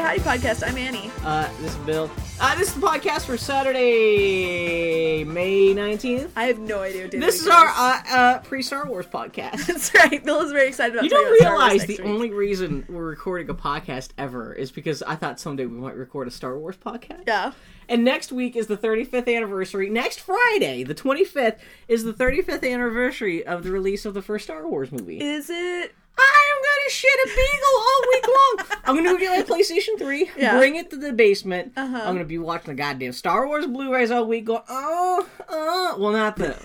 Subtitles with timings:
[0.00, 0.66] everybody, it's the Boy Howdy Podcast.
[0.66, 1.10] I'm Annie.
[1.24, 2.10] Uh, this is Bill.
[2.40, 6.30] Uh, this is the podcast for Saturday, May 19th.
[6.36, 9.66] I have no idea what day This is our uh, uh, pre Star Wars podcast.
[9.66, 10.24] That's right.
[10.24, 12.12] Bill is very excited about You talking don't about Star Wars realize next the week.
[12.12, 16.28] only reason we're recording a podcast ever is because I thought someday we might record
[16.28, 17.24] a Star Wars podcast.
[17.26, 17.52] Yeah.
[17.88, 19.90] And next week is the 35th anniversary.
[19.90, 21.58] Next Friday, the 25th,
[21.88, 25.20] is the 35th anniversary of the release of the first Star Wars movie.
[25.20, 25.94] Is it?
[26.20, 28.78] I'm gonna shit a beagle all week long.
[28.84, 30.56] I'm gonna go get my PlayStation 3, Yeah.
[30.58, 31.72] bring it to the basement.
[31.76, 31.96] Uh-huh.
[32.04, 34.46] I'm gonna be watching the goddamn Star Wars Blu-rays all week.
[34.46, 36.56] Going, oh, oh, well, not the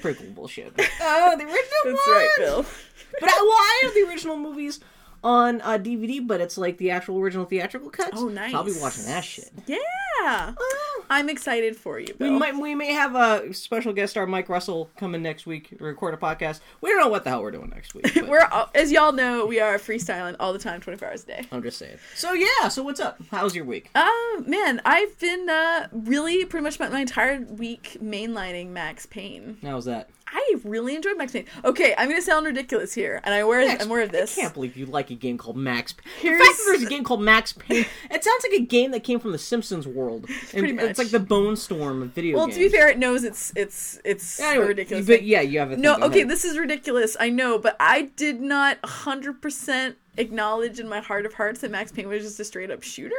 [0.00, 0.76] prequel bullshit.
[0.76, 2.16] But, oh, the original That's one.
[2.16, 2.66] right, Bill.
[3.20, 4.80] But I, well, I have the original movies
[5.24, 8.10] on a DVD, but it's like the actual original theatrical cut.
[8.14, 8.54] Oh, nice!
[8.54, 9.50] I'll be watching that shit.
[9.66, 9.76] Yeah.
[10.58, 11.04] Oh.
[11.10, 14.90] I'm excited for you, We might we may have a special guest star Mike Russell
[14.98, 16.60] coming next week to record a podcast.
[16.82, 18.10] We don't know what the hell we're doing next week.
[18.28, 21.46] We're all- as y'all know, we are freestyling all the time, 24 hours a day.
[21.50, 21.96] I'm just saying.
[22.14, 23.20] So yeah, so what's up?
[23.30, 23.90] How's your week?
[23.94, 24.08] Uh,
[24.46, 29.56] man, I've been uh, really pretty much spent my entire week mainlining Max Payne.
[29.62, 30.10] How's that?
[30.30, 31.46] I really enjoyed Max Payne.
[31.64, 34.36] Okay, I'm gonna sound ridiculous here, and I aware Max- I'm aware of this.
[34.36, 35.92] I can't believe you like a game called Max.
[35.94, 36.32] Payne.
[36.32, 39.04] The fact that there's a game called Max Payne, it sounds like a game that
[39.04, 40.26] came from the Simpsons world.
[40.52, 40.84] And Pretty much.
[40.86, 42.56] It's like the Bone Storm of video Well, games.
[42.58, 45.06] to be fair, it knows it's it's it's Anyway, ridiculous.
[45.06, 47.16] But yeah, you have a No, okay, this is ridiculous.
[47.20, 51.92] I know, but I did not 100% acknowledge in my heart of hearts that Max
[51.92, 53.14] Payne was just a straight up shooter.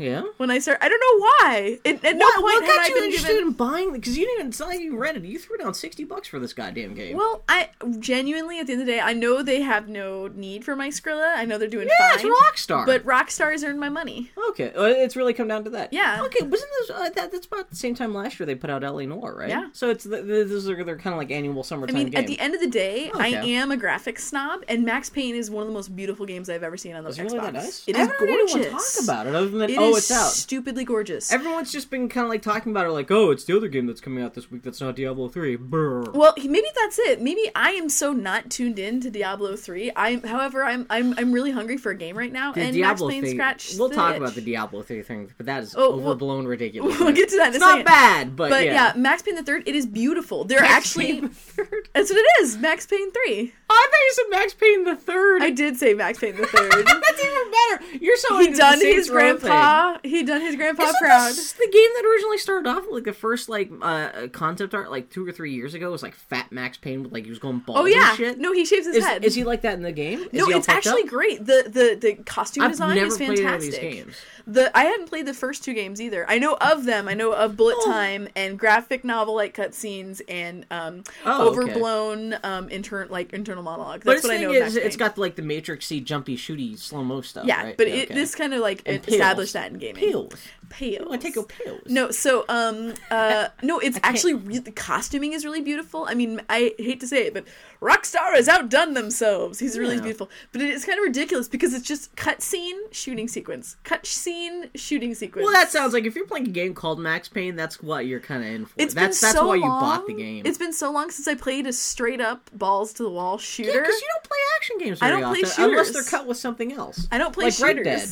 [0.00, 0.22] Yeah.
[0.38, 1.78] When I started, I don't know why.
[1.84, 3.48] It, at no point what had got I you been interested given.
[3.48, 3.92] in buying?
[3.92, 4.48] Because you didn't.
[4.48, 5.24] It's not like you rented.
[5.24, 5.28] it.
[5.28, 7.16] You threw down sixty bucks for this goddamn game.
[7.16, 7.68] Well, I
[7.98, 10.88] genuinely, at the end of the day, I know they have no need for my
[10.88, 11.36] Skrilla.
[11.36, 12.26] I know they're doing yeah, fine.
[12.26, 12.86] it's Rockstar.
[12.86, 14.30] But Rockstar's earned my money.
[14.50, 15.92] Okay, uh, it's really come down to that.
[15.92, 16.22] Yeah.
[16.24, 17.32] Okay, wasn't this uh, that?
[17.32, 19.06] That's about the same time last year they put out L.A.
[19.06, 19.48] Noire, right?
[19.48, 19.68] Yeah.
[19.72, 21.96] So it's the, are they're kind of like annual summertime.
[21.96, 22.22] I mean, games.
[22.22, 25.50] at the end of the day, I am a graphics snob, and Max Payne is
[25.50, 27.18] one of the most beautiful games I've ever seen on the Xbox.
[27.18, 27.84] really that nice?
[27.86, 28.94] It I is haven't heard anyone gorgeous.
[28.94, 30.30] talk about it other than It oh, is it's out.
[30.30, 31.32] stupidly gorgeous.
[31.32, 33.86] Everyone's just been kind of like talking about it, like, oh, it's the other game
[33.86, 35.56] that's coming out this week that's not Diablo three.
[35.56, 36.10] Brr.
[36.12, 37.20] Well, maybe that's it.
[37.20, 39.90] Maybe I am so not tuned in to Diablo three.
[39.96, 43.08] I'm, however, I'm I'm I'm really hungry for a game right now, The and Diablo
[43.08, 43.78] Max Payne scratched.
[43.78, 44.18] We'll talk itch.
[44.22, 46.98] about the Diablo three thing, but that is Oh, well- overblown, ridiculous.
[47.00, 48.72] We'll get to that in It's not bad, but, But yeah.
[48.72, 48.92] yeah.
[48.96, 50.44] Max Payne the third, it is beautiful.
[50.44, 52.56] They're Max actually Payne the that's what it is.
[52.58, 53.52] Max Payne three.
[53.68, 55.42] Oh, I thought you said Max Payne the third.
[55.42, 56.70] I did say Max Payne the third.
[56.86, 58.04] That's even better.
[58.04, 59.50] You're so he done his Row thing.
[59.70, 59.98] Grandpa.
[60.02, 61.28] He done his grandpa proud.
[61.30, 65.10] this the game that originally started off like the first like uh, concept art like
[65.10, 67.58] two or three years ago was like Fat Max Payne with like he was going
[67.60, 69.24] bald Oh yeah, no, he shaves his is, head.
[69.24, 70.20] is he like that in the game?
[70.32, 71.08] Is no, it's actually up?
[71.08, 71.44] great.
[71.44, 73.44] The the the costume I've design is played fantastic.
[73.46, 74.16] any of these games.
[74.46, 76.24] The I hadn't played the first two games either.
[76.28, 77.08] I know of them.
[77.08, 77.86] I know of Bullet Oh.
[77.90, 81.60] Time and graphic novel like cutscenes and um, Oh, okay.
[81.60, 84.02] overblown um, intern like internal monologue.
[84.04, 84.66] But That's its what I thing know.
[84.66, 87.46] is, it's got like the Matrixy jumpy shooty slow mo stuff.
[87.46, 87.76] yeah, right?
[87.76, 89.14] but Yeah, it, this kind of like And it pills.
[89.14, 89.96] established in gaming.
[90.02, 90.34] pills.
[90.68, 90.98] Pills.
[91.04, 91.80] I want to take your pills.
[91.86, 96.04] No, so um uh no, it's actually really the costuming is really beautiful.
[96.08, 97.44] I mean, I hate to say it, but
[97.80, 99.58] Rockstar has outdone themselves.
[99.58, 100.02] He's really Yeah.
[100.02, 105.44] beautiful, but it's kind of ridiculous because it's just cutscene shooting sequence, cutscene shooting sequence.
[105.44, 108.20] Well, that sounds like if you're playing a game called Max Payne, that's what you're
[108.20, 108.74] kind of in for.
[108.76, 110.42] It's that's been that's so why you bought the game.
[110.46, 113.70] It's been so long since I played a straight up balls to the wall shooter.
[113.70, 116.36] Yeah, because you don't play action games I don't play often unless they're cut with
[116.36, 117.06] something else.
[117.10, 117.76] I don't play like shooters.
[117.76, 118.08] Red Dead.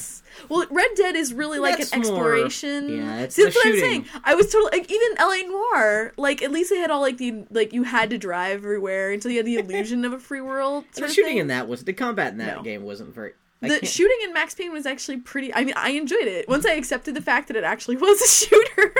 [0.48, 2.88] Well, Red Dead is really like That's an more- exploration.
[2.88, 4.04] yeah, it's See, that's what I'm saying.
[4.24, 6.12] I was totally like even LA Noire.
[6.16, 9.30] Like at least they had all like the like you had to drive everywhere until
[9.30, 10.84] you had the illusion of a free world.
[10.94, 11.38] The of shooting thing.
[11.38, 12.62] in that was the combat in that No.
[12.62, 13.32] game wasn't very.
[13.60, 15.52] I The can't- shooting in Max Payne was actually pretty.
[15.52, 18.28] I mean, I enjoyed it once I accepted the fact that it actually was a
[18.28, 18.94] shooter,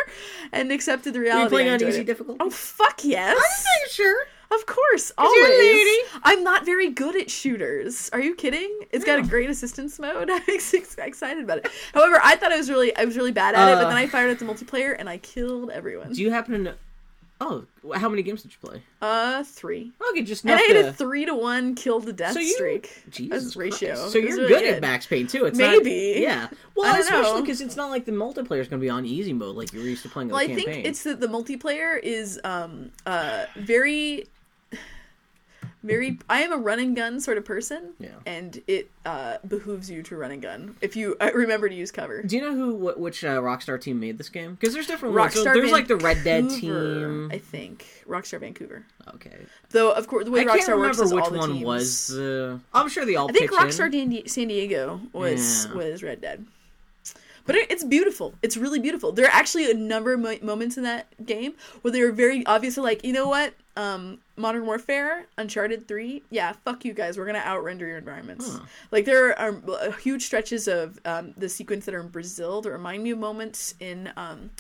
[0.53, 1.49] and accepted the Were you reality.
[1.51, 2.07] playing on easy it.
[2.07, 2.39] difficulty?
[2.43, 3.31] Oh fuck yes!
[3.31, 4.25] I'm not sure.
[4.51, 5.99] Of course, always.
[6.23, 8.09] I'm not very good at shooters.
[8.15, 8.81] Are you kidding?
[8.93, 10.31] It's got a great assistance mode.
[10.33, 11.69] I'm excited about it.
[11.93, 13.75] However, I thought I was really, I was really bad at it.
[13.75, 16.13] But Uh, then I fired at the multiplayer and I killed everyone.
[16.15, 16.75] Do you happen to know?
[17.41, 17.65] Oh,
[17.95, 18.83] how many games did you play?
[19.01, 19.93] Uh, three.
[20.11, 20.89] Okay, just And I had to.
[20.89, 22.91] a three to one kill to death So you- streak.
[23.11, 23.95] Jesus ratio.
[23.95, 24.11] Christ.
[24.13, 25.45] So you're really good, at Max Payne too.
[25.45, 26.15] It's Maybe.
[26.15, 26.49] Not, yeah.
[26.75, 29.05] Well, I don't especially because it's not like the multiplayer is going to be on
[29.05, 30.31] easy mode like you're used to playing.
[30.31, 34.27] Well, the I think it's that the multiplayer is um uh very
[35.83, 37.91] very I am a run and gun sort of person.
[38.01, 38.09] Yeah.
[38.27, 41.91] And it uh behooves you to run and gun if you uh, remember to use
[41.93, 42.23] cover.
[42.23, 44.55] Do you know who wh- which uh, Rockstar team made this game?
[44.55, 45.35] Because there's different ones.
[45.35, 47.31] So Rockstar there's like the Red Dead team.
[47.33, 47.87] I think.
[48.09, 48.85] Rockstar Vancouver.
[49.15, 49.37] Okay.
[49.71, 51.65] Though of course the way I Rockstar can't works is which all the one teams.
[51.65, 52.19] was.
[52.19, 53.29] Uh, I'm sure they all.
[53.29, 53.57] I think in.
[53.59, 55.75] Rockstar San Diego was Yeah.
[55.75, 56.45] was Red Dead.
[57.47, 58.35] But it's beautiful.
[58.43, 59.11] It's really beautiful.
[59.13, 62.45] There are actually a number of mo- moments in that game where they were very
[62.45, 63.55] obviously like, you know what?
[63.75, 67.19] Um, Modern Warfare, Uncharted Three, yeah, fuck you guys.
[67.19, 68.59] We're gonna outrender your environments.
[68.93, 72.71] Like there are uh, huge stretches of um, the sequence that are in Brazil that
[72.71, 74.51] remind me of moments in um,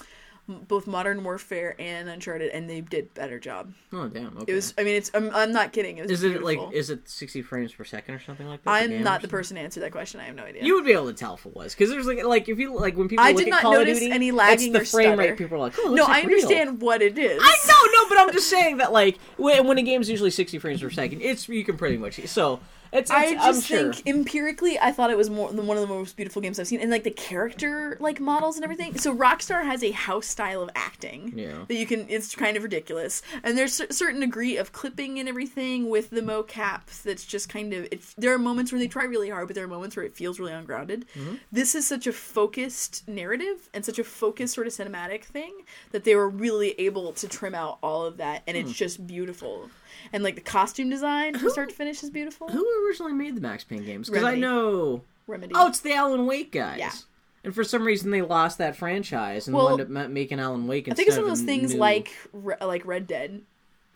[0.48, 3.72] both Modern Warfare and Uncharted, and they did better job.
[3.92, 4.36] Oh damn.
[4.38, 4.52] Okay.
[4.52, 4.72] It was.
[4.78, 5.10] I mean, it's.
[5.12, 5.98] I'm, I'm not kidding.
[5.98, 8.70] It was Is it like is it sixty frames per second or something like that?
[8.70, 10.20] I'm not the person to answer that question.
[10.20, 10.64] I have no idea.
[10.64, 12.74] You would be able to tell if it was because there's like like if you
[12.78, 14.84] like when people I look did at not Call notice Duty, any lagging the or
[14.84, 15.28] frame stutter.
[15.30, 15.36] rate.
[15.38, 16.34] People are like, oh, no, looks I like real.
[16.36, 17.40] understand what it is.
[17.42, 20.58] I know, no, but I'm just saying that like when, when a game's usually 60
[20.58, 22.60] frames per second, it's you can pretty much so
[22.92, 23.92] it's, it's I just sure.
[23.92, 26.80] think empirically, I thought it was more one of the most beautiful games I've seen,
[26.80, 28.98] and like the character like models and everything.
[28.98, 31.64] So Rockstar has a house style of acting Yeah.
[31.68, 32.06] that you can.
[32.08, 36.20] It's kind of ridiculous, and there's a certain degree of clipping and everything with the
[36.20, 37.86] mocap that's just kind of.
[37.90, 40.14] It's, there are moments where they try really hard, but there are moments where it
[40.14, 41.06] feels really ungrounded.
[41.14, 41.34] Mm-hmm.
[41.52, 45.52] This is such a focused narrative and such a focused sort of cinematic thing
[45.92, 48.62] that they were really able to trim out all of that, and Hmm.
[48.62, 49.70] it's just beautiful.
[50.12, 52.48] And like the costume design from start to finish is beautiful.
[52.48, 54.08] Who originally made the Max Payne games?
[54.08, 55.02] Because I know.
[55.26, 55.52] Remedy.
[55.54, 56.78] Oh, it's the Alan Wake guys.
[56.78, 56.92] Yeah.
[57.44, 60.88] And for some reason they lost that franchise and Well, wound up making Alan Wake.
[60.88, 60.92] Instead.
[60.92, 62.10] I think it's one of those things new- like
[62.60, 63.42] like Red Dead.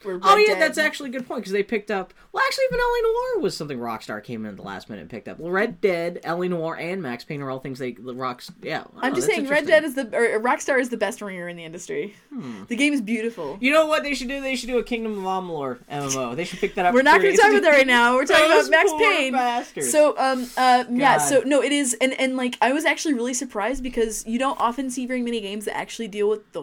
[0.04, 2.12] Oh yeah, Dead- that's actually a good point because they picked up.
[2.32, 3.02] Well, actually, even L.A.
[3.02, 5.38] Noire was something Rockstar came in at the last minute and picked up.
[5.38, 6.48] Well, Red Dead, L.A.
[6.48, 8.50] Noire, and Max Payne are all things they the Rocks.
[8.62, 9.66] Yeah, I'm Oh, just saying, Red.
[9.66, 12.14] Dead is the or Rockstar is the best ringer in the industry.
[12.68, 13.58] The game is beautiful.
[13.60, 14.40] You know what they should do?
[14.40, 16.34] They should do a Kingdom of Amalur MMO.
[16.36, 16.94] They should pick that up.
[16.94, 18.14] We're not going to talk about that right now.
[18.14, 19.32] We're talking about Max Payne.
[19.32, 19.90] bastards.
[19.90, 21.18] So, um, uh, yeah.
[21.18, 24.58] So no, it is, and and like I was actually really surprised because you don't
[24.60, 26.62] often see very many games that actually deal with the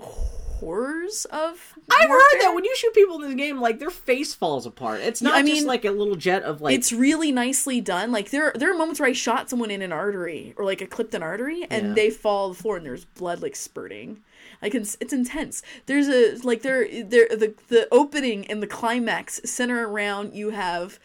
[0.59, 1.73] horrors of.
[1.91, 5.01] I've heard that when you shoot people in this game, like their face falls apart.
[5.01, 6.75] It's not I just mean, like a little jet of like.
[6.75, 8.11] it's really nicely done.
[8.11, 10.87] Like there, there are moments where I shot someone in an artery or like a
[10.87, 11.93] clipped an artery, and Yeah.
[11.93, 14.21] they fall to the floor and there's blood like spurting.
[14.61, 15.61] Like it's, it's intense.
[15.85, 20.99] There's a like there, there the the opening and the climax center around you have.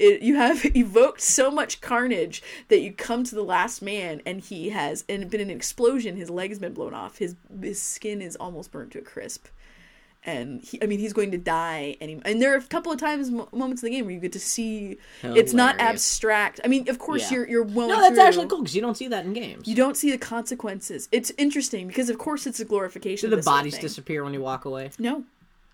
[0.00, 4.40] It, you have evoked so much carnage that you come to the last man and
[4.40, 8.34] he has and been an explosion his leg's been blown off his his skin is
[8.36, 9.46] almost burnt to a crisp
[10.22, 12.98] and he, I mean he's going to die any and there are a couple of
[12.98, 16.68] times mo- moments in the game where you get to see it's not abstract I
[16.68, 17.38] mean of course Yeah.
[17.38, 19.66] you're you're well no, that's actually cool because you don't see that in games.
[19.66, 23.30] you don't see the consequences it's interesting because of course it's a glorification Do of
[23.32, 24.90] the this sort of bodies disappear when you walk away?
[24.98, 25.24] no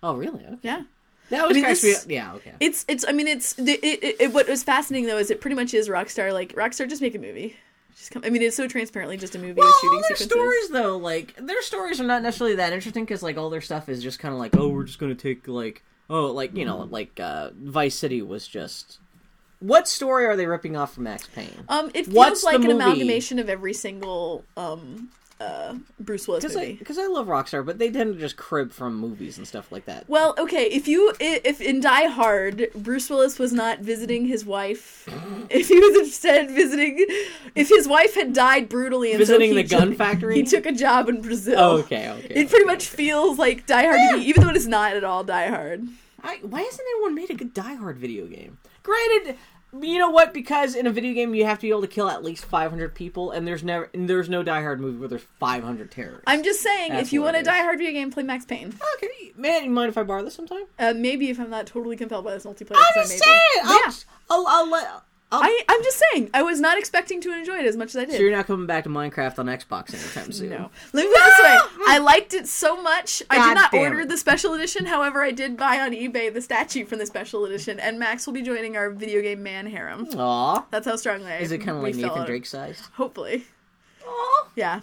[0.03, 0.45] Oh, really?
[0.45, 0.57] Okay.
[0.61, 0.83] yeah
[1.29, 2.33] That was mean, kind this- of yeah.
[2.35, 2.53] Okay.
[2.59, 5.41] it's it's I mean it's the, it, it, it what was fascinating though is it
[5.41, 7.55] pretty much is Rockstar like Rockstar just make a movie
[7.97, 10.15] just come I mean it's so transparently just a movie well, with shooting all their
[10.15, 13.61] sequences stories though, like their stories are not necessarily that interesting because like all their
[13.61, 16.63] stuff is just kind of like, oh, we're just gonna take like, oh, like you
[16.63, 18.99] know, like uh, Vice City was just.
[19.59, 21.49] What story are they ripping off from Max Payne?
[21.67, 22.73] um it feels What's like an movie?
[22.75, 27.65] amalgamation of every single um uh Bruce Willis Because movie I, because I love Rockstar,
[27.65, 30.09] but they tend to just crib from movies and stuff like that.
[30.09, 35.07] Well, okay, if you if in Die Hard Bruce Willis was not visiting his wife,
[35.49, 37.05] if he was instead visiting,
[37.55, 40.35] if his wife had died brutally, and Visiting he the gun factory?
[40.35, 41.59] he took a job in Brazil.
[41.59, 42.33] Oh, okay, okay.
[42.33, 45.03] It pretty much feels like Die Hard to me, even though it is not at
[45.03, 45.87] all Die Hard.
[46.23, 48.57] I, why hasn't anyone made a good Die Hard video game?
[48.81, 49.35] Granted,
[49.81, 50.33] you know what?
[50.33, 52.95] Because in a video game you have to be able to kill at least 500
[52.95, 56.23] people, and there's never and there's no Die Hard movie where there's 500 terrorists.
[56.27, 57.61] I'm just saying, That's if you want a Die.
[57.63, 58.73] Hard video game, play Max Payne.
[58.95, 59.63] okay, man.
[59.65, 60.63] You mind if I borrow this sometime?
[60.79, 62.77] Uh, maybe if I'm not totally compelled by this multiplayer.
[62.77, 63.17] I'm just I may be.
[63.17, 63.63] saying.
[63.63, 63.91] I'll, yeah.
[64.29, 64.87] I'll, I'll let.
[65.29, 67.97] I'll, I, I'm just saying, I was not expecting to enjoy it as much as
[67.97, 68.15] I did.
[68.15, 70.51] so you're not coming back to Minecraft on Xbox anytime soon?
[70.51, 70.69] No.
[70.93, 71.83] Let me put it this way.
[71.89, 73.21] I liked it so much.
[73.29, 74.09] I did not order it.
[74.09, 74.85] the special edition.
[74.85, 78.33] However, I did buy on eBay the statue from the special edition, and Max will
[78.33, 80.07] be joining our video game man harem.
[80.17, 80.65] Aw.
[80.71, 82.25] That's how strongly I Is it kind of like Nathan.
[82.25, 82.85] Drake sized?
[82.93, 83.45] Hopefully.
[84.07, 84.47] Aw.
[84.55, 84.79] Yeah.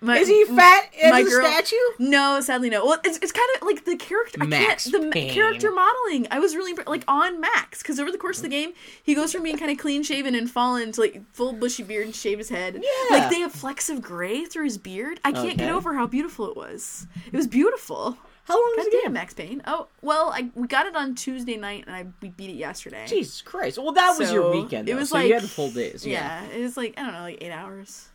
[0.00, 1.74] My, Is he fat as my a girl- statue?
[1.98, 2.86] No, sadly no.
[2.86, 4.44] Well, it's, it's kind of like the character.
[4.44, 5.34] Max I can't, the Payne.
[5.34, 6.28] character modeling.
[6.30, 9.32] I was really like on Max because over the course of the game, he goes
[9.32, 12.38] from being kind of clean shaven and fallen to like full bushy beard and shave
[12.38, 12.74] his head.
[12.80, 13.16] Yeah.
[13.18, 15.18] Like they have flecks of gray through his beard.
[15.24, 17.08] I can't get over how beautiful it was.
[17.26, 18.16] It was beautiful.
[18.44, 19.12] How long God is the game?
[19.12, 19.62] Max Payne.
[19.66, 23.04] Oh well, I we got it on Tuesday night and I we beat it yesterday.
[23.06, 23.76] Jesus Christ!
[23.78, 24.88] Well, that was your So, weekend.
[24.88, 26.06] it was so like you had full days.
[26.06, 26.44] Yeah.
[26.44, 28.08] Yeah, it was like I don't know, like eight hours.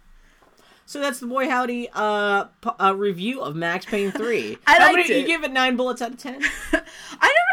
[0.85, 4.57] So that's the boy howdy uh, p- uh review of Max Payne three.
[4.67, 5.21] I How liked many, it.
[5.21, 6.35] You give it nine bullets out of ten.
[6.41, 6.41] I
[6.73, 6.83] never,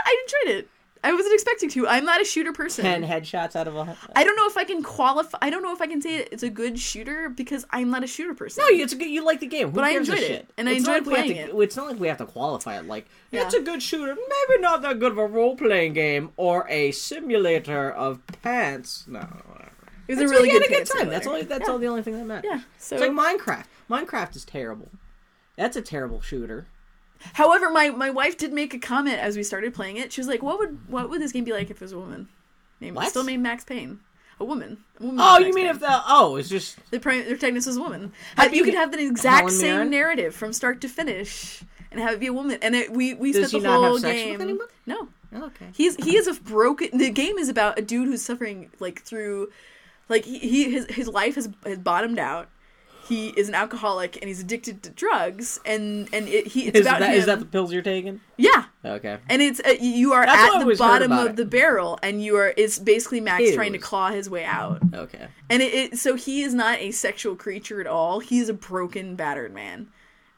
[0.07, 0.69] I enjoyed it.
[1.03, 1.89] I wasn't expecting to.
[1.89, 2.85] I'm not a shooter person.
[2.85, 3.97] ten headshots out of a.
[4.15, 5.39] I don't know if I can qualify.
[5.41, 8.07] I don't know if I can say it's a good shooter because I'm not a
[8.07, 8.63] shooter person.
[8.69, 9.09] No, it's a good.
[9.09, 10.51] You like the game, Who But I enjoyed it, shit?
[10.59, 12.19] and I It's not enjoyed like we have playing to- It's not like we have
[12.19, 12.87] to qualify it.
[12.87, 13.47] Like Yeah.
[13.47, 16.91] it's a good shooter, maybe not that good of a role playing game or a
[16.91, 19.05] simulator of pants.
[19.09, 19.27] No.
[20.11, 21.09] It was That's a really good, a good time.
[21.09, 21.73] That's only that's yeah.
[21.73, 22.51] all the only thing that matters.
[22.53, 22.61] Yeah.
[22.79, 23.67] So, It's like Minecraft.
[23.89, 24.89] Minecraft is terrible.
[25.57, 26.67] That's a terrible shooter.
[27.35, 30.13] however, my my wife did make a comment as we started playing it.
[30.13, 31.99] She was like, "What would what would this game be like if it was a
[31.99, 32.29] woman?"
[32.81, 33.09] Name What?
[33.11, 34.01] still named Max Payne.
[34.41, 34.79] A woman.
[34.99, 35.75] A woman Oh, you mean Payne.
[35.77, 38.13] if the oh, it's just the protagonist was a woman?
[38.37, 39.91] I'd you could have the exact same Mirren?
[39.91, 41.63] narrative from start to finish
[41.93, 42.59] and have it be a woman.
[42.63, 44.59] And it, we we Does spent he the not have whole game.
[44.87, 45.67] No, oh, okay.
[45.75, 46.97] He's he is a broken.
[46.97, 49.51] The game is about a dude who's suffering like through,
[50.11, 52.49] like he, he his his life has has bottomed out.
[53.09, 55.59] He is an alcoholic and he's addicted to drugs.
[55.67, 57.19] And and it, he it's Is about that him.
[57.19, 58.21] is that the pills you're taking?
[58.37, 58.67] yeah.
[58.85, 59.19] Okay.
[59.29, 61.37] And it's uh, you are That's at the bottom of it.
[61.37, 62.55] the barrel, and you are.
[62.57, 65.27] It's basically Max trying to claw his way out, Okay.
[65.51, 65.99] and it, it.
[65.99, 68.21] So he is not a sexual creature at all.
[68.21, 69.89] He is a broken, battered man,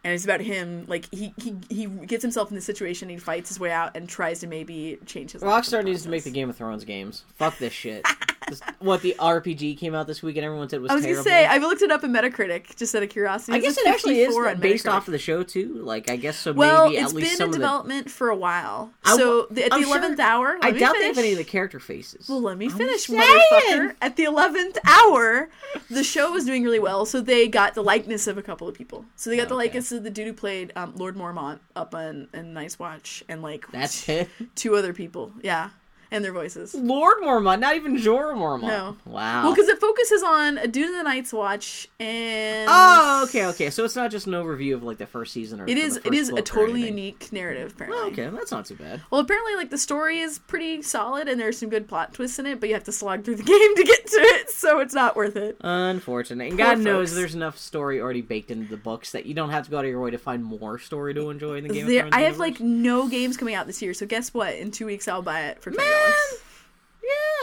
[0.02, 0.87] and it's about him.
[0.88, 3.09] Like he he he gets himself in this situation.
[3.11, 5.43] He fights his way out and tries to maybe change his.
[5.43, 6.31] Rockstar needs to make the.
[6.33, 7.25] Game of Thrones games.
[7.37, 8.05] Fuck this shit.
[8.80, 11.25] What the RPG came out this week and everyone said it was, I was terrible.
[11.25, 13.52] gonna say I've looked it up in Metacritic just out of curiosity.
[13.56, 15.75] I guess it actually is based off of the show too.
[15.82, 16.52] Like I guess so.
[16.52, 18.92] Well, maybe it's at least been in development for a while.
[19.04, 20.66] So w- the, at I'm the sure- eleventh hour, the.
[20.66, 21.16] I doubt they finish.
[21.16, 22.28] have any of the character faces.
[22.28, 23.94] Well, let me finish, motherfucker.
[24.02, 25.49] At the eleventh hour,
[25.90, 28.75] the show was doing really well, so they got the likeness of a couple of
[28.75, 29.04] people.
[29.16, 32.28] So they got the likeness of the dude who played um, Lord Mormont up on
[32.34, 34.28] in Night's Watch, and like That's it.
[34.54, 35.32] two other people.
[35.42, 35.70] Yeah,
[36.12, 36.75] and their voices.
[36.75, 38.69] Lord Mormont, not even Jorah Mormont.
[38.69, 38.97] No.
[39.07, 39.45] Wow.
[39.45, 42.69] Well, because it focuses on a dude in the Night's Watch and.
[42.71, 43.71] Oh, okay, okay.
[43.71, 45.66] So it's not just an overview of like the first season or.
[45.66, 45.97] It is.
[46.04, 47.73] It is a totally unique narrative.
[47.73, 47.99] Apparently.
[47.99, 49.00] Well, okay, that's not too bad.
[49.11, 52.47] Well, apparently, like the story is pretty solid and there's some good plot twists in
[52.47, 54.95] it, but you have to slog through the game to get to it, so it's
[54.95, 55.57] not worth it.
[55.61, 56.50] Unfortunate.
[56.50, 56.85] And God folks.
[56.85, 59.78] knows there's enough story already baked into the books that you don't have to go
[59.78, 61.87] out of your way to find more story to enjoy in the game.
[61.87, 62.38] There, I have universe.
[62.38, 64.54] like no games coming out this year, so guess what?
[64.54, 65.71] In two weeks, I'll buy it for.
[65.71, 66.01] $20.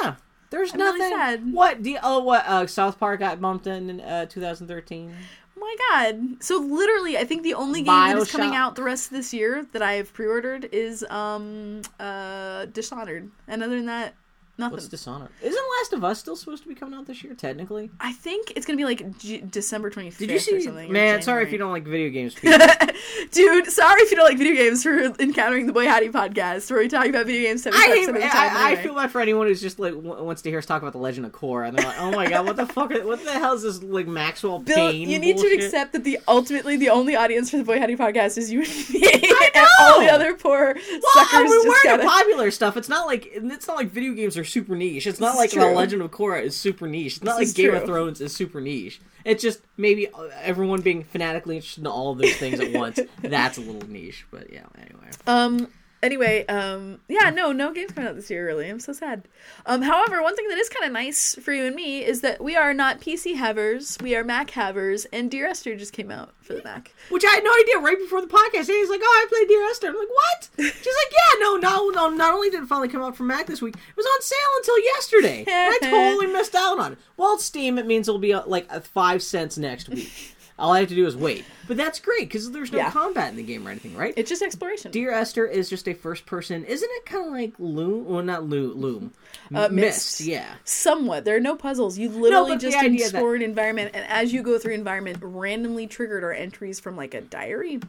[0.02, 0.16] Yeah.
[0.50, 1.12] There's I'm nothing.
[1.12, 5.14] Really what do you, oh what uh, South Park got bumped in uh, 2013.
[5.56, 6.42] Oh my god.
[6.42, 9.34] So literally I think the only game that is coming out the rest of this
[9.34, 13.30] year that I've pre-ordered is um uh Dishonored.
[13.48, 14.16] And other than that
[14.60, 14.74] nothing.
[14.74, 15.30] What's Dishonored?
[15.42, 17.90] Isn't Last of Us still supposed to be coming out this year, technically?
[18.00, 20.28] I think it's gonna be like G- December twenty fifth.
[20.28, 20.88] Did you Or see?
[20.90, 22.36] Man, sorry if you don't like video games.
[23.32, 26.80] Dude, sorry if you don't like video games for encountering the Boy Howdy podcast, where
[26.80, 28.58] we talk about video games 75% I, of the hate, time.
[28.58, 30.92] I, I feel bad for anyone who's just like wants to hear us talk about
[30.94, 32.92] the Legend of Korra, and they're like, "Oh my god, what the fuck?
[32.92, 35.60] Are, what the hell is this like Maxwell Bill, Payne?" you need bullshit?
[35.60, 38.62] to accept that the ultimately the only audience for the Boy Howdy podcast is you
[38.62, 39.02] and me,
[39.56, 42.78] and all the other poor Well, suckers I mean, we're into popular stuff.
[42.78, 45.08] It's not like it's not like video games are super niche.
[45.08, 45.66] It's not like the.
[45.66, 47.18] Legend of Korra is super niche.
[47.18, 47.80] It's not This like Game true.
[47.80, 49.00] of Thrones is super niche.
[49.26, 50.08] It's just maybe
[50.42, 53.00] everyone being fanatically interested in all of those things at once.
[53.22, 54.66] That's a little niche, but yeah.
[54.78, 55.68] Anyway, Um.
[56.02, 58.46] Anyway, um, yeah, no, no games coming out this year.
[58.46, 59.28] Really, I'm so sad.
[59.66, 62.42] Um, however, one thing that is kind of nice for you and me is that
[62.42, 66.34] we are not PC havers, we are Mac havers, and Dear Esther just came out
[66.42, 66.94] for the Mac.
[67.10, 68.70] which I had no idea right before the podcast.
[68.70, 71.58] And he's like, "Oh, I played Dear Esther." I'm like, "What?" She's like, "Yeah, no,
[71.58, 72.10] no, no.
[72.10, 74.38] Not only did it finally come out for Mac this week, it was on sale
[74.58, 75.46] until yesterday.
[75.48, 76.98] I totally missed out on it.
[77.18, 77.78] Well, it's Steam.
[77.78, 80.12] It means it'll be uh, like uh, five cents next week.
[80.60, 81.46] All I have to do is wait.
[81.68, 82.92] But that's great because there's no Yeah.
[82.92, 84.14] combat in the game or anything, right?
[84.18, 84.92] It's just exploration.
[84.92, 86.66] Dear Esther is just a first person.
[86.66, 88.06] Isn't it kind of like Loom?
[88.06, 88.80] Well, not Loom.
[88.80, 89.14] Loom.
[89.54, 90.22] Uh, Myst.
[90.22, 90.48] Yeah.
[90.64, 91.26] Somewhat.
[91.26, 91.98] There are no puzzles.
[91.98, 95.18] You literally the just idea that- explore an environment, and as you go through environment,
[95.22, 97.80] randomly triggered are entries from like a diary.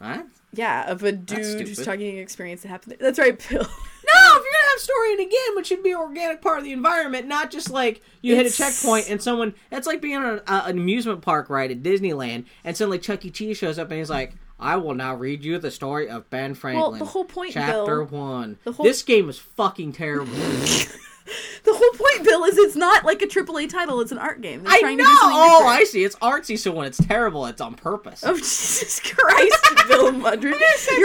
[0.00, 0.22] Huh?
[0.52, 2.92] Yeah, of a dude who's talking an experience that happened.
[2.92, 2.98] There.
[3.00, 3.66] That's right, Bill.
[4.12, 6.58] No, if you're gonna have story in a game, it should be an organic part
[6.58, 9.54] of the environment, not just like you hit a checkpoint and someone.
[9.70, 13.30] It's like being on a, an amusement park ride at Disneyland, and suddenly Chuck E.
[13.30, 16.54] Cheese shows up and he's like, "I will now read you the story of Ben
[16.54, 18.58] Franklin." the whole point, chapter Bill- one.
[18.64, 20.32] the whole- This game is fucking terrible.
[21.64, 24.00] the whole point, Bill, is it's not like a AAA title.
[24.00, 24.62] It's an art game.
[24.64, 25.04] They're I trying know.
[25.04, 25.80] to do something Oh, different.
[25.80, 26.04] I see.
[26.04, 28.22] It's artsy, so when it's terrible, it's on purpose.
[28.26, 30.12] Oh Jesus Christ, Bill!
[30.12, 30.52] You're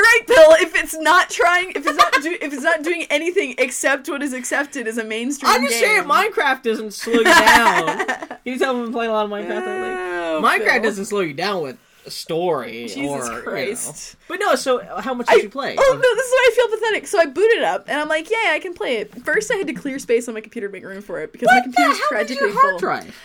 [0.04, 0.52] right, Bill.
[0.60, 4.22] If it's not trying, if it's not do, if it's not doing anything except what
[4.24, 8.06] is accepted as a mainstream I'm just game, saying, Minecraft doesn't slow you down.
[8.08, 9.90] Can you tell I've been playing a lot of Minecraft lately?
[9.90, 10.84] Oh, Minecraft Bill.
[10.84, 11.78] doesn't slow you down with
[12.12, 13.42] story Jesus or you know.
[13.42, 14.16] Christ.
[14.28, 15.76] But no, so how much did I- you play?
[15.78, 17.08] Oh no, this is why I feel pathetic.
[17.08, 19.68] So I booted up, and I'm like, "Yeah, I can play it." First, I had
[19.68, 21.72] to clear space on my computer to make room for it because my what the
[21.74, 22.80] computer's hell is tragically your hard full.
[22.80, 23.16] drive?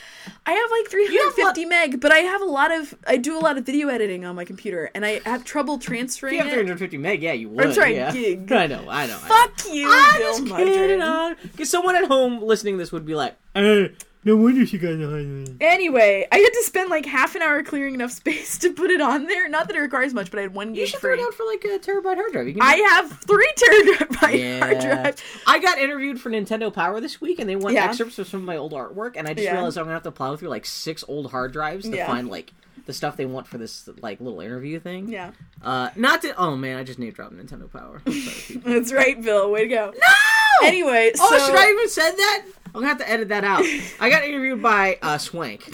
[0.45, 2.95] I have like You have 350 meg, but I have a lot of.
[3.07, 5.81] I do a lot of video editing on my computer, and I have trouble If
[5.83, 6.53] transferring you have it.
[6.53, 7.75] 350 meg, yeah, you would.
[7.75, 8.13] sorry, yeah.
[8.13, 8.51] gig.
[8.53, 8.91] I know, I know.
[8.91, 9.17] I know.
[9.19, 10.99] Fuck you, I'm Bill just kidding.
[11.01, 11.37] Mudron.
[11.43, 13.89] Because someone at home listening to this would be like, eh,
[14.23, 17.95] No wonder she got the Anyway, I had to spend like half an hour clearing
[17.95, 19.49] enough space to put it on there.
[19.49, 21.33] Not that it requires much, but I had one You gig should throw it out
[21.33, 22.47] for like a terabyte hard drive.
[22.49, 24.81] You can I have three terabyte hard Yeah.
[25.03, 25.23] drives.
[25.47, 27.87] I got interviewed for Nintendo Power this week, and they want Yeah.
[27.87, 29.55] excerpts of some of my old artwork, and I just Yeah.
[29.55, 32.07] realized I'm gonna have to plow through like six old hard drives to Yeah.
[32.07, 32.53] find like
[32.87, 35.09] the stuff they want for this like little interview thing.
[35.09, 35.31] Yeah,
[35.63, 36.35] Uh, not to.
[36.37, 38.03] Oh man, I just name dropped Nintendo Power.
[38.07, 39.51] Sorry, that's right, Bill.
[39.51, 39.93] Way to go.
[39.95, 40.67] no.
[40.67, 42.43] Anyway, Oh, so should I even said that?
[42.75, 43.65] I'm gonna have to edit that out.
[44.01, 45.69] I got interviewed by uh, Swank,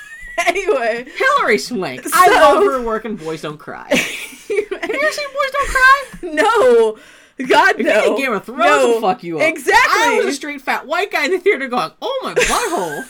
[0.46, 2.02] anyway, Hillary Swank.
[2.12, 3.88] I love her work in Boys Don't Cry.
[3.94, 6.04] Have you ever seen Boys Don't Cry?
[6.22, 6.98] no,
[7.46, 8.04] God If no.
[8.04, 8.88] you Game of Thrones no.
[8.88, 9.46] will fuck you up.
[9.46, 10.02] Exactly.
[10.02, 13.06] I was a straight fat white guy in the theater going, "Oh my butthole."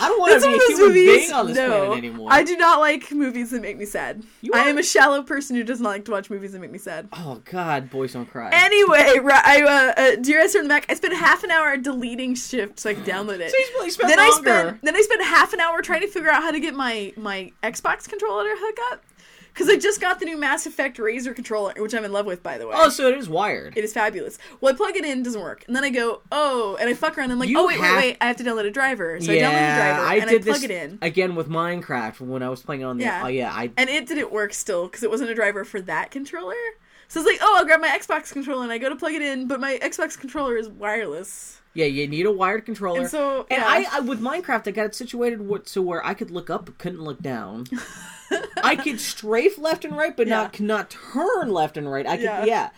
[0.00, 1.18] I don't want to be a human movies.
[1.18, 2.28] being on this no, planet anymore.
[2.32, 4.24] I do not like movies that make me sad.
[4.40, 6.70] You I am a shallow person who does not like to watch movies that make
[6.70, 7.08] me sad.
[7.12, 8.50] Oh God, boys don't cry.
[8.52, 10.86] Anyway, right, I uh, uh, Dear Esther the Mac.
[10.88, 13.50] I spent half an hour deleting shift so I could download it.
[13.50, 16.30] so really spent then I spent then I spent half an hour trying to figure
[16.30, 19.04] out how to get my my Xbox controller to hook up
[19.58, 22.44] because I just got the new Mass Effect Razer controller, which I'm in love with,
[22.44, 22.74] by the way.
[22.76, 23.76] oh, so it is wired.
[23.76, 24.38] It is fabulous.
[24.60, 27.18] Well, I plug it in, doesn't work, and then I go, oh, and I fuck
[27.18, 27.24] around.
[27.24, 29.20] and I'm like, You oh wait, have- wait, wait, I have to download a driver.
[29.20, 31.48] So I download a driver I and did I plug this it in, again with
[31.48, 33.04] Minecraft when I was playing on the.
[33.04, 33.22] Yeah.
[33.24, 33.72] Oh yeah, I.
[33.76, 36.54] and it didn't work still because it wasn't a driver for that controller.
[37.08, 39.22] So it's like, oh, I'll grab my Xbox controller and I go to plug it
[39.22, 41.60] in, but my Xbox controller is wireless.
[41.78, 43.02] Yeah, you need a wired controller.
[43.02, 43.66] And so, And yeah.
[43.68, 46.76] I, I with Minecraft, I got it situated so where I could look up but
[46.78, 47.66] couldn't look down.
[48.64, 50.48] I could strafe left and right, but not Yeah.
[50.48, 52.04] cannot turn left and right.
[52.04, 52.44] I could, Yeah.
[52.44, 52.70] yeah.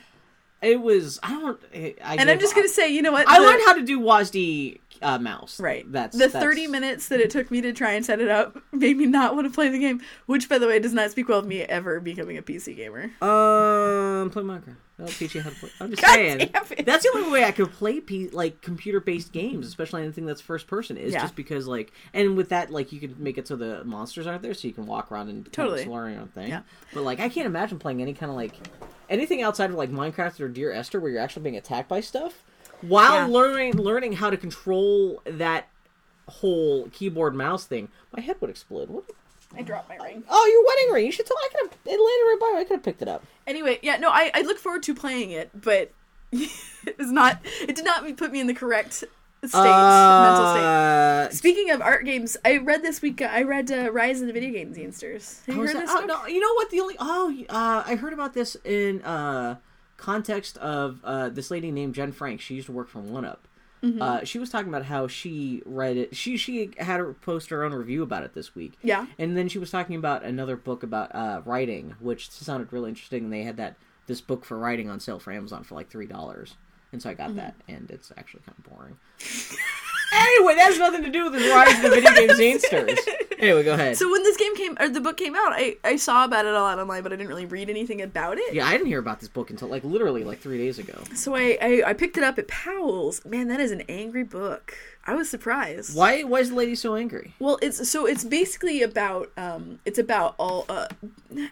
[0.60, 1.18] It was.
[1.22, 1.58] I don't.
[1.74, 3.26] I, I And I'm just gonna say, you know what?
[3.26, 5.58] I The- learned how to do WASD uh, mouse.
[5.58, 5.90] Right.
[5.90, 8.58] That's the that's- 30 minutes that it took me to try and set it up
[8.70, 11.30] made me not want to play the game, which, by the way, does not speak
[11.30, 13.04] well of me ever becoming a PC gamer.
[13.22, 14.76] Um, play Minecraft.
[15.00, 15.70] That'll teach you how to play.
[15.80, 16.50] I'm just God saying.
[16.84, 20.66] That's the only way I could play P- like computer-based games, especially anything that's first
[20.66, 20.96] person.
[20.96, 21.22] Is Yeah.
[21.22, 24.42] just because like, and with that, like, you can make it so the monsters aren't
[24.42, 25.80] there, so you can walk around and Totally.
[25.80, 26.48] explore your own thing.
[26.48, 26.60] Yeah.
[26.92, 28.54] But like, I can't imagine playing any kind of like
[29.08, 32.44] anything outside of like Minecraft or Dear Esther, where you're actually being attacked by stuff,
[32.82, 33.26] while Yeah.
[33.26, 35.68] learning learning how to control that
[36.28, 37.88] whole keyboard mouse thing.
[38.16, 38.88] My head would explode.
[38.90, 39.04] What?
[39.56, 40.22] I dropped my ring.
[40.28, 41.06] Oh, your wedding ring!
[41.06, 41.36] You should tell.
[41.38, 41.78] I could have.
[41.84, 42.60] It landed right by me.
[42.60, 43.24] I could have picked it up.
[43.46, 45.92] Anyway, yeah, no, I, I look forward to playing it, but
[46.32, 47.40] it was not.
[47.60, 49.08] It did not put me in the correct state,
[49.42, 50.64] mental state.
[50.64, 53.22] Uh, Speaking of art games, I read this week.
[53.22, 55.44] I read uh, Rise of the Video Game Zinesters.
[55.46, 55.80] Have you heard that?
[55.80, 55.90] this?
[55.92, 56.70] Oh, no, you know what?
[56.70, 59.56] The only oh, uh, I heard about this in uh,
[59.96, 62.40] context of uh, this lady named Jenn Frank.
[62.40, 63.46] She used to work for One Up.
[63.82, 64.02] Mm-hmm.
[64.02, 66.14] Uh, she was talking about how she read it.
[66.14, 68.74] She she had her post her own review about it this week.
[68.82, 69.06] Yeah.
[69.18, 73.24] and then she was talking about another book about uh, writing, which sounded really interesting.
[73.24, 76.06] And they had that this book for writing on sale for Amazon for like three
[76.06, 76.56] dollars,
[76.92, 77.26] and so I Mm-hmm.
[77.26, 78.96] got that, and it's actually kind of boring.
[80.12, 82.98] anyway, that has nothing to do with the rise of the video game zinesters.
[83.40, 83.96] Anyway, go ahead.
[83.96, 86.52] So when this game came or the book came out, I, I saw about it
[86.52, 88.54] a lot online, but I didn't really read anything about it.
[88.54, 91.02] Yeah, I didn't hear about this book until like literally like three days ago.
[91.14, 93.24] So I, I I picked it up at Powell's.
[93.24, 94.74] Man, that is an angry book.
[95.04, 95.96] I was surprised.
[95.96, 97.34] Why why is the lady so angry?
[97.38, 100.88] Well, it's so it's basically about um it's about all uh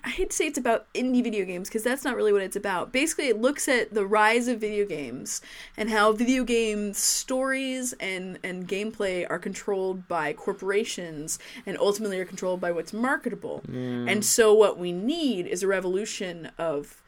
[0.04, 2.56] I hate to say it's about indie video games because that's not really what it's
[2.56, 2.92] about.
[2.92, 5.40] Basically, it looks at the rise of video games
[5.76, 12.26] and how video game stories and and gameplay are controlled by corporations and ultimately are
[12.26, 13.62] controlled by what's marketable.
[13.68, 17.02] And so what we need is a revolution of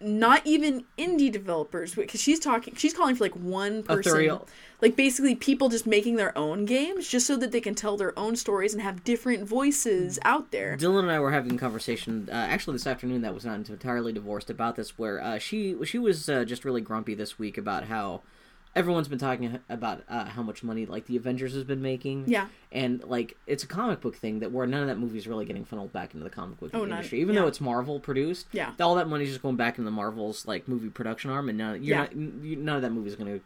[0.00, 4.12] not even indie developers because she's talking she's calling for like one person.
[4.12, 4.48] Ethereal.
[4.80, 8.16] like basically people just making their own games just so that they can tell their
[8.18, 10.76] own stories and have different voices out there.
[10.76, 14.12] Dylan and I were having a conversation uh, actually this afternoon that was not entirely
[14.12, 17.84] divorced about this, where uh, she she was uh, just really grumpy this week about
[17.84, 18.22] how
[18.76, 22.24] everyone's been talking about uh, how much money like the Avengers has been making.
[22.28, 22.46] Yeah.
[22.70, 25.44] and like it's a comic book thing that where none of that movie is really
[25.44, 27.42] getting funneled back into the comic book Oh, not- industry, even yeah.
[27.42, 28.46] though it's Marvel produced.
[28.52, 28.72] Yeah.
[28.80, 31.82] all that money's just going back into the Marvel's like movie production arm, and none,
[31.82, 31.98] Yeah.
[32.02, 33.44] not, you, none of that movie's going to.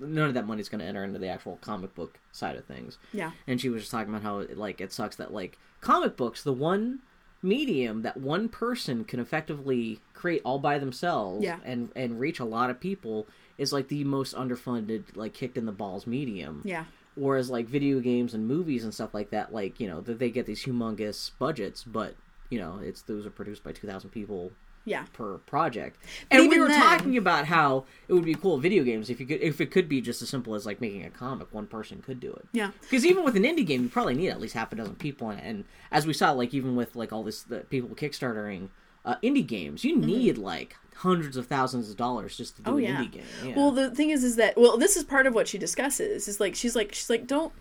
[0.00, 2.96] None of that money's going to enter into the actual comic book side of things
[3.12, 6.42] yeah and she was just talking about how like it sucks that like comic books
[6.42, 7.00] the one
[7.42, 11.58] medium that one person can effectively create all by themselves Yeah.
[11.62, 13.26] and and reach a lot of people
[13.60, 18.00] is like the most underfunded like kicked in the balls medium yeah whereas like video
[18.00, 21.30] games and movies and stuff like that like you know that they get these humongous
[21.38, 22.14] budgets but
[22.48, 24.50] you know it's those are produced by 2000 people
[24.86, 25.98] yeah per project.
[26.30, 29.20] But And we were then- talking about how it would be cool video games if
[29.20, 31.66] you could if it could be just as simple as like making a comic, one
[31.66, 32.46] person could do it.
[32.52, 34.94] yeah Because even with an indie game, you probably need at least half a dozen
[34.94, 35.44] people in it.
[35.44, 38.70] And as we saw, like even with like all this the people kickstartering
[39.04, 40.00] uh, indie games, Mm-hmm.
[40.00, 42.96] you need like hundreds of thousands of dollars just to do Oh, an yeah.
[43.02, 43.24] indie game.
[43.44, 43.56] Yeah.
[43.56, 46.28] Well, the thing is, is that well, this is part of what she discusses.
[46.28, 47.52] Is like she's like she's like don't.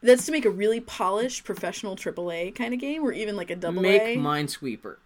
[0.00, 3.56] That's to make a really polished professional AAA kind of game, or even like a
[3.56, 4.16] double make A.
[4.16, 4.96] Minesweeper.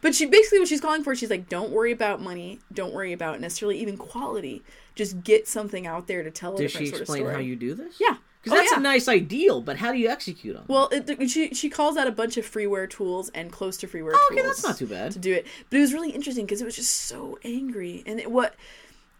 [0.00, 3.12] But she basically what she's calling for, she's like, don't worry about money, don't worry
[3.12, 4.62] about necessarily even quality.
[4.94, 7.74] Just get something out there to tell different she sort of explain how you do
[7.74, 7.96] this?
[8.00, 8.16] Yeah.
[8.42, 8.78] Because Oh, that's yeah.
[8.78, 10.64] a nice ideal, but how do you execute them?
[10.66, 14.12] Well, it, she she calls out a bunch of freeware tools and close to freeware
[14.14, 14.40] Oh, tools.
[14.40, 15.12] okay, that's not too bad.
[15.12, 15.46] to do it.
[15.70, 18.54] But it was really interesting because it was just so angry, and it what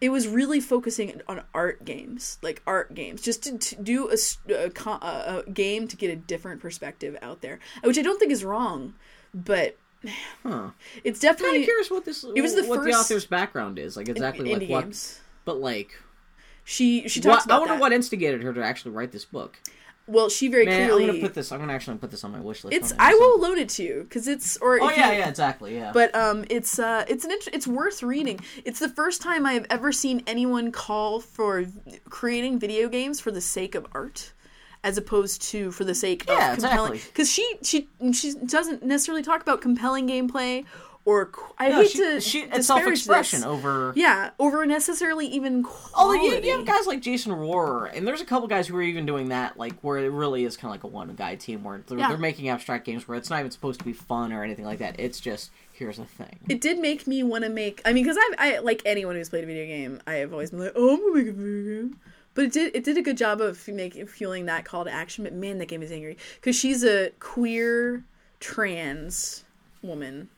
[0.01, 4.17] it was really focusing on art games, like art games, just to, to do a,
[4.53, 8.31] a a- a game to get a different perspective out there, which I don't think
[8.33, 8.93] is wrong,
[9.33, 9.77] but
[10.43, 10.71] Huh.
[11.05, 13.95] it's I'm definitely curious what this It was the what the first- author's background is,
[13.95, 15.21] like exactly indie like what, games.
[15.45, 15.91] but like
[16.63, 17.81] She she talks I about wonder that.
[17.81, 19.59] what instigated her to actually write this book.
[20.05, 21.03] Well, she very Man, clearly.
[21.05, 21.51] I'm gonna put this.
[21.53, 22.75] I'm gonna actually put this on my wish list.
[22.75, 22.93] it's.
[22.99, 24.81] I will load it to you because it's or.
[24.81, 25.91] Oh yeah, you- yeah, exactly, yeah.
[25.93, 28.39] But um, it's uh, it's an int- it's worth reading.
[28.65, 31.65] It's the first time I have ever seen anyone call for
[32.09, 34.33] creating video games for the sake of art,
[34.83, 36.93] as opposed to for the sake Yeah, of compelling.
[36.95, 37.09] exactly.
[37.13, 40.65] Because she she she doesn't necessarily talk about compelling gameplay
[41.05, 43.45] or I no, hate she, to she, it's self-expression this.
[43.47, 43.91] over.
[43.95, 46.47] Yeah, over necessarily even Although quality.
[46.47, 49.05] you, you have guys like Jason Rohrer, and there's a couple guys who are even
[49.05, 51.97] doing that, like where it really is kind of like a one-guy team, where they're,
[51.97, 52.07] Yeah.
[52.07, 54.79] they're making abstract games where it's not even supposed to be fun or anything like
[54.79, 54.99] that.
[54.99, 56.39] It's just here's a thing.
[56.47, 57.81] It did make me want to make.
[57.83, 60.51] I mean, because I, I like anyone who's played a video game, I have always
[60.51, 61.99] been like, oh, I'm gonna make a video game.
[62.35, 62.75] But it did.
[62.75, 65.23] It did a good job of making fueling that call to action.
[65.25, 68.05] But man, that game is angry because she's a queer
[68.39, 69.43] trans
[69.83, 70.29] woman.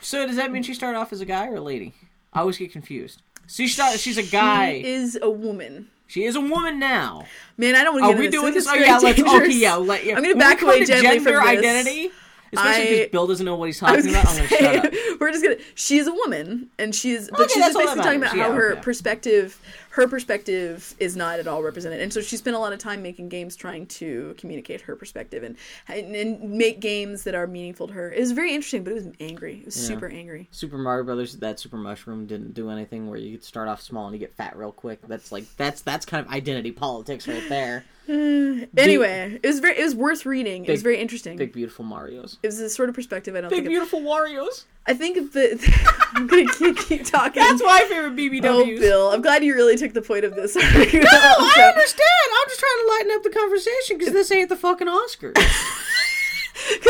[0.00, 1.94] So does that mean she started off as a guy or a lady?
[2.32, 3.22] I always get confused.
[3.46, 4.80] So she started, she's a guy.
[4.82, 5.88] She is a woman.
[6.06, 7.24] She is a woman now.
[7.56, 8.64] Man, I don't want to Are we into doing this.
[8.64, 8.72] this?
[8.72, 9.20] Oh yeah, let's.
[9.24, 9.74] Oh, okay, yeah.
[9.76, 10.16] Let, yeah.
[10.16, 11.58] I'm gonna When back away gently gender from this.
[11.58, 12.10] identity,
[12.52, 14.26] especially because Bill doesn't know what he's talking about.
[14.26, 14.92] I'm gonna shut up.
[14.92, 15.56] say, we're just gonna.
[15.76, 18.52] She's a woman, and she's but Okay, she's just basically talking about matters.
[18.52, 19.60] how her perspective,
[19.90, 23.02] her perspective is not at all represented, and so she spent a lot of time
[23.02, 25.56] making games trying to communicate her perspective and
[25.88, 28.10] and, and make games that are meaningful to her.
[28.12, 29.58] It was very interesting, but it was angry.
[29.60, 29.94] It was Yeah.
[29.94, 30.48] super angry.
[30.52, 34.06] Super Mario Brothers, that Super Mushroom didn't do anything where you could start off small
[34.06, 35.00] and you get fat real quick.
[35.08, 37.84] That's like that's that's kind of identity politics right there.
[38.76, 40.64] Anyway, it was very it was worth reading.
[40.64, 41.36] it was very interesting.
[41.36, 42.38] Big beautiful Mario's.
[42.42, 44.64] it was a sort of perspective I don't Big beautiful Wario's.
[44.86, 47.40] I think that I'm gonna keep, keep talking.
[47.42, 48.42] That's my favorite BBW.
[48.44, 48.80] Oh.
[48.80, 50.56] Bill, I'm glad you really took the point of this.
[50.56, 52.28] No, I understand.
[52.32, 55.36] I'm just trying to lighten up the conversation because this ain't the fucking Oscars.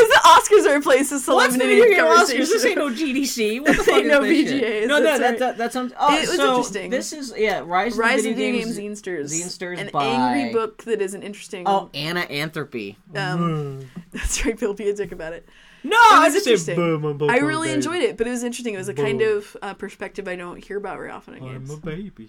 [0.01, 0.21] Because the
[0.67, 2.49] Oscars are a place of What's the solemnity video and game Oscars?
[2.51, 3.61] This ain't no GDC.
[3.63, 4.63] What the fuck is no this shit?
[4.85, 5.93] VGAs, No, no, that's that, that, that sounds.
[5.99, 6.91] Oh, It was so interesting.
[6.91, 8.79] This is yeah, Rise, Rise of the Video Games.
[8.79, 9.25] Zinesters.
[9.33, 11.65] Zinesters An by- angry book that is an interesting.
[11.67, 12.97] Oh, Anna Anthropy.
[13.15, 14.59] um, that's right.
[14.59, 15.49] Bill, be a dick about it.
[15.83, 16.77] No, It I was just interesting.
[16.77, 17.05] boom.
[17.05, 17.77] I'm boom, I really baby.
[17.77, 18.75] enjoyed it, but it was interesting.
[18.75, 21.53] It was a kind of uh, perspective I don't hear about very often in I'm
[21.53, 21.71] games.
[21.73, 22.29] a baby.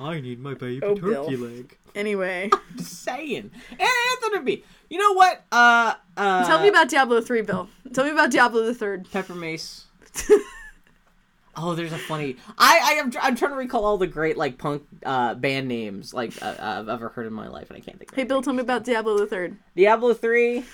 [0.00, 1.48] I need my baby Oh, turkey Bill.
[1.48, 1.76] leg.
[1.94, 3.50] Anyway, Just saying.
[3.72, 3.90] Anna
[4.24, 4.64] Anthropy.
[4.88, 5.42] You know what?
[5.52, 7.68] Uh, uh, tell me about Diablo three, Bill.
[7.92, 9.10] Tell me about Diablo the third.
[9.10, 9.84] Pepper Mace.
[11.56, 12.36] oh, there's a funny.
[12.58, 16.14] I I am I'm trying to recall all the great like punk uh, band names
[16.14, 18.10] like uh, I've ever heard in my life, and I can't think.
[18.10, 18.28] of Hey, any.
[18.28, 19.56] Bill, tell me about Diablo the third.
[19.76, 20.64] Diablo three.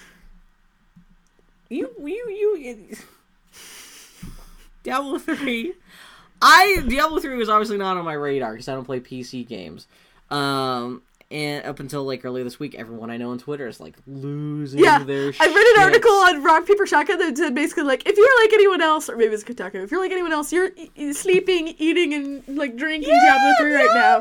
[1.69, 2.97] You you you.
[4.83, 5.75] Diablo three.
[6.43, 9.87] I Diablo three was obviously not on my radar because I don't play PC games.
[10.31, 13.97] Um, and up until like earlier this week, everyone I know on Twitter is like
[14.07, 15.33] losing Yeah, their.
[15.41, 18.53] I read an article on Rock Paper Shotgun that said basically like if you're like
[18.53, 22.15] anyone else, or maybe it's Kotaku, if you're like anyone else, you're e- sleeping, eating,
[22.15, 24.21] and like drinking Diablo three right now.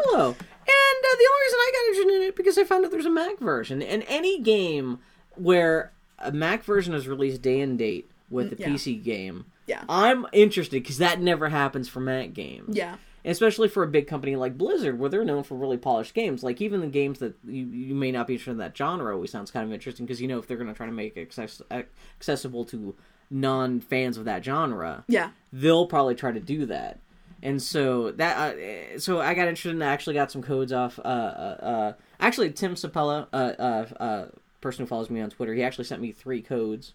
[0.68, 3.06] And uh, the only reason I got interested in it because I found out there's
[3.06, 3.84] a Mac version.
[3.84, 4.98] And any game
[5.36, 8.70] where a Mac version is released day and date with a yeah.
[8.70, 9.84] PC game, Yeah.
[9.90, 12.76] I'm interested because that never happens for Mac games.
[12.78, 12.96] Yeah.
[13.24, 16.44] especially for a big company like Blizzard, where they're known for really polished games.
[16.44, 19.32] Like even the games that you, you may not be interested in that genre always
[19.32, 21.22] sounds kind of interesting because you know if they're going to try to make it
[21.22, 22.96] access- accessible to
[23.32, 25.32] non fans of that genre, Yeah.
[25.52, 27.00] they'll probably try to do that.
[27.42, 31.00] And so that, uh, so I got interested and I actually got some codes off.
[31.00, 34.26] Uh, uh, uh, actually, Tim Sapella, uh, uh, uh,
[34.62, 36.94] person who follows me on Twitter, he actually sent me three codes.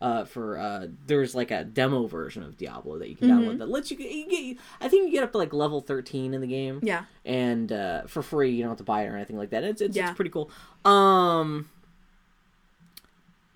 [0.00, 3.48] Uh, for uh, there's like a demo version of Diablo that you can Mm-hmm.
[3.48, 4.62] download that lets you, you get.
[4.80, 7.04] I think you get up to like level 13 in the game Yeah.
[7.24, 8.52] and uh, for free.
[8.52, 9.64] You don't have to buy it or anything like that.
[9.64, 10.10] It's it's, Yeah.
[10.10, 10.50] it's pretty cool.
[10.84, 11.68] Um,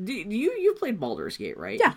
[0.02, 1.78] do, do you you played Baldur's Gate right?
[1.80, 1.94] Yeah.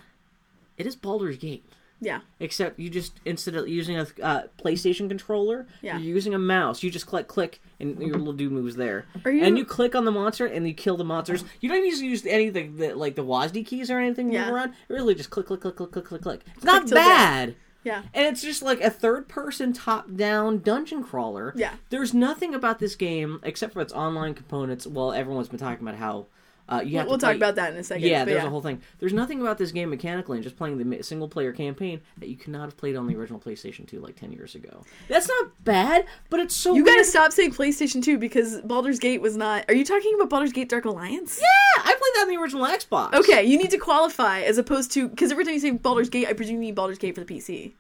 [0.78, 1.64] It is Baldur's Gate,
[2.02, 2.20] Yeah.
[2.40, 5.98] except you just instead of using a uh, PlayStation controller, Yeah.
[5.98, 6.84] you're using a mouse.
[6.84, 9.06] You just click click, and your little dude moves there.
[9.24, 11.44] Are you- And you click on the monster, and you kill the monsters.
[11.62, 14.52] You don't even use anything that like the WASD keys or anything Yeah.
[14.52, 14.74] around.
[14.90, 16.42] Really just click click click click click click click.
[16.56, 16.94] It's not death.
[16.96, 17.56] bad.
[17.84, 18.02] Yeah.
[18.16, 21.54] And it's just like a third person top down dungeon crawler.
[21.56, 21.76] Yeah.
[21.92, 24.88] There's nothing about this game except for its online components.
[24.88, 26.26] Well, everyone's been talking about how
[26.68, 28.08] uh, you We'll to talk about that in a second.
[28.08, 28.82] Yeah, there's a whole thing.
[29.00, 32.36] There's nothing about this game mechanically and just playing the single player campaign that you
[32.36, 34.84] could not have played on the original PlayStation 2 like 10 years ago.
[35.08, 36.96] That's not bad, but it's so You weird.
[36.98, 39.66] gotta stop saying PlayStation 2 because Baldur's Gate was not.
[39.68, 41.40] Are you talking about Baldur's Gate Dark Alliance?
[41.42, 43.14] Yeah, I played that on the original Xbox.
[43.14, 46.28] Okay, you need to qualify as opposed to because every time you say Baldur's Gate,
[46.28, 47.74] I presume you mean Baldur's Gate for the PC.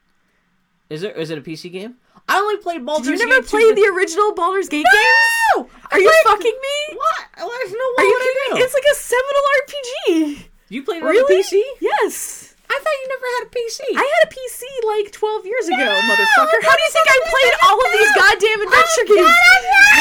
[0.89, 1.95] Is it is it a PC game?
[2.27, 5.63] I only played Baldur's Did you never Gate 2 play the original Baldur's Gate No!
[5.63, 5.71] games?
[5.91, 6.97] I Are you played- fucking me?
[6.97, 7.25] What?
[7.37, 8.19] Well, there's no Are why you
[8.49, 8.63] kidding?
[8.65, 10.49] It's like a seminal RPG.
[10.69, 11.41] You played it on Really?
[11.41, 11.61] the PC?
[11.81, 12.44] Yes.
[12.75, 13.79] I thought you never had a PC.
[13.95, 15.95] I had a PC like 12 years ago, No!
[16.11, 16.59] motherfucker.
[16.59, 19.35] How do you think I played all of these goddamn oh adventure games?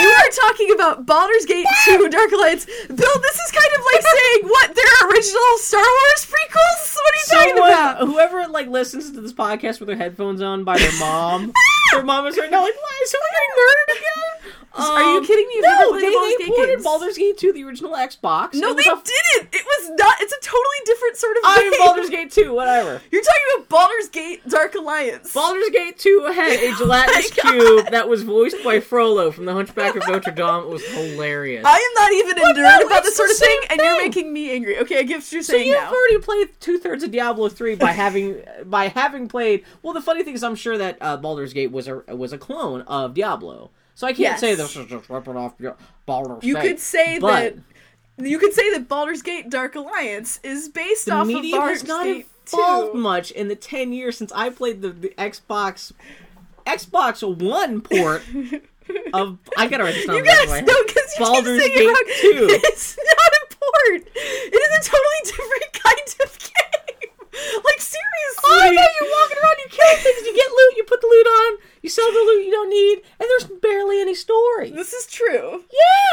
[0.02, 2.66] You are talking about Baldur's Gate 2 Dark Alliance.
[2.66, 6.82] Bill, this is kind of like saying, what, they're original Star Wars prequels?
[6.98, 8.08] What are you talking about?
[8.08, 11.52] whoever like listens to this podcast with their headphones on by their mom,
[11.94, 15.46] their mom is right now like, "Why is someone getting murdered again?" Are you kidding
[15.46, 15.54] me?
[15.54, 16.82] You've no, they, Baldur's they Gate ported games.
[16.84, 18.54] Baldur's Gate 2, the original Xbox.
[18.54, 19.54] No, they a- didn't.
[19.54, 20.16] It was not.
[20.20, 21.52] It's a totally different sort of game.
[21.52, 21.86] I game.
[21.86, 23.00] Baldur's Gate 2, whatever.
[23.12, 25.32] You're talking about Baldur's Gate Dark Alliance.
[25.32, 27.50] Baldur's Gate 2 had a gelatinous Oh
[27.82, 30.64] cube that was voiced by Frollo from The Hunchback of Notre Dame.
[30.64, 31.64] It was hilarious.
[31.64, 33.80] I am not even a But nerd no, about this sort of thing, same and
[33.80, 34.78] you're making me angry.
[34.80, 35.90] Okay, I what you're So saying you've now.
[35.92, 39.64] already played two thirds of Diablo three by having by having played.
[39.82, 42.38] Well, the funny thing is, I'm sure that uh, Baldur's Gate was a was a
[42.38, 43.70] clone of Diablo.
[43.94, 44.40] So I can't Yes.
[44.40, 45.54] say this is just ripping off
[46.06, 47.56] Baldur's You could say that
[48.18, 51.84] you could say that Baldur's Gate Dark Alliance is based the off of Baldur's has
[51.88, 52.98] not Gate evolved 2.
[52.98, 55.92] much in the ten years since I played the, the Xbox
[56.66, 58.22] Xbox One port
[59.14, 59.38] of.
[59.56, 60.16] I gotta write this down.
[60.16, 60.66] You the back of guys head.
[60.86, 62.48] because you Baldur's keep saying Gate about 2.
[62.64, 64.08] It's not a port.
[64.14, 66.63] It is a totally different kind of game.
[67.64, 68.44] Like seriously.
[68.46, 71.06] Oh, I know you're walking around, you kill things, you get loot, you put the
[71.08, 74.70] loot on, you sell the loot you don't need, and there's barely any story.
[74.70, 75.64] This is true.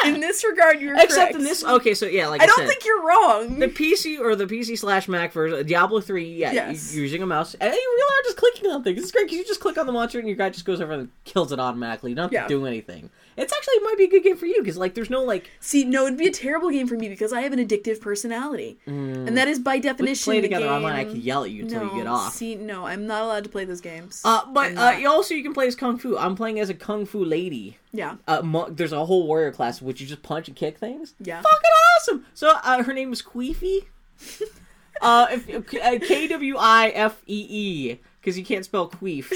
[0.04, 0.10] Yeah.
[0.14, 1.36] In this regard, you're Except correct.
[1.36, 3.60] in this, okay, so yeah, like I, I don't said, think you're wrong.
[3.60, 6.94] the PC or the PC slash Mac version, Diablo three, yeah, Yes.
[6.96, 9.02] you're using a mouse, and you really are just clicking on things.
[9.02, 10.94] It's great because you just click on the monster and your guy just goes over
[10.94, 12.12] and kills it automatically.
[12.12, 12.44] You don't have Yeah.
[12.44, 13.10] to do anything.
[13.42, 15.50] It's actually it might be a good game for you because like there's no like
[15.60, 18.80] See, no, it'd be a terrible game for me because I have an addictive personality,
[18.86, 20.74] and that is by definition play the together game.
[20.74, 20.96] online.
[20.96, 22.34] I can yell at you until no, you get off.
[22.34, 24.22] See, no, I'm not allowed to play those games.
[24.24, 26.18] uh, but uh, also you can play as kung fu.
[26.18, 27.78] I'm playing as a kung fu lady.
[27.92, 31.14] yeah, Uh, there's a whole warrior class which you just punch and kick things.
[31.20, 31.42] Yeah.
[31.42, 32.26] fucking awesome.
[32.34, 33.86] So uh, her name is Queefy.
[35.02, 39.32] uh, if, uh, K W I F E E because you can't spell queef.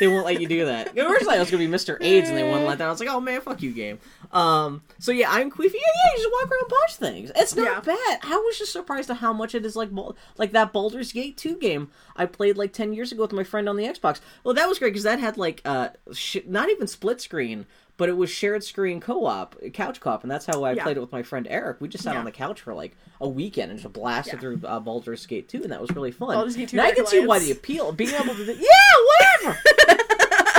[0.00, 0.88] they won't let you do that.
[0.98, 1.96] Originally, I was gonna be Mr.
[2.00, 2.88] AIDS, and they wouldn't let that.
[2.88, 3.98] I was like, oh man, fuck you, game.
[4.32, 5.74] Um, so yeah, I'm Queefy.
[5.74, 7.32] Yeah, yeah, you just walk around and punch things.
[7.36, 7.94] It's not Yeah.
[7.94, 8.18] bad.
[8.24, 9.90] I was just surprised at how much it is like
[10.36, 13.68] like that Baldur's Gate 2 game I played like 10 years ago with my friend
[13.68, 14.20] on the Xbox.
[14.42, 17.66] Well, that was great because that had like uh, sh- not even split screen.
[17.96, 20.82] But it was shared screen co-op, couch co-op, and that's how I Yeah.
[20.82, 21.76] played it with my friend Eric.
[21.80, 22.18] We just sat Yeah.
[22.18, 24.40] on the couch for like a weekend and just blasted Yeah.
[24.40, 26.34] through uh, Baldur's Gate 2, and that was really fun.
[26.34, 29.44] Baldur's Gate 2 now I can see why the appeal being able to do yeah,
[29.44, 29.60] whatever.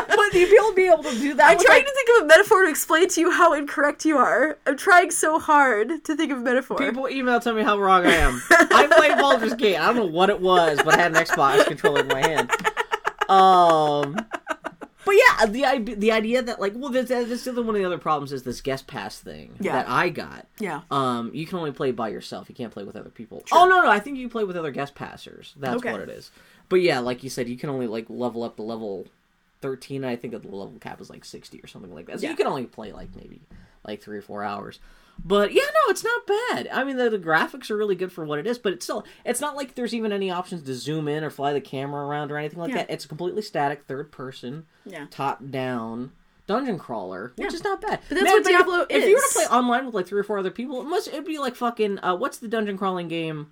[0.07, 1.51] but the appeal of being able to do that.
[1.51, 4.17] I'm trying like, to think of a metaphor to explain to you how incorrect you
[4.17, 4.57] are.
[4.65, 6.77] I'm trying so hard to think of a metaphor.
[6.77, 8.41] People email tell me how wrong I am.
[8.49, 9.75] I played Baldur's Gate.
[9.75, 12.49] I don't know what it was, but I had an Xbox controller in my hand.
[13.27, 14.17] Um,
[15.05, 17.85] but yeah, the i- the idea that like, well, this, this is one of the
[17.85, 19.73] other problems is this guest pass thing Yeah.
[19.73, 20.47] that I got.
[20.59, 20.81] yeah.
[20.91, 22.49] Um, you can only play by yourself.
[22.49, 23.43] You can't play with other people.
[23.51, 25.53] Oh no, no, I think you play with other guest passers.
[25.57, 25.91] That's Okay.
[25.91, 26.31] what it is.
[26.67, 29.05] But yeah, like you said, you can only like level up to level
[29.61, 30.03] thirteen.
[30.03, 32.19] I think that the level cap is like sixty or something like that.
[32.19, 32.31] So Yeah.
[32.31, 33.41] you can only play like maybe
[33.85, 34.79] like three or four hours.
[35.23, 36.67] But yeah, no, it's not bad.
[36.71, 39.05] I mean, the, the graphics are really good for what it is, but it's still,
[39.23, 42.31] it's not like there's even any options to zoom in or fly the camera around
[42.31, 42.77] or anything like Yeah.
[42.77, 42.89] that.
[42.91, 45.05] It's a completely static, third person, Yeah.
[45.09, 46.11] top down
[46.47, 47.55] dungeon crawler, which Yeah.
[47.55, 48.01] is not bad.
[48.07, 50.23] But that's what if- Diablo if, you were to play online with like three or
[50.23, 53.47] four other people, it must it'd be like fucking uh, what's the dungeon crawling game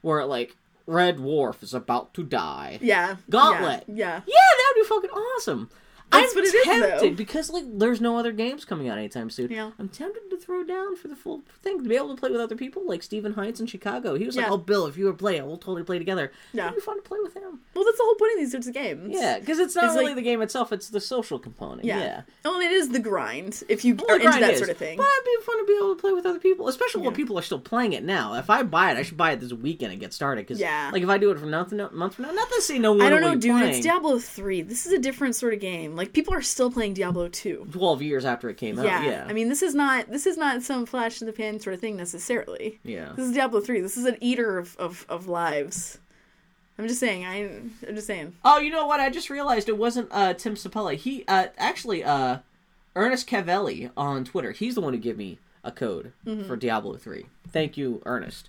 [0.00, 2.78] where like Red Dwarf is about to die?
[2.80, 3.16] Yeah.
[3.28, 3.84] Gauntlet.
[3.86, 3.94] Yeah.
[3.96, 4.20] yeah.
[4.26, 5.68] Yeah, that would be fucking awesome.
[6.10, 7.14] That's I'm is, tempted though.
[7.16, 9.50] because like there's no other games coming out anytime soon.
[9.50, 9.70] Yeah.
[9.78, 12.40] I'm tempted to throw down for the full thing to be able to play with
[12.40, 14.14] other people like Stephen Heights in Chicago.
[14.14, 14.52] He was like, Yeah.
[14.52, 16.64] "Oh, Bill, if you were playing, we'll totally play together." Yeah.
[16.66, 17.60] It'd be fun to play with him.
[17.74, 19.10] Well, that's the whole point of these sorts of games.
[19.14, 21.84] Yeah, because it's not It's really like- the game itself; it's the social component.
[21.84, 21.98] Yeah.
[22.00, 22.22] yeah.
[22.44, 24.76] Oh, and it is the grind if you Well, are into that is, sort of
[24.78, 24.96] thing.
[24.96, 27.38] But it'd be fun to be able to play with other people, especially when people
[27.38, 28.34] are still playing it now.
[28.34, 30.42] If I buy it, I should buy it this weekend and get started.
[30.46, 30.90] Because Yeah.
[30.92, 32.92] like if I do it from month to month from now, not to say no
[32.92, 33.02] one.
[33.02, 33.52] I don't know, dude.
[33.52, 34.62] playing It's Diablo 3.
[34.62, 35.96] This is a different sort of game.
[35.98, 37.68] Like people are still playing Diablo 2.
[37.72, 38.84] Twelve years after it came out.
[38.84, 39.26] Yeah.
[39.28, 41.80] I mean, this is not this is not some flash in the pan sort of
[41.80, 42.78] thing necessarily.
[42.84, 43.12] yeah.
[43.16, 43.80] This is Diablo 3.
[43.80, 45.98] This is an eater of of, of lives.
[46.78, 47.26] I'm just saying.
[47.26, 47.50] I
[47.88, 48.34] I'm just saying.
[48.44, 49.00] Oh, you know what?
[49.00, 50.94] I just realized it wasn't uh, Tim Sapella.
[50.94, 52.38] He uh, actually uh,
[52.94, 54.52] Ernest Cavelli on Twitter.
[54.52, 56.12] He's the one who gave me a code
[56.46, 57.26] for Diablo three.
[57.50, 58.48] Thank you, Ernest.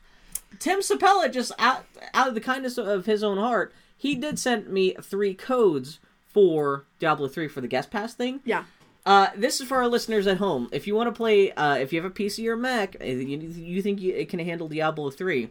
[0.59, 4.67] Tim Sapella just out out of the kindness of his own heart, he did send
[4.67, 5.99] me three codes
[6.29, 8.39] for Diablo three for the guest pass thing.
[8.45, 8.63] Yeah.
[9.05, 10.69] Uh, this is for our listeners at home.
[10.71, 13.37] If you want to play, uh, if you have a PC or Mac, uh, you,
[13.37, 15.49] you think you, it can handle Diablo three,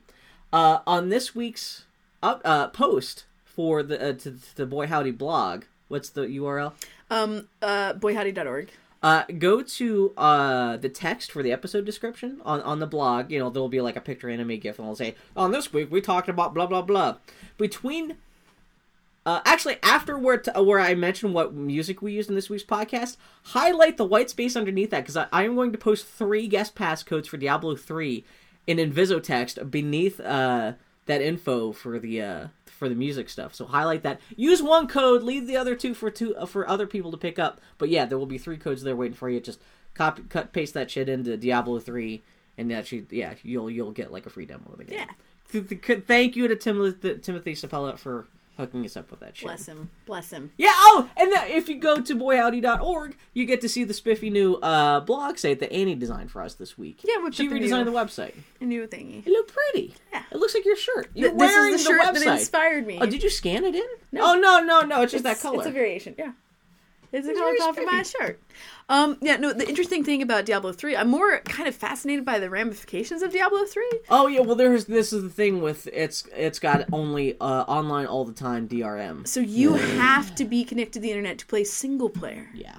[0.52, 1.84] uh, on this week's
[2.22, 5.64] up, uh, post for the uh, to, to the Boy Howdy blog.
[5.88, 6.72] What's the URL?
[7.10, 7.48] Um.
[7.60, 7.94] Uh.
[7.94, 8.70] Boyhowdy.org.
[9.00, 13.30] Uh, go to uh the text for the episode description on on the blog.
[13.30, 15.90] You know there'll be like a picture anime gif, and it'll say on this week
[15.90, 17.16] we talked about blah blah blah.
[17.56, 18.16] Between
[19.28, 22.64] uh, actually, after where t- where I mentioned what music we used in this week's
[22.64, 26.48] podcast, highlight the white space underneath that because I, I am going to post three
[26.48, 28.24] guest pass codes for Diablo three
[28.66, 30.72] in Inviso text beneath uh,
[31.04, 33.54] that info for the uh, for the music stuff.
[33.54, 34.18] So highlight that.
[34.34, 37.38] Use one code, leave the other two for two uh, for other people to pick
[37.38, 37.60] up.
[37.76, 39.40] But yeah, there will be three codes there waiting for you.
[39.40, 39.60] Just
[39.92, 42.22] copy, cut, paste that shit into Diablo three,
[42.56, 45.00] and that should yeah you'll you'll get like a free demo of the game.
[45.00, 45.10] Yeah.
[45.52, 48.26] Th- th- Thank you to Tim- Timothy Sapella for
[48.58, 49.46] hooking us up with that shit.
[49.46, 49.88] Bless him.
[50.04, 50.50] Bless him.
[50.58, 50.72] Yeah.
[50.74, 54.56] Oh, and then if you go to boyhowdy.org, you get to see the spiffy new
[54.56, 57.00] uh, blog site that Annie designed for us this week.
[57.04, 58.34] Yeah, whipped she the redesigned new- the website.
[58.60, 59.26] A new thingy.
[59.26, 59.94] It looked pretty.
[60.12, 60.22] Yeah.
[60.30, 61.08] It looks like your shirt.
[61.14, 62.24] You're Th- this wearing is the shirt website.
[62.24, 62.98] that inspired me.
[63.00, 63.86] Oh, did you scan it in?
[64.12, 64.32] No.
[64.32, 65.02] Oh no, no, no!
[65.02, 65.58] It's just it's, that color.
[65.62, 66.14] It's a variation.
[66.18, 66.32] Yeah.
[67.10, 68.38] It's a It's color call for my shirt.
[68.88, 72.38] Um, yeah, no, the interesting thing about Diablo 3, I'm more kind of fascinated by
[72.38, 73.90] the ramifications of Diablo 3.
[74.08, 78.06] Oh yeah, well there's this is the thing with it's it's got only uh, online
[78.06, 79.26] all the time DRM.
[79.26, 82.48] So you have to be connected to the internet to play single player.
[82.54, 82.76] Yeah.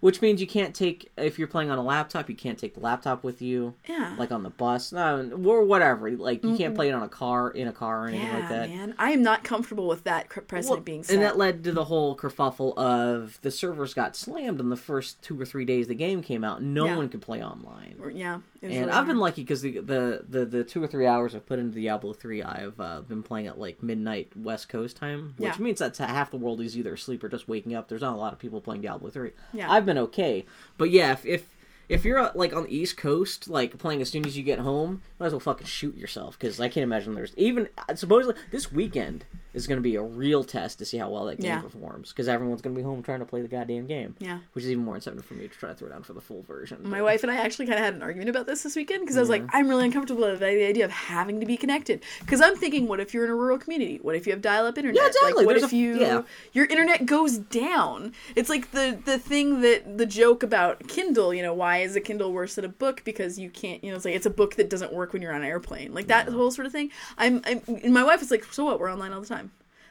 [0.00, 2.80] Which means you can't take if you're playing on a laptop, you can't take the
[2.80, 3.74] laptop with you.
[3.86, 4.14] Yeah.
[4.18, 6.10] Like on the bus, no, or whatever.
[6.10, 8.48] Like you can't play it on a car, in a car, or anything yeah, like
[8.48, 8.68] that.
[8.70, 8.94] man.
[8.98, 11.14] I am not comfortable with that precedent Well, being set.
[11.14, 15.20] and that led to the whole kerfuffle of the servers got slammed in the first
[15.22, 16.62] two or three days the game came out.
[16.62, 16.96] No Yeah.
[16.96, 17.96] one could play online.
[18.14, 18.40] Yeah.
[18.62, 21.46] And really I've been lucky because the, the, the, the two or three hours I've
[21.46, 25.56] put into Diablo 3, I've uh, been playing at like midnight West Coast time, which
[25.56, 25.62] Yeah.
[25.62, 27.88] means that half the world is either asleep or just waking up.
[27.88, 29.30] There's not a lot of people playing Diablo 3.
[29.54, 29.70] Yeah.
[29.70, 30.46] I've been okay.
[30.78, 31.56] But yeah, if, if
[31.88, 34.60] if you're uh, like on the East Coast, like playing as soon as you get
[34.60, 38.40] home, might as well fucking shoot yourself because I can't imagine there's even uh, supposedly
[38.52, 41.46] this weekend is going to be a real test to see how well that game
[41.50, 41.60] Yeah.
[41.60, 44.14] performs because everyone's going to be home trying to play the goddamn game.
[44.18, 44.38] Yeah.
[44.52, 46.42] which is even more incentive for me to try to throw down for the full
[46.42, 46.78] version.
[46.82, 49.00] My but- wife and I actually kind of had an argument about this this weekend
[49.02, 52.02] because I was like, I'm really uncomfortable with the idea of having to be connected.
[52.20, 53.98] Because I'm thinking, what if you're in a rural community?
[54.02, 55.00] What if you have dial-up internet?
[55.02, 55.32] Yeah, exactly.
[55.32, 56.22] Like, what There's if a- you yeah.
[56.52, 58.12] your internet goes down?
[58.36, 61.32] It's like the the thing that the joke about Kindle.
[61.34, 63.02] You know, why is a Kindle worse than a book?
[63.04, 63.82] Because you can't.
[63.82, 65.92] You know, it's like it's a book that doesn't work when you're on an airplane.
[65.94, 66.90] Like that whole sort of thing.
[67.18, 68.78] I'm, I'm and my wife is like, so what?
[68.80, 69.39] We're online all the time.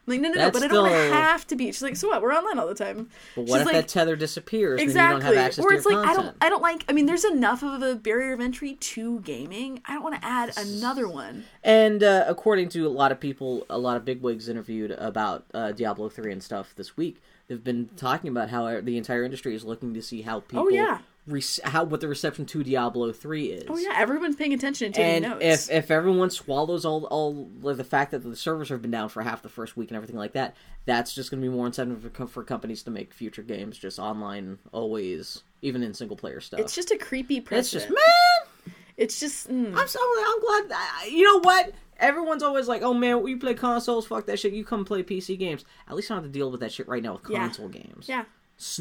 [0.10, 1.66] Like, no, no, no, That's but I don't have to be.
[1.68, 2.22] She's like, so what?
[2.22, 3.10] We're online all the time.
[3.36, 5.16] But what She's if like, that tether disappears and Exactly.
[5.18, 6.18] you don't have access or it's like content?
[6.18, 9.20] I don't I don't like I mean there's enough of a barrier of entry to
[9.22, 9.82] gaming.
[9.86, 11.46] I don't want to add another one.
[11.64, 15.72] And uh, according to a lot of people, a lot of bigwigs interviewed about uh,
[15.72, 19.64] Diablo three and stuff this week, they've been talking about how the entire industry is
[19.64, 21.00] looking to see how people, Oh, yeah.
[21.28, 23.66] Rec- how what the reception to Diablo three is.
[23.68, 25.70] Oh yeah, everyone's paying attention and taking And notes.
[25.70, 29.10] if if everyone swallows all all like, the fact that the servers have been down
[29.10, 30.56] for half the first week and everything like that,
[30.86, 34.00] that's just going to be more incentive for, for companies to make future games just
[34.00, 36.60] online, always, even in single player stuff.
[36.60, 38.76] it's just a creepy it's just man.
[38.98, 39.74] It's just mm.
[39.76, 40.70] I'm so I'm glad.
[40.70, 41.72] That, you know what?
[42.00, 44.06] Everyone's always like, "Oh man, we play consoles.
[44.08, 44.52] Fuck that shit.
[44.54, 46.88] You come play PC games." At least I don't have to deal with that shit
[46.88, 47.40] right now with Yeah.
[47.40, 48.08] console games.
[48.10, 48.26] yeah.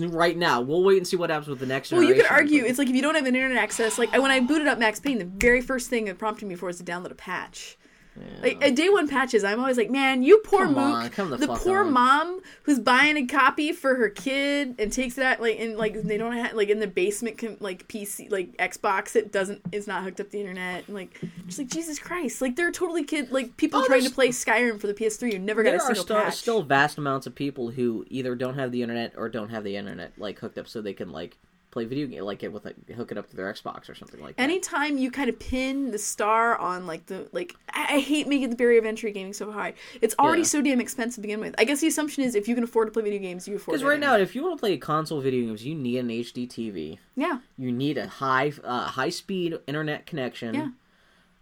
[0.00, 1.92] Right now, we'll wait and see what happens with the next.
[1.92, 4.30] Well, you could argue it's like if you don't have an internet access, like when
[4.30, 6.84] I booted up Max Payne, the very first thing it prompted me for was to
[6.84, 7.78] download a patch.
[8.42, 11.30] Like at day one patches, I'm always like, man, you poor Come mook, on, come
[11.30, 15.40] the the poor on." mom who's buying a copy for her kid and takes that
[15.40, 19.16] like in like they don't have like in the basement com- like PC like Xbox
[19.16, 22.40] it doesn't is not hooked up to the internet and like just like Jesus Christ,
[22.40, 25.32] like there are totally kid like people Oh, trying to play Skyrim for the PS3
[25.32, 26.34] you never got a single still, patch.
[26.36, 29.76] still vast amounts of people who either don't have the internet or don't have the
[29.76, 31.36] internet like hooked up so they can like
[31.70, 34.20] play video game like it with like hook it up to their Xbox or something
[34.20, 34.42] like that.
[34.42, 38.56] Anytime you kind of pin the star on like the like, I, hate making the
[38.56, 39.74] barrier of entry gaming so high.
[40.00, 40.46] It's already Yeah.
[40.48, 41.54] so damn expensive to begin with.
[41.58, 43.74] I guess the assumption is if you can afford to play video games, you afford.
[43.74, 46.48] Because right now, if you want to play console video games, you need an HD
[46.48, 46.98] TV.
[47.16, 50.54] yeah, You need a high uh, high speed internet connection.
[50.54, 50.68] Yeah.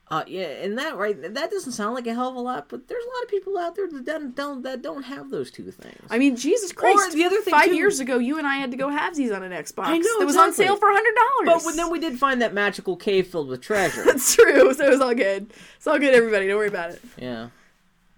[0.08, 2.86] Uh, yeah, and that right, that doesn't sound like a hell of a lot, but
[2.86, 5.68] there's a lot of people out there that don't, don't that don't have those two
[5.72, 5.98] things.
[6.08, 7.08] I mean, Jesus Christ!
[7.08, 9.34] Or the other thing, five too- years ago, you and I had to go halvesies
[9.34, 9.86] on an Xbox.
[9.86, 11.12] I know, that was on sale for hundred
[11.44, 11.64] but dollars.
[11.66, 14.04] when, then we did find that magical cave filled with treasure.
[14.06, 14.72] That's true.
[14.74, 15.52] So it was all good.
[15.76, 16.46] It's all good, everybody.
[16.46, 17.02] Don't worry about it.
[17.18, 17.48] yeah.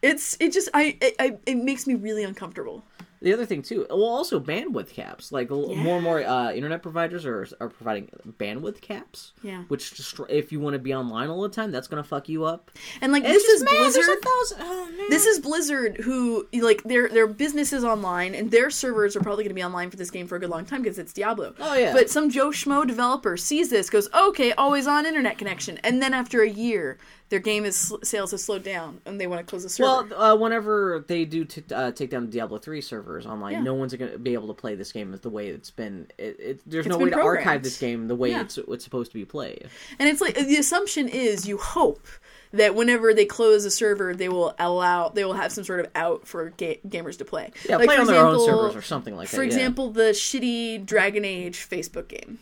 [0.02, 2.84] It's it just I it, I it makes me really uncomfortable.
[3.20, 5.32] The other thing too, well, also bandwidth caps.
[5.32, 8.08] Like l- more and more uh, internet providers are are providing
[8.38, 9.32] bandwidth caps.
[9.42, 9.62] Yeah.
[9.68, 12.44] Which just, if you want to be online all the time, that's gonna fuck you
[12.44, 12.70] up.
[13.00, 14.04] And like And this is man, Blizzard.
[14.22, 14.84] thousand- oh.
[15.10, 19.44] This is Blizzard, who like their their business is online, and their servers are probably
[19.44, 21.54] going to be online for this game for a good long time because it's Diablo.
[21.58, 21.92] Oh, yeah.
[21.92, 26.12] But some Joe Schmo developer sees this, goes, "Okay, always on internet connection," and then
[26.14, 26.98] after a year,
[27.30, 30.08] their game is sales have slowed down, and they want to close the server.
[30.14, 33.62] Well, uh, whenever they do t- uh, take down the Diablo three servers online, Yeah.
[33.62, 36.06] no one's going to be able to play this game the way it's been.
[36.18, 38.42] It, it, there's It's no been way to archive this game the way Yeah.
[38.42, 39.68] it's it's supposed to be played.
[39.98, 42.06] And it's like the assumption is you hope
[42.52, 45.86] that whenever they close a server, they will allow they will have some sort of
[45.94, 47.50] out for ga- gamers to play.
[47.68, 49.36] Yeah, Like, play for on their own servers or something like that.
[49.36, 49.48] For yeah.
[49.48, 52.38] example, the shitty Dragon Age Facebook game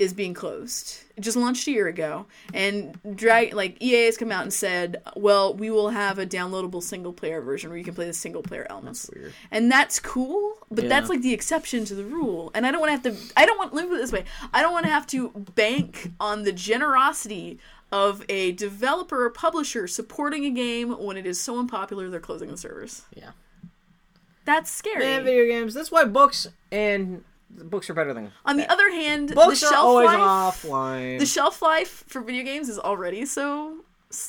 [0.00, 0.96] is being closed.
[1.16, 2.24] It just launched a year ago,
[2.54, 6.82] and drag like EA has come out and said, "Well, we will have a downloadable
[6.82, 9.32] single player version where you can play the single player elements." That's weird.
[9.50, 10.88] And that's cool, but Yeah.
[10.88, 12.50] that's like the exception to the rule.
[12.54, 13.32] And I don't want to have to.
[13.36, 13.74] I don't want.
[13.74, 14.24] Let me put it this way:
[14.54, 17.58] I don't want to have to bank on the generosity
[17.92, 22.50] of a developer or publisher supporting a game when it is so unpopular they're closing
[22.50, 23.02] the servers.
[23.14, 23.32] Yeah.
[24.46, 25.04] That's scary.
[25.04, 25.74] Man, video games.
[25.74, 29.70] That's why books and books are better than On the other hand, books the are
[29.70, 31.18] shelf always life, offline.
[31.18, 33.84] the shelf life for video games is already so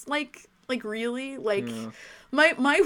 [0.08, 1.90] like like really like hmm.
[2.32, 2.82] My my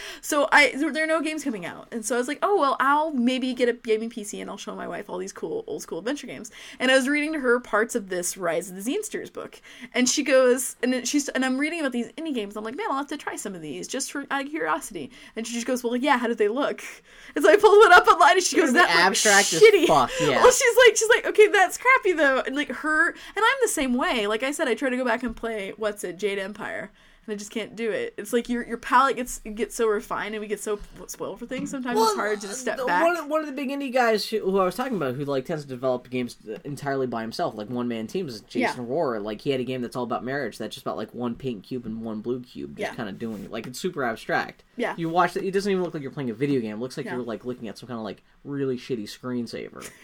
[0.20, 1.88] so I there are no games coming out.
[1.92, 4.58] And so I was like oh well I'll maybe get a gaming PC and I'll
[4.58, 6.50] show my wife all these cool old school adventure games.
[6.78, 9.60] And I was reading to her parts of this Rise of the Zinesters book.
[9.94, 12.56] And she goes and she's and I'm reading about these indie games.
[12.56, 15.10] I'm like man I'll have to try some of these just for out of curiosity.
[15.36, 16.82] And she just goes well yeah how did they look?
[17.34, 19.86] And so I pulled one up online and she goes that abstract as shitty.
[19.86, 20.42] fuck, yeah.
[20.42, 22.40] well she's like she's like okay that's crappy though.
[22.40, 24.26] And like her and i'm the same way.
[24.26, 26.90] Like i said i try to go back and play what's it jade empire
[27.32, 30.34] and i just can't do it it's like your your palate gets gets so refined
[30.34, 32.84] and we get so spoiled for things sometimes it's hard to just uh, step the-
[32.84, 35.14] back One of, one of the big indie guys who, who I was talking about,
[35.14, 38.84] who like tends to develop games entirely by himself, like one man teams, is Jason
[38.86, 38.90] Yeah.
[38.92, 39.22] Rohrer.
[39.22, 41.64] Like he had a game that's all about marriage, that's just about like one pink
[41.64, 42.94] cube and one blue cube, just Yeah.
[42.94, 43.50] kind of doing it.
[43.50, 44.64] Like it's super abstract.
[44.76, 44.94] Yeah.
[44.96, 46.76] You watch it; it doesn't even look like you're playing a video game.
[46.76, 47.14] It looks like Yeah.
[47.16, 49.88] you're like looking at some kind of like really shitty screensaver.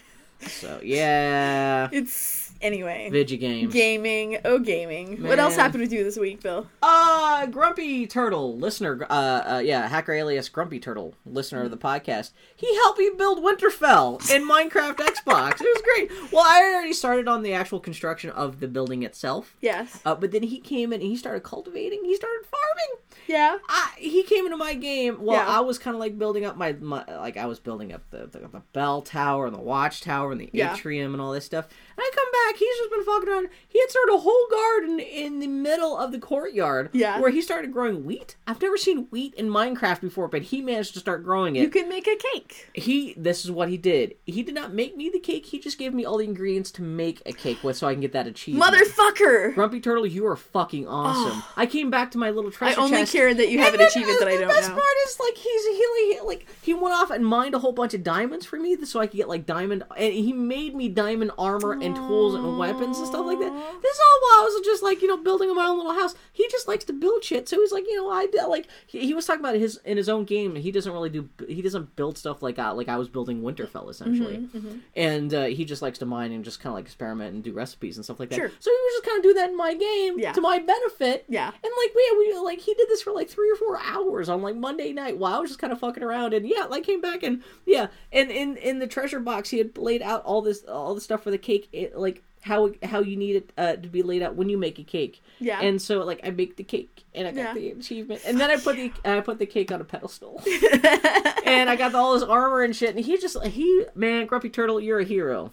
[0.47, 3.73] so yeah, it's anyway video games.
[3.73, 9.05] gaming oh gaming what else happened with you this week bill Uh, Grumpy Turtle, listener,
[9.09, 9.13] uh,
[9.55, 12.31] uh, yeah, hacker alias Grumpy Turtle, listener of the podcast.
[12.57, 15.61] He helped me build Winterfell in Minecraft Xbox.
[15.61, 16.11] It was great.
[16.33, 19.55] Well, I already started on the actual construction of the building itself.
[19.61, 22.03] yes Uh, but then he came in and he started cultivating.
[22.03, 23.01] He started farming.
[23.27, 25.47] yeah I, he came into my game while Yeah.
[25.47, 28.27] I was kind of like building up my, my like I was building up the,
[28.27, 30.73] the the bell tower and the watchtower and the Yeah.
[30.75, 31.67] atrium and all this stuff.
[32.01, 33.49] I come back, he's just been fucking around.
[33.67, 37.19] He had started a whole garden in the middle of the courtyard, Yeah.
[37.19, 38.35] where he started growing wheat.
[38.47, 41.61] I've never seen wheat in Minecraft before, but he managed to start growing it.
[41.61, 44.15] you can make a cake he this is what he did.
[44.25, 45.45] He did not make me the cake.
[45.45, 48.01] He just gave me all the ingredients to make a cake with, so I can
[48.01, 48.73] get that achievement.
[48.73, 51.43] motherfucker Grumpy Turtle, you are fucking awesome.
[51.55, 52.79] I came back to my little treasure.
[52.79, 53.13] i only chest.
[53.13, 54.47] care that you have an achievement that i don't know.
[54.47, 57.59] The best part is like he's he, he like he went off and mined a
[57.59, 60.75] whole bunch of diamonds for me so I could get like diamond and he made
[60.75, 63.51] me diamond armor and tools and weapons and stuff like that.
[63.81, 66.15] This is all while I was just like you know building my own little house.
[66.31, 69.13] He just likes to build shit, so he's like you know I like he, he
[69.13, 70.55] was talking about his in his own game.
[70.55, 73.89] He doesn't really do he doesn't build stuff like uh, like I was building Winterfell
[73.89, 77.33] essentially, Mm-hmm, and uh, he just likes to mine and just kind of like experiment
[77.33, 78.35] and do recipes and stuff like that.
[78.35, 78.49] Sure.
[78.59, 80.33] So he was just kind of do that in my game Yeah.
[80.33, 81.25] to my benefit.
[81.29, 81.47] Yeah.
[81.47, 84.41] And like we, we like he did this for like three or four hours on
[84.41, 87.01] like Monday night while I was just kind of fucking around and yeah, like came
[87.01, 90.63] back and yeah, and in in the treasure box he had laid out all this
[90.63, 93.87] all the stuff for the cake, it, like how how you need it uh, to
[93.89, 95.21] be laid out when you make a cake.
[95.39, 95.59] Yeah.
[95.61, 97.53] And so like I make the cake and I got Yeah.
[97.53, 100.41] the achievement and then I put the I put the cake on a pedestal
[101.45, 104.79] and I got all his armor and shit and he just he man Grumpy Turtle
[104.79, 105.51] you're a hero.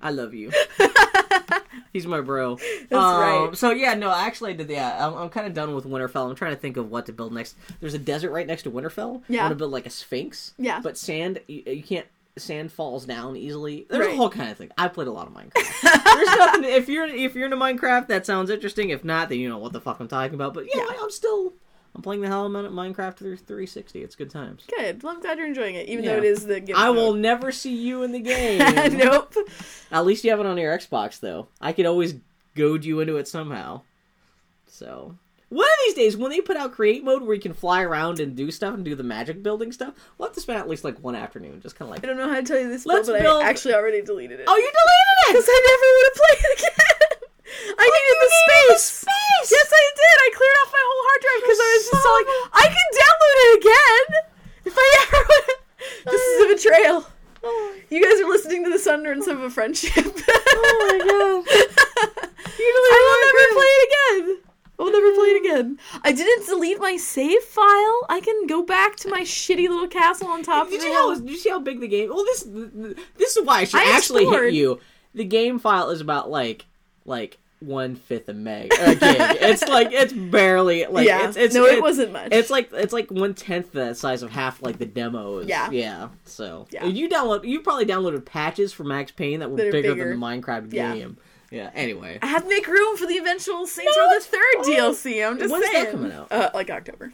[0.00, 0.52] I love you.
[1.92, 2.56] He's my bro.
[2.56, 3.50] That's right.
[3.54, 4.68] So yeah, no, actually, I did.
[4.68, 6.28] Yeah, I'm, I'm kind of done with Winterfell.
[6.28, 7.54] I'm trying to think of what to build next.
[7.80, 9.22] There's a desert right next to Winterfell.
[9.28, 9.40] Yeah.
[9.40, 10.54] I want to build like a sphinx.
[10.58, 10.80] Yeah.
[10.82, 12.06] But sand, you, you can't.
[12.36, 13.86] Sand falls down easily.
[13.88, 14.14] There's Right.
[14.14, 14.70] a whole kind of thing.
[14.76, 15.82] I played a lot of Minecraft.
[16.04, 16.64] There's nothing.
[16.64, 18.90] If you're if you're into Minecraft, that sounds interesting.
[18.90, 20.52] If not, then you know what the fuck I'm talking about.
[20.54, 20.96] But yeah, Yeah.
[21.00, 21.52] I'm still.
[21.96, 24.02] I'm playing the hell out of Minecraft through 360.
[24.02, 24.64] It's good times.
[24.76, 26.12] good well i'm glad you're enjoying it even Yeah.
[26.14, 26.74] though it is the game.
[26.74, 28.58] I will never see you in the game.
[28.98, 29.32] nope
[29.92, 31.46] At least you have it on your Xbox, though.
[31.60, 32.16] I could always
[32.56, 33.82] goad you into it somehow.
[34.66, 35.14] So,
[35.54, 38.18] one of these days, when they put out Create Mode where you can fly around
[38.18, 40.82] and do stuff and do the magic building stuff, we'll have to spend at least
[40.82, 42.02] like one afternoon, just kind of like.
[42.02, 44.02] I don't know how to tell you this, Let's Bill, but build- I actually already
[44.02, 44.46] deleted it.
[44.48, 45.46] Oh, you deleted it because!
[45.48, 47.14] I never want to play it again.
[47.78, 49.04] I needed the You needed space.
[49.54, 50.16] Yes, I did.
[50.26, 52.88] I cleared off my whole hard drive because I was just all like, I can
[52.98, 54.06] download it again
[54.66, 55.38] if I ever.
[56.10, 57.06] this is a betrayal.
[57.90, 59.92] You guys are listening to the Sunderns of a friendship.
[59.94, 61.46] Oh my god.
[62.34, 64.43] I will never play it again.
[64.78, 65.78] I will never play it again.
[66.02, 68.06] I didn't delete my save file.
[68.08, 70.94] I can go back to my shitty little castle on top Did of you, the
[70.96, 72.08] how, did you see how big the game?
[72.10, 72.42] Well, this
[73.16, 74.44] this is why I should I actually explored.
[74.46, 74.80] hit you.
[75.14, 76.66] The game file is about like
[77.04, 79.00] like one fifth a meg a gig.
[79.00, 82.28] it's like it's barely like yeah, it's, it's no, it's, it wasn't much.
[82.32, 85.46] It's like it's like one tenth the size of half like the demos.
[85.46, 85.70] Yeah.
[85.70, 86.08] yeah.
[86.24, 86.84] So Yeah.
[86.86, 89.94] you download you probably downloaded patches for Max Payne that were bigger, bigger.
[90.10, 90.94] than the Minecraft Yeah.
[90.94, 91.16] game.
[91.54, 91.70] Yeah.
[91.74, 94.74] Anyway, I have to make room for the eventual Saints No, Row the Third fine.
[94.74, 95.26] DLC.
[95.26, 95.62] I'm just saying.
[95.62, 96.32] When's that coming out?
[96.32, 97.12] Uh, like October.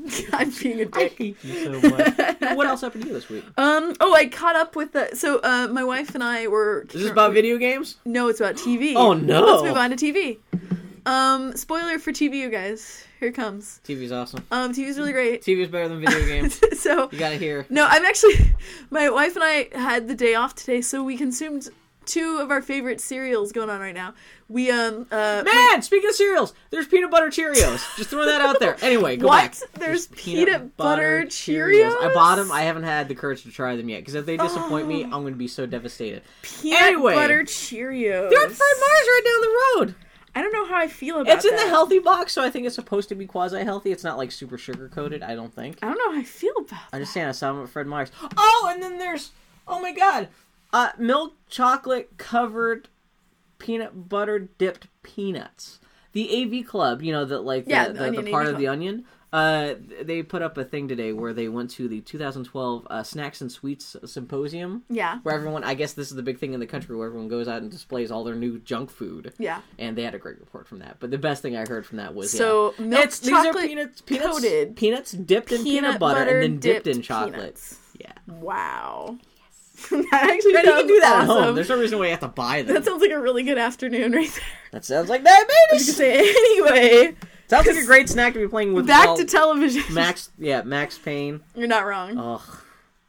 [0.32, 1.18] I'm being a dick.
[1.18, 2.40] hate you so much.
[2.56, 3.44] what else happened to you this week?
[3.58, 3.94] Um.
[4.00, 5.10] Oh, I caught up with the.
[5.14, 6.86] So, uh, my wife and I were.
[6.94, 7.96] Is this about video games?
[8.04, 8.94] No, it's about TV.
[8.96, 9.44] Oh, no.
[9.44, 10.38] Let's move on to TV.
[11.06, 11.56] Um.
[11.56, 13.04] Spoiler for TV, you guys.
[13.18, 13.80] Here it comes.
[13.84, 14.44] TV's awesome.
[14.50, 14.72] Um.
[14.72, 15.42] TV's really great.
[15.42, 16.60] TV is better than video games.
[16.80, 17.66] so You gotta hear.
[17.68, 18.54] No, I'm actually.
[18.90, 21.68] My wife and I had the day off today, so we consumed
[22.10, 24.14] two of our favorite cereals going on right now.
[24.48, 27.96] We um uh Man, speaking of cereals, there's peanut butter Cheerios.
[27.96, 28.76] Just throw that out there.
[28.82, 29.52] Anyway, go What?
[29.60, 29.72] back.
[29.74, 31.94] There's peanut butter Cheerios?
[32.02, 32.50] I bought them.
[32.50, 35.10] I haven't had the courage to try them yet because if they disappoint me, I'm
[35.22, 36.22] going to be so devastated.
[36.42, 37.14] peanut Anyway.
[37.14, 38.30] butter Cheerios.
[38.30, 39.94] They're at Fred Meyer's right down the road.
[40.34, 41.36] I don't know how I feel about it.
[41.36, 41.64] It's in that.
[41.64, 43.90] the healthy box, so I think it's supposed to be quasi healthy.
[43.90, 45.24] It's not like super sugar coated.
[45.24, 45.78] I don't think.
[45.82, 46.70] I don't know how I feel about.
[46.80, 46.88] It.
[46.92, 48.12] I'm just saying I saw them at Fred Meyer's.
[48.36, 49.32] Oh, and then there's
[49.66, 50.28] oh my god,
[50.72, 52.88] uh, milk chocolate covered
[53.58, 55.78] peanut butter dipped peanuts.
[56.12, 58.58] The AV Club, you know, the like the, Yeah, the the, the, part AV of
[58.58, 59.04] the onion.
[59.32, 63.40] Uh, they put up a thing today where they went to the 2012 uh, Snacks
[63.40, 65.20] and Sweets Symposium, Yeah.
[65.22, 67.46] where everyone, I guess this is the big thing in the country, where everyone goes
[67.46, 69.32] out and displays all their new junk food.
[69.38, 69.60] Yeah.
[69.78, 70.96] And they had a great report from that.
[70.98, 73.44] But the best thing I heard from that was So, yeah, milk it's, these are
[73.44, 76.96] chocolate peanuts, peanuts, coated peanuts dipped in peanut, Peanut butter, butter and then dipped, dipped
[76.96, 77.34] in chocolate.
[77.34, 77.78] peanuts.
[78.00, 78.12] Yeah.
[78.26, 79.16] Wow.
[79.90, 81.54] that actually Yeah, you can do that at home.
[81.54, 82.74] There's no reason why you have to buy them.
[82.74, 84.44] That sounds like a really good afternoon right there.
[84.72, 85.96] That sounds like diabetes.
[85.96, 87.14] Say anyway.
[87.48, 88.86] Sounds like a great snack to be playing with.
[88.86, 89.82] Back while to television.
[89.92, 90.30] Max.
[90.38, 91.40] Yeah, Max Payne.
[91.56, 92.16] You're not wrong.
[92.16, 92.58] Ugh.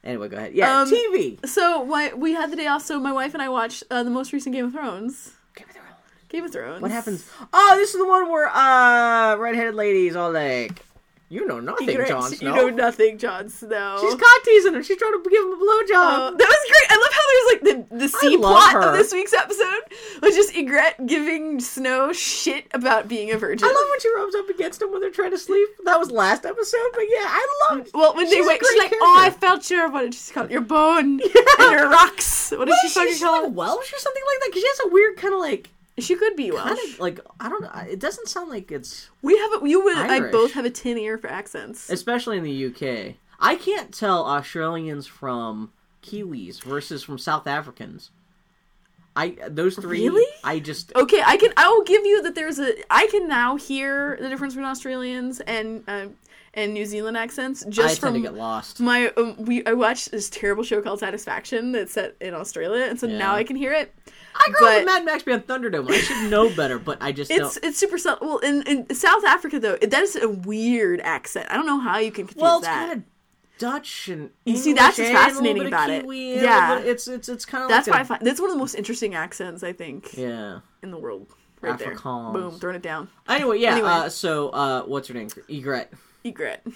[0.04, 0.54] Anyway, go ahead.
[0.56, 1.46] Yeah, Um, TV.
[1.48, 2.82] So why we had the day off.
[2.82, 5.34] So my wife and I watched uh, the most recent Game of Thrones.
[5.56, 5.88] Game of Thrones.
[6.30, 6.82] Game of Thrones.
[6.82, 7.30] What happens?
[7.54, 10.84] Oh, this is the one where uh, redheaded ladies all like,
[11.32, 13.98] "You know nothing, Jon You know nothing, Jon Snow.
[14.02, 14.84] She's caught teasing him.
[14.84, 15.92] She's trying to give him a blowjob.
[15.96, 16.92] Oh, that was great.
[16.92, 18.82] I love how there's like the the C plot her.
[18.82, 19.82] of this week's episode
[20.22, 23.66] was just Ygritte giving Snow shit about being a virgin.
[23.66, 25.70] I love when she rubs up against him when they're trying to sleep.
[25.86, 27.88] That was last episode, but yeah, I love.
[27.94, 28.98] Well, when they She's a wait, she's like, character.
[29.08, 30.52] "Oh, I felt sure." What did she call it?
[30.52, 31.22] Your bone
[31.60, 32.52] and your rocks.
[32.52, 33.54] What did What she fucking call like it?
[33.54, 34.48] Welsh or something like that?
[34.50, 35.70] Because she has a weird kind of like,
[36.00, 37.72] She could be Kinda, like I don't know.
[37.90, 40.98] It doesn't sound like it's We have a, you would I both have a tin
[40.98, 41.90] ear for accents.
[41.90, 43.16] especially in the UK.
[43.40, 45.72] I can't tell Australians from
[46.04, 48.12] Kiwis versus from South Africans.
[49.16, 50.08] I those three.
[50.08, 50.26] Really?
[50.44, 51.52] I just Okay, I can.
[51.58, 52.36] I will give you that.
[52.36, 52.74] There's a.
[52.90, 56.06] I can now hear the difference between Australians and uh,
[56.54, 58.80] and New Zealand accents I just tend to from get lost.
[58.80, 59.08] my.
[59.18, 63.08] Um, we I watched this terrible show called Satisfaction that's set in Australia, and so
[63.08, 63.18] Yeah.
[63.18, 63.94] now I can hear it.
[64.36, 65.90] I grew up with Mad Max beyond Thunderdome.
[65.92, 67.66] I should know better, but I just It's don't.
[67.66, 68.28] it's super subtle.
[68.28, 71.48] Well, in, in South Africa though, that is a weird accent.
[71.50, 72.88] I don't know how you can confuse Well, it's that.
[72.88, 73.04] kind of
[73.60, 76.06] Dutch and You see, that's what's and a little fascinating about it.
[76.08, 76.80] Yeah.
[76.80, 78.60] it's it's it's kind of That's like why a- I find that's one of the
[78.60, 80.60] most interesting accents I think Yeah.
[80.82, 81.28] in the world.
[81.62, 82.34] Right Afrikaans.
[82.34, 83.10] there, boom, throwing it down.
[83.30, 83.74] Anyway, yeah.
[83.74, 83.88] Anyway.
[83.88, 85.28] Uh, so, uh, what's her name?
[85.28, 85.90] Ygritte.
[86.26, 86.72] Ygritte.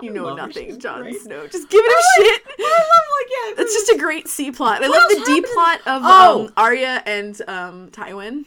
[0.00, 1.20] You know love her, she's nothing, Jon great.
[1.20, 1.46] Snow.
[1.48, 2.42] Just give it a shit.
[2.60, 3.62] I love like yeah.
[3.64, 4.84] It's just a great C plot.
[4.84, 6.44] I love the D plot of Oh!
[6.46, 8.44] um, Arya and um, Tywin.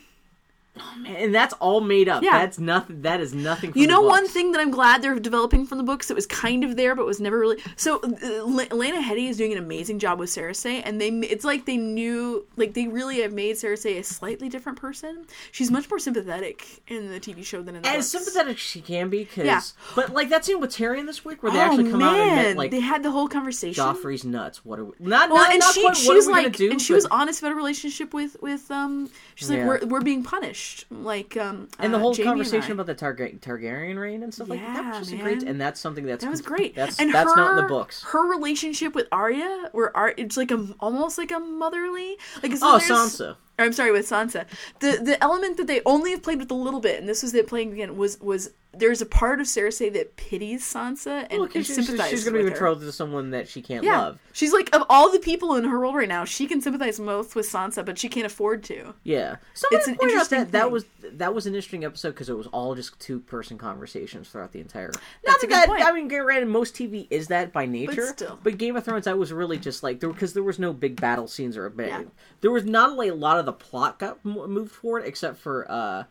[1.05, 2.23] And that's all made up.
[2.23, 2.39] Yeah.
[2.39, 3.01] That's nothing.
[3.01, 3.73] That is nothing.
[3.75, 6.63] You know one thing that I'm glad they're developing from the books that was kind
[6.63, 7.57] of there but was never really.
[7.75, 11.43] So uh, Le- Lena Headey is doing an amazing job with Cersei, and they it's
[11.43, 15.25] like they knew like they really have made Cersei a slightly different person.
[15.51, 18.25] She's much more sympathetic in the TV show than in the As books.
[18.25, 19.61] sympathetic she can be, because Yeah.
[19.95, 22.07] but like that scene with Tyrion this week where they oh, actually come man.
[22.09, 23.83] out and admit like they had the whole conversation.
[23.83, 24.63] Joffrey's nuts.
[24.63, 25.29] What are we not?
[25.29, 26.71] Well, not, and not she quite, she what was like, do?
[26.71, 29.09] and she was honest about her relationship with with um.
[29.35, 29.67] She's like, Yeah.
[29.67, 31.67] we're we're being punished, like um.
[31.79, 34.73] and the uh, whole conversation about the Targa- Targaryen reign and stuff like that.
[34.75, 35.23] That was just a man.
[35.23, 36.75] great, and that's something that's That was great.
[36.75, 38.03] That's and that's her, not in the books.
[38.03, 42.75] Her relationship with Arya, where Ar- it's like a almost like a motherly, like so
[42.75, 43.35] Oh, Sansa.
[43.59, 44.45] or I'm sorry, with Sansa.
[44.79, 47.33] The the element that they only have played with a little bit, and this was
[47.33, 51.49] it playing again, was was there's a part of Cersei that pities Sansa and, Well,
[51.53, 52.55] and she's, sympathizes she's gonna be with her.
[52.55, 54.19] betrothed to someone that she can't Yeah, love.
[54.31, 57.35] she's like of all the people in her world right now, she can sympathize most
[57.35, 58.93] with Sansa, but she can't afford to.
[59.03, 62.37] Yeah, somebody It's an interesting that that was that was an interesting episode because it
[62.37, 64.91] was all just two person conversations throughout the entire.
[64.91, 65.83] That's Not a good that point.
[65.83, 68.39] I mean, granted, most TV is that by nature, still.
[68.41, 70.99] But Game of Thrones, that was really just like there because there was no big
[71.01, 71.87] battle scenes or a big.
[71.89, 72.03] Yeah.
[72.39, 76.03] There was not only a lot of the plot got moved forward, except for uh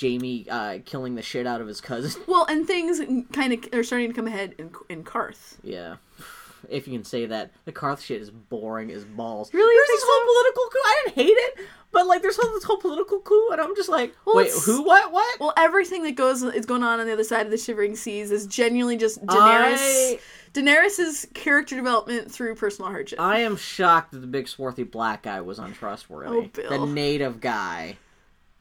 [0.00, 2.20] Jaime uh killing the shit out of his cousin.
[2.28, 3.00] Well, and things
[3.32, 5.56] kind of are starting to come ahead in in Qarth.
[5.62, 5.96] yeah.
[6.68, 9.52] If you can say that, the Qarth shit is boring as balls.
[9.54, 9.74] Really?
[9.74, 10.78] There's this whole political coup.
[10.84, 13.88] I didn't hate it, but like, there's whole, this whole political coup, and I'm just
[13.88, 15.40] like, Well, wait, who, what, what?
[15.40, 18.30] Well, everything that goes is going on on the other side of the Shivering Seas
[18.30, 19.78] is genuinely just Daenerys.
[19.78, 20.18] I-
[20.52, 23.18] Daenerys's character development through personal hardship.
[23.18, 26.36] I am shocked that the big swarthy black guy was untrustworthy.
[26.36, 26.86] Oh, Bill.
[26.86, 27.96] The native guy.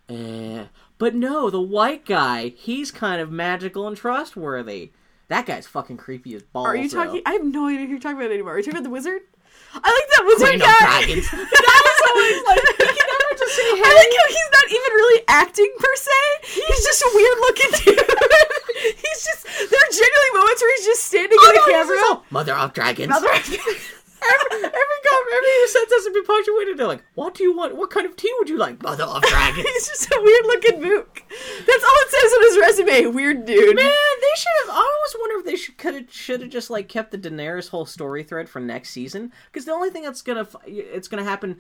[0.08, 0.64] Eh.
[1.00, 4.92] But no, the white guy, he's kind of magical and trustworthy.
[5.30, 6.68] That guy's fucking creepy as balls.
[6.68, 7.06] are you though.
[7.06, 7.22] talking?
[7.26, 8.54] I have no idea who you're talking about anymore.
[8.54, 9.22] Are you talking about the wizard?
[9.74, 10.82] I like that wizard Queen of guy.
[11.06, 11.26] Dragons.
[11.32, 13.82] the was always like, he can never just say hey.
[13.86, 16.20] I like how he's not even really acting per se.
[16.68, 18.02] He's just a weird looking dude.
[18.98, 21.96] he's just there are genuinely moments where he's just standing Oh, in no, the camera.
[21.98, 23.14] just all, Mother of Dragons.
[24.22, 24.70] Every, every,
[25.38, 26.78] every sentence would be punctuated.
[26.78, 27.76] They're like, what do you want?
[27.76, 28.82] What kind of tea would you like?
[28.84, 29.66] Mother of Dragons.
[29.74, 31.24] he's just a weird looking mook.
[31.66, 33.06] That's all it says on his resume.
[33.16, 33.76] Weird dude.
[33.76, 34.76] Man, they should have.
[34.76, 37.70] I always wonder if they should could have should have just like kept the Daenerys
[37.70, 41.58] whole story thread for next season because the only thing that's gonna it's gonna happen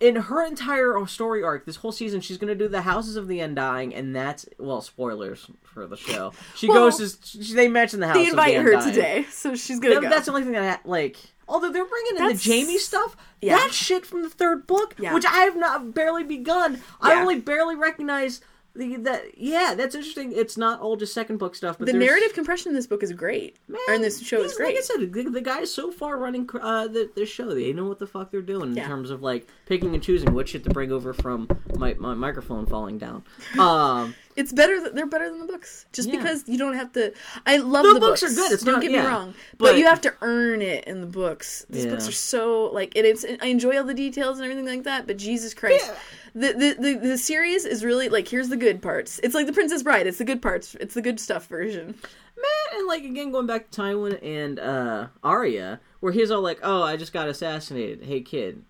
[0.00, 3.40] in her entire story arc this whole season she's gonna do the houses of the
[3.40, 7.98] undying and that's well spoilers for the show she Well, goes to she, they mention
[7.98, 8.94] the house They invite of her undying.
[8.94, 10.08] today, so she's gonna That- go.
[10.08, 11.16] that's the only thing that ha- like
[11.48, 13.56] although they're bringing in That's- the Jaime stuff Yeah.
[13.56, 15.14] that shit from the third book Yeah.
[15.14, 17.20] which I have not barely begun I Yeah.
[17.22, 18.40] only barely recognize
[18.76, 22.06] the that yeah that's interesting it's not all just second book stuff but the there's-
[22.06, 23.56] narrative compression in this book is great.
[23.88, 24.68] or in this show is great.
[24.68, 27.86] Like I said, the, the guys so far running uh, the, the show, they know
[27.86, 28.82] what the fuck they're doing Yeah.
[28.84, 32.14] in terms of like picking and choosing what shit to bring over from my, my
[32.14, 33.24] microphone falling down.
[33.58, 34.78] Um, It's better.
[34.80, 36.16] Th- they're better than the books, just Yeah.
[36.16, 37.12] because you don't have to.
[37.44, 39.02] I love The the, books are good, it's don't not- get yeah.
[39.02, 41.66] me wrong, but, But- you have to earn it in the books.
[41.68, 41.90] These Yeah.
[41.90, 43.24] books are so like, and it's.
[43.42, 45.90] I enjoy all the details and everything like that, but Jesus Christ.
[46.34, 49.18] The, the, the, the series is really like here's the good parts.
[49.24, 50.06] It's like the Princess Bride.
[50.06, 50.76] It's the good parts.
[50.78, 51.94] It's the good stuff version.
[52.36, 56.60] man, and like again going back to Tywin and uh, Arya, where he's all like,
[56.62, 58.04] "Oh, I just got assassinated.
[58.04, 58.62] Hey kid,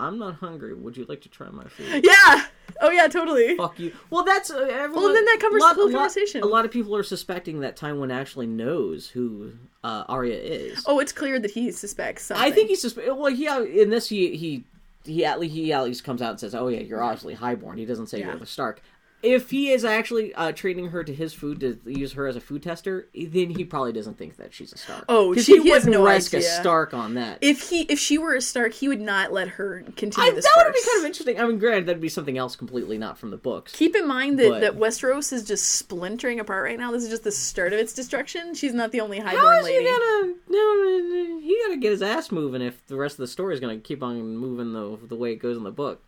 [0.00, 0.74] I'm not hungry.
[0.74, 2.46] Would you like to try my food?" Yeah.
[2.80, 3.56] Oh yeah, totally.
[3.56, 3.92] Fuck you.
[4.10, 5.04] Well, that's uh, everyone.
[5.04, 6.42] Well, then that covers lot, the whole a lot- conversation.
[6.42, 9.52] A lot of people are suspecting that Tywin actually knows who
[9.84, 10.82] uh, Arya is.
[10.86, 12.44] Oh, it's clear that he suspects something.
[12.44, 13.08] I think he suspects.
[13.14, 13.26] well.
[13.26, 14.64] He uh, in this he he
[15.04, 17.78] he at least he at least comes out and says, "Oh yeah, you're obviously highborn."
[17.78, 18.28] He doesn't say Yeah.
[18.30, 18.80] you're the Stark.
[19.24, 22.40] If he is actually uh, treating her to his food to use her as a
[22.40, 25.04] food tester, then he probably doesn't think that she's a Stark.
[25.08, 26.42] Oh, she- he, he wouldn't no risk a.
[26.42, 27.38] Stark on that.
[27.40, 30.44] if he if she were a Stark, he would not let her continue I, this.
[30.44, 31.40] that would be kind of interesting.
[31.40, 33.72] I mean, granted, that'd be something else completely not from the books.
[33.72, 36.92] Keep in mind that, But- that Westeros is just splintering apart right now.
[36.92, 38.54] This is just the start of its destruction.
[38.54, 39.84] She's not the only How highborn is he lady.
[39.90, 40.34] gonna?
[40.48, 43.78] No, he gotta get his ass moving if the rest of the story is gonna
[43.78, 46.02] keep on moving the the way it goes in the book.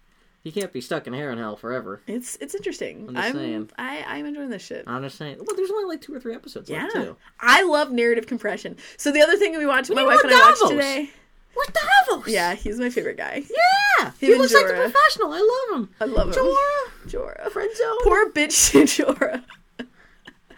[0.46, 2.00] He can't be stuck in Harrenhal forever.
[2.06, 3.06] It's it's interesting.
[3.08, 3.70] I'm just I'm saying.
[3.76, 4.84] I I'm enjoying this shit.
[4.86, 5.38] I'm just saying.
[5.38, 7.16] Well, there's only like two or three episodes yeah, left too.
[7.40, 8.76] I love narrative compression.
[8.96, 11.10] So the other thing we watched, my wife and I watched today.
[11.54, 12.28] What Davos?
[12.28, 13.42] Yeah, he's my favorite guy.
[13.98, 14.92] Yeah, he looks and like the Jorah.
[14.92, 15.32] professional.
[15.32, 15.88] I love him.
[16.00, 16.34] I love him.
[16.44, 17.50] Jorah, Jorah.
[17.50, 17.96] friend zone.
[18.04, 19.42] Poor bitch Jorah.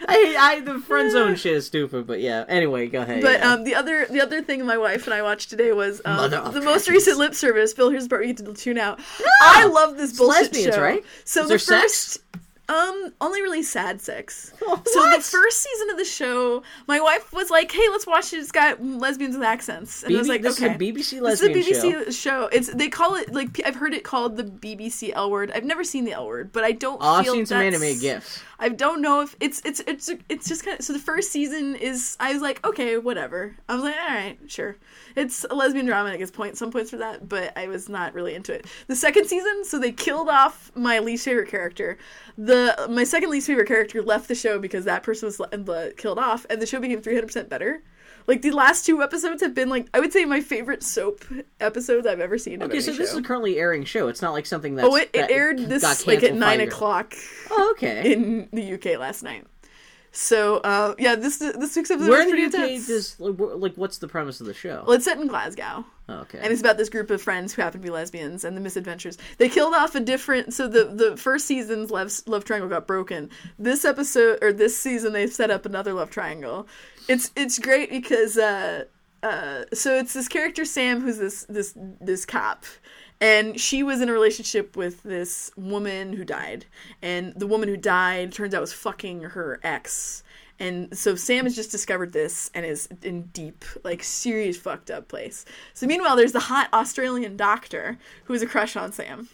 [0.08, 2.44] I, I, the friend zone shit is stupid, but yeah.
[2.48, 3.22] Anyway, go ahead.
[3.22, 3.52] But yeah.
[3.52, 6.60] um, the other the other thing my wife and I watched today was um, the
[6.60, 7.74] most recent lip service.
[7.74, 9.00] Bill, here's the part we get to tune out.
[9.42, 10.80] I love this bullshit lesbians, show.
[10.82, 11.04] right?
[11.24, 11.68] So Is the first,
[12.12, 12.18] sex?
[12.68, 14.52] um, only really sad sex.
[14.60, 14.86] What?
[14.92, 18.36] So the first season of the show, my wife was like, "Hey, let's watch it.
[18.38, 21.40] It's got lesbians with accents," and I was like, this "Okay." is a BBC This
[21.42, 22.10] is a BBC show.
[22.10, 22.48] show.
[22.52, 25.50] It's they call it like I've heard it called the BBC L word.
[25.54, 26.98] I've never seen the L word, but I don't.
[27.02, 28.42] Oh, I've feel seen some that's- animated gifs.
[28.60, 31.76] I don't know if it's it's it's it's just kind of so the first season
[31.76, 33.56] is I was like okay whatever.
[33.68, 34.76] I was like all right sure.
[35.14, 37.88] It's a lesbian drama and it gets point some points for that but I was
[37.88, 38.66] not really into it.
[38.88, 41.98] The second season so they killed off my least favorite character.
[42.36, 46.18] The my second least favorite character left the show because that person was le- killed
[46.18, 47.82] off and the show became 300% better
[48.28, 51.24] like the last two episodes have been like I would say my favorite soap
[51.58, 53.16] episodes I've ever seen Okay, so this show.
[53.16, 54.06] is a currently airing show.
[54.06, 57.14] It's not like something that's oh it, it that aired this like at 9 o'clock
[57.50, 58.12] Oh, okay.
[58.12, 59.44] in the UK last night.
[60.10, 62.86] So uh, yeah, this this week's episode Where was pretty the UK intense.
[62.86, 64.82] does like, like what's the premise of the show?
[64.86, 65.84] Well, it's set in Glasgow.
[66.08, 66.38] Oh, okay.
[66.42, 69.18] And it's about this group of friends who happen to be lesbians and the misadventures.
[69.36, 70.54] They killed off a different.
[70.54, 73.28] So the the first season's love love triangle got broken.
[73.58, 76.66] This episode or this season they set up another love triangle.
[77.08, 78.84] It's it's great because uh
[79.22, 82.64] uh so it's this character Sam who's this this this cop.
[83.20, 86.66] And she was in a relationship with this woman who died.
[87.02, 90.22] And the woman who died turns out was fucking her ex.
[90.60, 95.08] And so Sam has just discovered this and is in deep, like serious fucked up
[95.08, 95.44] place.
[95.72, 99.28] So meanwhile, there's the hot Australian doctor who is a crush on Sam.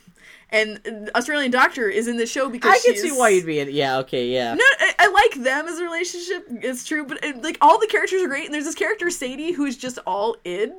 [0.54, 3.58] And the Australian doctor is in the show because I can see why you'd be
[3.58, 3.70] in.
[3.72, 3.98] Yeah.
[3.98, 4.28] Okay.
[4.28, 4.54] Yeah.
[4.54, 6.46] no, I, I like them as a relationship.
[6.62, 9.52] It's true, but it, like all the characters are great, and there's this character Sadie
[9.52, 10.78] who's just all in.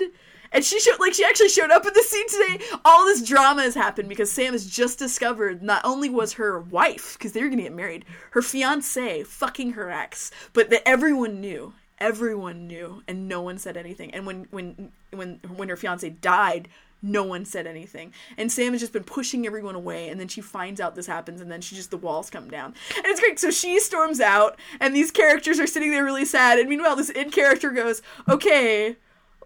[0.54, 2.66] and she showed like she actually showed up in the scene today.
[2.86, 7.18] All this drama has happened because Sam has just discovered not only was her wife
[7.18, 11.42] because they were going to get married, her fiance fucking her ex, but that everyone
[11.42, 11.74] knew.
[11.98, 14.14] Everyone knew, and no one said anything.
[14.14, 16.68] And when when when when her fiance died,
[17.06, 18.12] no one said anything.
[18.38, 21.40] And Sam has just been pushing everyone away, and then she finds out this happens,
[21.40, 22.74] and then she just the walls come down.
[22.98, 23.40] And it's great.
[23.40, 26.60] So she storms out, and these characters are sitting there really sad.
[26.60, 28.98] And meanwhile, this in character goes, Okay,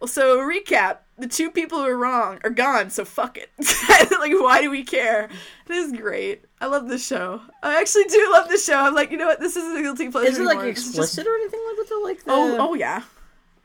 [0.06, 1.00] so recap.
[1.18, 3.50] The two people who are wrong are gone, so fuck it.
[4.20, 5.28] like, why do we care?
[5.66, 6.46] This is great.
[6.62, 7.42] I love this show.
[7.62, 8.78] I actually do love this show.
[8.78, 9.42] I'm like, you know what?
[9.42, 10.30] This isn't a guilty pleasure.
[10.32, 10.72] Is it like anymore.
[10.72, 12.32] It's just- explicit or anything like with the like the?
[12.32, 13.04] Oh, oh yeah.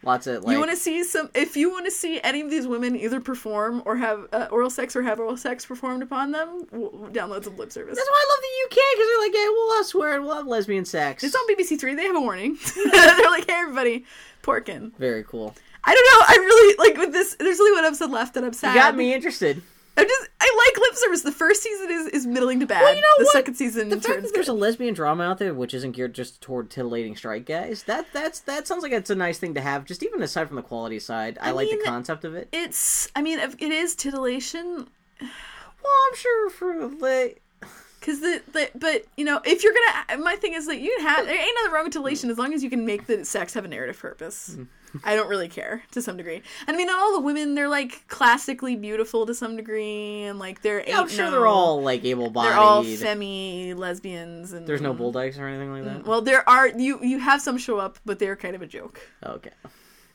[0.04, 0.52] Lots of like.
[0.52, 1.30] you want to see some?
[1.34, 4.70] If you want to see any of these women either perform or have uh, oral
[4.70, 7.96] sex or have oral sex performed upon them, w- w- download some lip service.
[7.96, 10.34] That's why I love the UK because they're like, yeah, we'll have swear and we'll
[10.36, 11.24] have lesbian sex.
[11.24, 11.94] It's on BBC Three.
[11.94, 12.56] They have a warning.
[12.92, 14.04] They're like, "Hey, everybody,
[14.42, 15.54] porkin." Very cool.
[15.86, 16.26] I don't know.
[16.28, 17.36] I really like with this.
[17.38, 18.74] There's only one episode left, and I'm sad.
[18.74, 19.62] You got me interested.
[19.96, 20.28] I'm just.
[20.40, 21.22] I like lip service.
[21.22, 22.82] The first season is is middling to bad.
[22.82, 23.32] Well, you know the what?
[23.32, 24.52] second season The fact turns that there's good.
[24.52, 28.40] a lesbian drama out there which isn't geared just toward titillating strike guys, that that's
[28.40, 29.84] that sounds like it's a nice thing to have.
[29.84, 32.48] Just even aside from the quality side, I, I like mean, the concept of it.
[32.52, 33.08] It's.
[33.14, 34.88] I mean, it is titillation.
[35.20, 37.42] Well, I'm sure for like
[38.04, 41.06] Cause the, the but you know if you're gonna my thing is that you can
[41.06, 43.64] have there ain't nothing wrong with as long as you can make the sex have
[43.64, 44.56] a narrative purpose.
[44.58, 44.66] Mm.
[45.02, 46.42] I don't really care to some degree.
[46.66, 50.38] And I mean, not all the women they're like classically beautiful to some degree, and
[50.38, 52.52] like they're yeah, I'm sure no- they're all like able-bodied.
[52.52, 56.06] they're all femi lesbians and There's no bull dykes or anything like that.
[56.06, 59.00] Well, there are you you have some show up, but they're kind of a joke.
[59.24, 59.50] okay.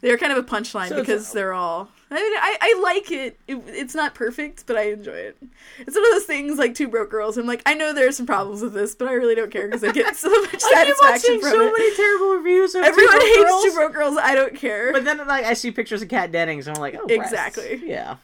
[0.02, 1.90] They're kind of a punchline So because they're all.
[2.10, 3.38] I mean, I, I like it.
[3.48, 3.62] it.
[3.68, 5.38] It's not perfect, but I enjoy it.
[5.80, 7.38] It's one of those things like Two Broke Girls.
[7.38, 9.68] I'm like, I know there are some problems with this, but I really don't care
[9.68, 11.74] because I get so much I keep on satisfaction from so it.
[11.78, 14.18] many terrible reviews of Everyone Two hates Girls, Two Broke Girls.
[14.18, 14.94] I don't care.
[14.94, 17.32] But then like I see pictures of Kat Dennings and I'm like, oh breasts.
[17.32, 17.82] Exactly.
[17.86, 18.16] Yeah.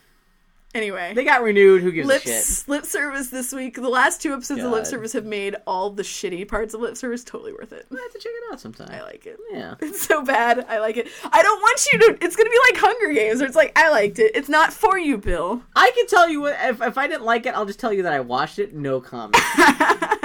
[0.76, 2.68] Anyway, They got renewed, who gives a shit?
[2.68, 3.76] lip service this week.
[3.76, 6.96] The last two episodes of lip service have made all the shitty parts of lip
[6.98, 7.88] service totally worth it.
[7.92, 8.90] I have to check it out sometime.
[8.92, 9.40] I like it.
[9.52, 9.76] Yeah.
[9.82, 10.66] It's so bad.
[10.70, 11.08] I like it.
[11.32, 12.18] I don't want you to.
[12.26, 14.32] It's gonna be like Hunger Games, where it's like I liked it.
[14.36, 15.64] It's not for you, Bill.
[15.76, 18.04] I can tell you what if, if I didn't like it, I'll just tell you
[18.04, 18.74] that I watched it.
[18.76, 19.36] No comment.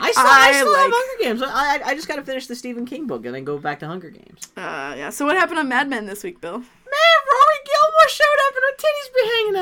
[0.00, 1.42] I still, I I still have Hunger Games.
[1.42, 3.80] I, I, I just got to finish the Stephen King book and then go back
[3.80, 4.48] to Hunger Games.
[4.56, 5.10] Uh, yeah.
[5.10, 6.58] So what happened on Mad Men this week, Bill?
[6.58, 9.56] Man, Rory Gilmore showed up and her titties be hanging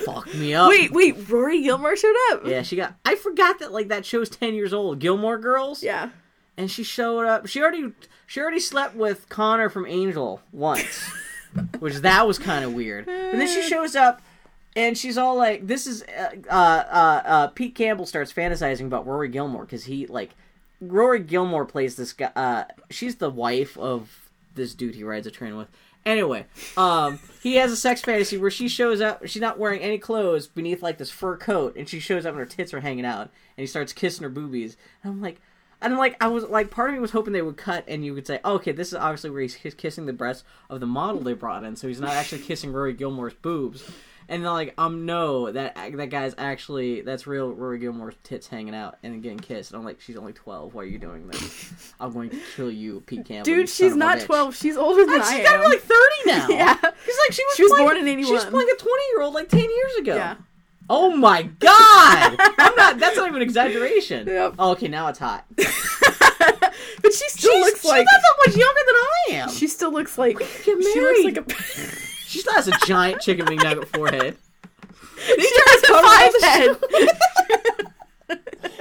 [0.00, 0.04] out.
[0.04, 0.68] Fuck me up.
[0.68, 1.28] Wait, wait.
[1.30, 2.46] Rory Gilmore showed up.
[2.46, 2.94] Yeah, she got.
[3.04, 4.98] I forgot that like that show's ten years old.
[4.98, 5.82] Gilmore Girls.
[5.82, 6.10] Yeah.
[6.56, 7.46] And she showed up.
[7.46, 7.92] She already
[8.26, 11.04] she already slept with Connor from Angel once,
[11.78, 13.08] which that was kind of weird.
[13.08, 14.22] And then she shows up,
[14.76, 19.06] and she's all like, "This is." Uh, uh, uh, uh, Pete Campbell starts fantasizing about
[19.06, 20.30] Rory Gilmore because he like
[20.80, 22.30] Rory Gilmore plays this guy.
[22.34, 25.68] Uh, she's the wife of this dude he rides a train with.
[26.06, 26.44] Anyway,
[26.76, 29.26] um, he has a sex fantasy where she shows up.
[29.26, 32.40] She's not wearing any clothes beneath like this fur coat, and she shows up and
[32.40, 34.76] her tits are hanging out, and he starts kissing her boobies.
[35.02, 35.40] And I'm like,
[35.80, 38.04] and I'm like I was like, part of me was hoping they would cut, and
[38.04, 40.80] you would say, oh, okay, this is obviously where he's kiss- kissing the breasts of
[40.80, 43.90] the model they brought in, so he's not actually kissing Rory Gilmore's boobs.
[44.28, 48.74] And they're like, um, no, that that guy's actually that's real Rory Gilmore's tits hanging
[48.74, 49.70] out and getting kissed.
[49.72, 50.74] And I'm like, she's only twelve.
[50.74, 51.72] Why are you doing this?
[52.00, 53.44] I'm going to kill you, Pete Campbell.
[53.44, 54.56] Dude, she's not twelve.
[54.56, 56.48] She's older than And I she's got to be like thirty now.
[56.56, 56.74] Yeah.
[56.74, 58.50] because like she was She was playing- born in She was 81.
[58.52, 60.14] playing a twenty year old like ten years ago.
[60.16, 60.36] Yeah.
[60.90, 62.36] Oh my god!
[62.58, 62.98] I'm not.
[62.98, 64.26] That's not even an exaggeration.
[64.28, 64.54] Yep.
[64.58, 65.44] Oh, okay, now it's hot.
[65.56, 65.64] but
[67.12, 69.50] she still She's, looks she's like not that much younger than I am.
[69.50, 71.24] she still looks like Get she looks married.
[71.24, 72.03] like a.
[72.34, 74.36] She still has a giant chicken wing nugget forehead.
[75.24, 76.76] she has a five head.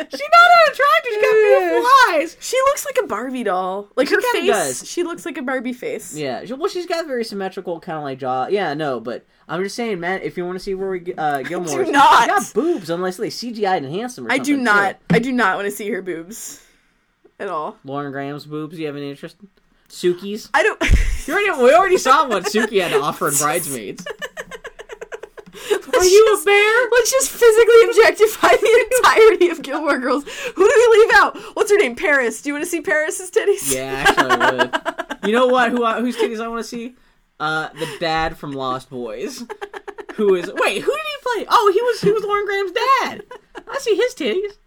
[0.09, 1.11] She's not unattractive.
[1.11, 2.37] She's got beautiful eyes.
[2.39, 3.89] She looks like a Barbie doll.
[3.95, 4.47] Like She her face.
[4.47, 4.89] does.
[4.89, 6.15] She looks like a Barbie face.
[6.15, 8.47] Yeah, well, she's got very symmetrical, kind of like jaw.
[8.47, 11.83] Yeah, no, but I'm just saying, man, if you want to see Rory uh, Gilmore,
[11.85, 12.23] do not.
[12.23, 14.25] she got boobs unless they CGI enhance them.
[14.27, 14.99] Or I do not.
[15.09, 15.15] too.
[15.15, 16.65] I do not want to see her boobs.
[17.39, 17.77] at all.
[17.83, 18.79] Lauren Graham's boobs.
[18.79, 19.35] You have any interest?
[19.89, 20.49] Sookie's.
[20.55, 20.81] I don't.
[21.27, 24.05] You already, we already saw what Sookie had to offer in Bridesmaids.
[25.95, 26.89] Are you a bear?
[26.91, 30.23] Let's just physically objectify the entirety of Gilmore Girls.
[30.25, 31.37] Who do we leave out?
[31.55, 31.95] What's her name?
[31.95, 32.41] Paris.
[32.41, 33.73] Do you want to see Paris's titties?
[33.73, 34.79] Yeah, actually, I would.
[35.29, 35.71] You know what?
[35.71, 36.95] Who I- whose titties I want to see?
[37.39, 39.45] Uh, the dad from Lost Boys.
[40.15, 40.51] Who is?
[40.53, 41.45] Wait, who did he play?
[41.49, 43.23] Oh, he was he was Lauren Graham's dad.
[43.67, 44.57] I see his titties.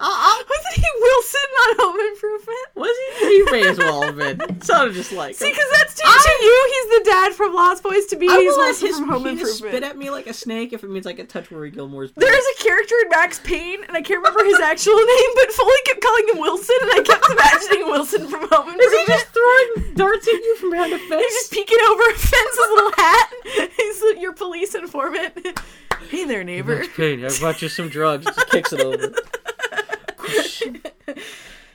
[0.00, 0.08] Uh-uh.
[0.28, 2.66] I'll, Wasn't he Wilson on Home Improvement?
[2.74, 3.28] Was he?
[3.28, 4.60] He may as well have been.
[4.62, 5.34] Sounded just like.
[5.34, 5.54] See, uh, him.
[5.54, 8.58] because that's teaching you he's the dad from Lost Boys to be I he's will
[8.58, 9.72] Wilson his from Home Improvement.
[9.74, 12.12] spit at me like a snake if it means I can touch Rory Gilmore's.
[12.16, 15.52] There is a character in Max Payne, and I can't remember his actual name, but
[15.52, 18.80] Foley kept calling him Wilson, and I kept imagining Wilson from Home Improvement.
[18.80, 21.22] Is he just throwing darts at you from behind a fence?
[21.22, 23.30] He's just peeking over a fence, his little hat.
[23.76, 25.58] He's your police informant.
[26.08, 26.76] Hey there, neighbor.
[26.76, 28.24] Max Payne, I brought you some drugs.
[28.24, 29.12] Just kicks it over.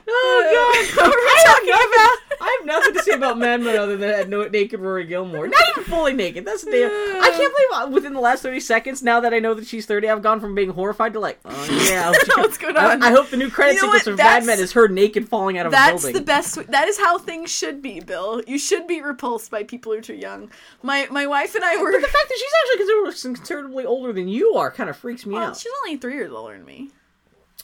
[0.06, 1.14] Oh God.
[1.14, 2.18] We talking about?
[2.41, 5.47] I have nothing to say about Mad Men other than that no naked Rory Gilmore.
[5.47, 6.43] Not even fully naked.
[6.45, 7.24] That's the damn.
[7.24, 9.86] I can't believe uh, within the last thirty seconds, now that I know that she's
[9.86, 12.12] thirty, I've gone from being horrified to like, oh yeah.
[12.38, 13.04] What's going I, on?
[13.04, 15.68] I hope the new credit You know sequence Mad Men is her naked falling out
[15.68, 16.14] of a That's building.
[16.16, 16.58] the best.
[16.58, 18.41] way- That is how things should be, Bill.
[18.45, 20.51] You should be repulsed by people who are too young.
[20.82, 21.91] My my wife and I were.
[21.93, 25.26] But the fact that she's actually considerably, considerably older than you are kind of freaks
[25.26, 25.58] me Well, out.
[25.58, 26.91] she's only three years older than me.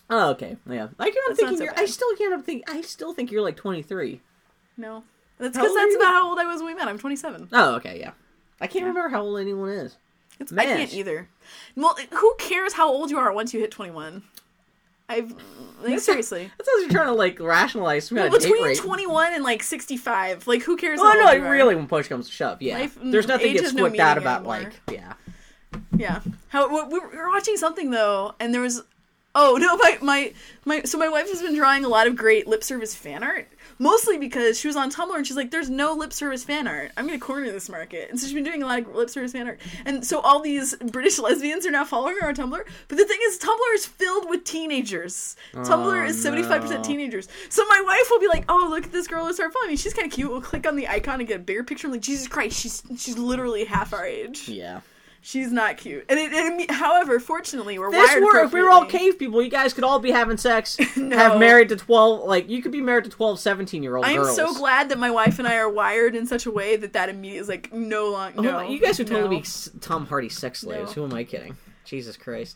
[0.09, 0.87] Oh, okay, yeah.
[0.99, 1.73] I That's not thinking so you're.
[1.73, 1.81] bad.
[1.83, 2.69] I still can't think.
[2.69, 4.21] I still think you're like 23.
[4.77, 5.03] No,
[5.37, 6.87] that's because that's about how old I was when we met.
[6.87, 7.49] I'm 27.
[7.53, 8.11] Oh, okay, yeah.
[8.61, 9.97] I can't remember how old anyone is.
[10.39, 11.27] It's, I can't either.
[11.75, 14.23] Well, who cares how old you are once you hit 21?
[15.09, 15.33] I've
[15.81, 16.51] like seriously.
[16.57, 20.77] That's how you're trying to like rationalize Well, between 21 and like 65, like who
[20.77, 20.99] cares?
[21.01, 21.51] Oh how no, old you are?
[21.51, 22.77] really when push comes to shove, yeah.
[22.77, 24.59] Life- There's mm, nothing age gets has no squicked out about anymore.
[24.59, 25.13] like yeah.
[25.97, 26.21] Yeah.
[26.49, 28.83] How we were watching something though, and there was
[29.35, 30.33] oh no, my my
[30.65, 33.47] my so my wife has been drawing a lot of great lip service fan art.
[33.81, 36.91] Mostly because she was on Tumblr and she's like, "There's no lip service fan art.
[36.97, 39.31] I'm gonna corner this market." And so she's been doing a lot of lip service
[39.31, 39.59] fan art.
[39.85, 42.61] And so all these British lesbians are now following her on Tumblr.
[42.87, 45.37] But the thing is, Tumblr is filled with teenagers.
[45.53, 47.29] Tumblr is oh, seventy five percent teenagers.
[47.49, 49.77] So my wife will be like, "Oh, look at this girl who started following me.
[49.77, 51.87] She's kind of cute." We'll click on the icon and get a bigger picture.
[51.87, 54.49] I'm like, Jesus Christ, she's she's literally half our age.
[54.49, 54.81] Yeah.
[55.21, 56.05] She's not cute.
[56.07, 59.41] And it, it however, fortunately, we're This wired were if we were all cave people,
[59.41, 61.15] you guys could all be having sex, No.
[61.17, 64.11] have married to 12 like you could be married to 12 17 year old I
[64.11, 64.35] am girls.
[64.37, 67.09] so glad that my wife and I are wired in such a way that that
[67.09, 68.33] immediately is like no long.
[68.37, 69.41] Oh, No, you guys would totally no.
[69.41, 70.95] be Tom Hardy sex slaves.
[70.95, 71.03] No.
[71.03, 71.57] Who am I kidding?
[71.83, 72.55] Jesus Christ.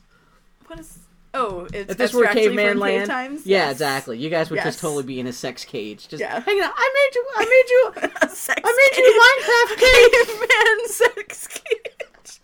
[0.67, 0.99] What is?
[1.35, 3.45] Oh, it's If this were caveman cave land, times.
[3.45, 3.71] yeah, Yes.
[3.73, 4.19] exactly.
[4.19, 4.65] You guys would Yes.
[4.65, 6.07] just totally be in a sex cage.
[6.07, 6.39] Just Yeah.
[6.39, 6.71] hanging out.
[6.77, 7.25] I made you.
[7.35, 7.93] I made you.
[8.55, 10.27] I made you a Minecraft cage.
[10.27, 11.92] caveman sex cage.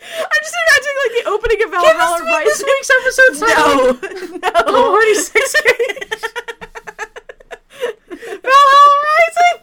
[0.01, 3.33] I'm just imagining like the opening of Can Valhalla this, be this week's episode?
[3.47, 3.51] No,
[4.37, 4.49] no.
[4.51, 6.23] Tom Hardy sex cage.
[8.09, 9.57] Valhalla Rising.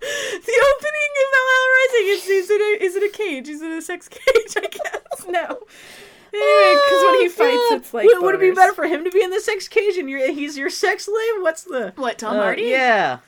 [0.00, 3.48] The opening of Valhalla Rising is is it a is it a cage?
[3.48, 4.56] Is it a sex cage?
[4.56, 5.58] I guess no.
[6.34, 9.04] Anyway, because when he fights, Oh, it's like would, would it be better for him
[9.04, 11.32] to be in the sex cage and you're, he's your sex slave?
[11.40, 12.64] What's the What Tom Uh, Hardy?
[12.64, 13.18] Yeah,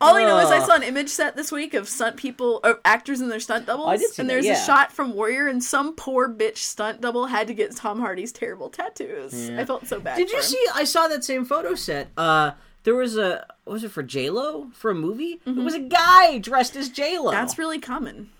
[0.00, 2.80] All I know is I saw an image set this week of stunt people, or
[2.84, 3.88] actors and their stunt doubles.
[3.88, 4.62] I did see and that, there's yeah.
[4.62, 8.32] a shot from Warrior, and some poor bitch stunt double had to get Tom Hardy's
[8.32, 9.50] terrible tattoos.
[9.50, 9.60] Yeah.
[9.60, 10.16] I felt so bad.
[10.16, 10.44] Did for you him.
[10.44, 10.66] see?
[10.74, 12.08] I saw that same photo set.
[12.16, 12.52] Uh,
[12.84, 15.40] there was a was it for J Lo for a movie?
[15.44, 17.26] It was a guy dressed as J Lo.
[17.26, 17.32] Mm-hmm.
[17.32, 18.30] That's really common.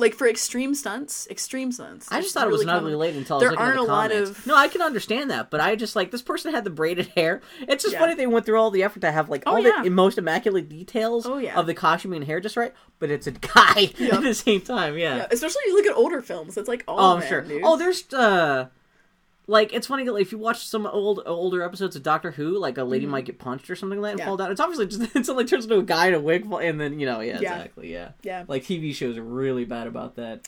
[0.00, 2.06] Like for extreme stunts, extreme stunts.
[2.12, 2.98] I just thought it was really ugly common.
[3.00, 5.30] lady until I There was looking aren't the a lot of- No, I can understand
[5.32, 7.40] that, but I just like this person had the braided hair.
[7.62, 7.98] It's just Yeah.
[7.98, 9.82] funny they went through all the effort to have like Oh, all yeah.
[9.82, 11.58] the most immaculate details Oh, yeah.
[11.58, 14.14] of the costume and hair just right, but it's a guy Yeah.
[14.14, 14.96] at the same time.
[14.96, 15.16] Yeah.
[15.16, 16.56] Yeah, especially you look at older films.
[16.56, 17.40] It's like all Oh, I'm sure.
[17.42, 17.62] dude.
[17.64, 18.68] Oh, there's uh
[19.48, 22.78] like it's funny like, if you watch some old older episodes of Doctor Who, like
[22.78, 24.26] a lady might get punched or something like that and Mm-hmm.
[24.26, 24.26] Yeah.
[24.30, 24.50] fall down.
[24.52, 27.06] It's obviously just it suddenly turns into a guy in a wig, and then you
[27.06, 27.56] know, yeah, Yeah.
[27.56, 28.44] exactly, yeah, Yeah.
[28.46, 30.46] Like TV shows are really bad about that.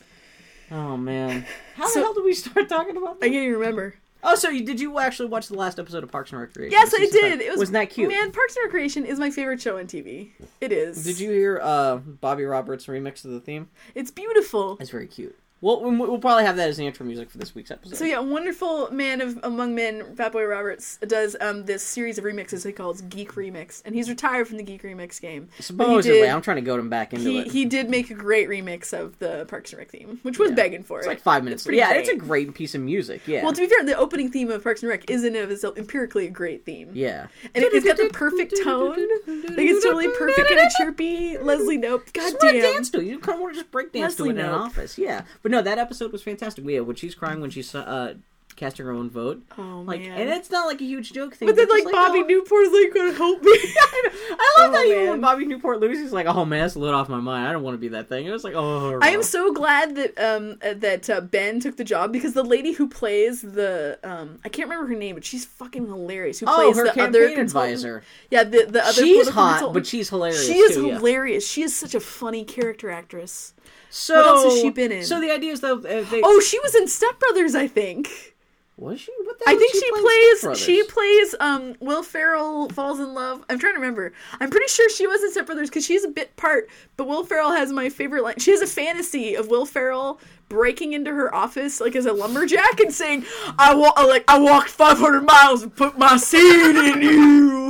[0.71, 3.27] Oh man, how So- the hell did we start talking about That?
[3.27, 3.95] I can't even remember.
[4.23, 6.73] Oh, so you, did you actually watch the last episode of Parks and Recreation?
[6.73, 7.11] Yes, I did.
[7.13, 7.41] five?
[7.41, 8.11] It was wasn't that cute?
[8.11, 10.29] Man, Parks and Recreation is my favorite show on TV.
[10.61, 11.03] It is.
[11.05, 13.71] Did you hear uh, Bobby Roberts' remix of the theme?
[13.95, 14.77] It's beautiful.
[14.79, 15.39] It's very cute.
[15.63, 17.97] We'll, we'll probably have that as the intro music for this week's episode.
[17.97, 22.25] So yeah, wonderful man of among men, Fat Boy Roberts does um this series of
[22.25, 25.49] remixes he calls Geek Remix, and he's retired from the Geek Remix game.
[25.59, 27.47] Supposedly, did- I'm trying to goad him back into He it.
[27.53, 30.57] he did make a great remix of the Parks and Rec theme, which was Yeah.
[30.57, 31.11] begging for It's it.
[31.11, 31.65] like five minutes.
[31.65, 32.01] pretty yeah, great.
[32.01, 33.21] it's a great piece of music.
[33.27, 33.43] Yeah.
[33.43, 35.51] Well, to be fair, the opening theme of Parks and Rec is in and of
[35.51, 36.91] itself empirically a great theme.
[36.95, 37.27] yeah.
[37.55, 38.97] And it, it's got the perfect tone.
[39.27, 42.05] Like it's totally perfect and a chirpy Leslie Nope.
[42.15, 42.61] God Just damn.
[42.61, 43.05] dance to it.
[43.05, 44.97] You kind of want to just break dance Leslie to it in an office.
[44.97, 45.23] Yeah.
[45.43, 46.65] But no, that episode was fantastic.
[46.67, 48.15] Yeah, when she's crying when she's uh,
[48.57, 49.43] casting her own vote.
[49.57, 50.21] Oh Like, man.
[50.21, 51.47] and it's not like a huge joke thing.
[51.49, 53.53] but then just like Bobby oh, Newport's like gonna help me.
[54.33, 56.93] I love Oh, that even when Bobby Newport loses, he's like, "Oh man, that's lit
[56.93, 57.47] off my mind.
[57.47, 59.97] I don't want to be that thing." It was like, "Oh." I am so glad
[59.97, 63.99] that um uh, that uh, Ben took the job because the lady who plays the
[64.05, 66.41] um I can't remember her name but she's fucking hilarious.
[66.41, 68.03] Who Oh, plays her the campaign other advisor.
[68.31, 69.75] Yeah, the the other She's hot, consultant.
[69.75, 70.47] but she's hilarious.
[70.47, 70.95] she is too, yeah.
[70.99, 71.49] hilarious.
[71.49, 73.55] She is such a funny character actress.
[73.91, 75.05] So, What else has she been in?
[75.05, 78.35] So the idea is though, uh, they, Oh, she was in Step Brothers, I think.
[78.77, 79.13] was she?
[79.25, 79.91] What the I think did she,
[80.47, 80.59] plays.
[80.59, 81.35] She plays.
[81.41, 83.45] Um, Will Ferrell falls in love.
[83.51, 84.13] I'm trying to remember.
[84.41, 86.69] I'm pretty sure she was in Step Brothers because she's a bit part.
[86.97, 88.39] But Will Ferrell has my favorite line.
[88.39, 90.19] She has a fantasy of Will Ferrell
[90.49, 93.25] breaking into her office like as a lumberjack and saying,
[93.59, 97.70] "I wa- like I walked 500 miles and put my seed in you."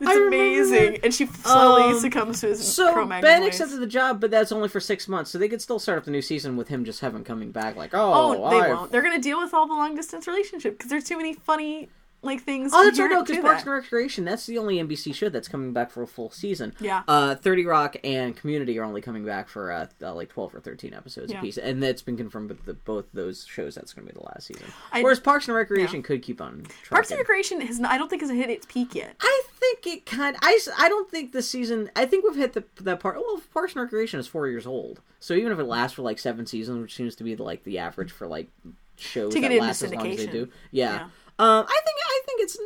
[0.00, 1.04] It's amazing, that.
[1.04, 3.48] and she slowly Um, succumbs to his So Ben ways.
[3.48, 5.30] accepted the job, but that's only for six months.
[5.30, 7.76] So they could still start up the new season with him just having coming back.
[7.76, 8.12] Like, oh,
[8.44, 8.92] Oh, they I've- won't.
[8.92, 11.90] They're gonna deal with all the long distance relationship because there's too many funny
[12.22, 12.72] like things.
[12.74, 13.10] Oh, that's right.
[13.10, 13.70] No, because Parks that.
[13.70, 16.74] and Recreation, that's the only NBC show that's coming back for a full season.
[16.80, 17.02] Yeah.
[17.08, 20.60] Uh, 30 Rock and Community are only coming back for uh, uh, like 12 or
[20.60, 21.38] 13 episodes Yeah.
[21.38, 21.56] apiece.
[21.58, 24.46] And that's been confirmed with the, both those shows that's going to be the last
[24.46, 24.66] season.
[24.92, 27.18] I- Whereas Parks and Recreation could keep on Parks and.
[27.18, 27.80] Recreation has.
[27.80, 29.14] Not, I don't think has hit its peak yet.
[29.20, 30.36] I think it kind.
[30.42, 31.90] I—I don't think the season.
[31.96, 33.16] I think we've hit the that part.
[33.16, 36.18] Well, Parks and Recreation is four years old, so even if it lasts for like
[36.18, 38.48] seven seasons, which seems to be like the average for like
[38.96, 40.48] shows To get that last as long as they do.
[40.70, 40.92] Yeah.
[40.92, 41.06] Yeah.
[41.40, 41.66] Um.
[41.68, 41.96] I think.
[42.06, 42.58] I think it's.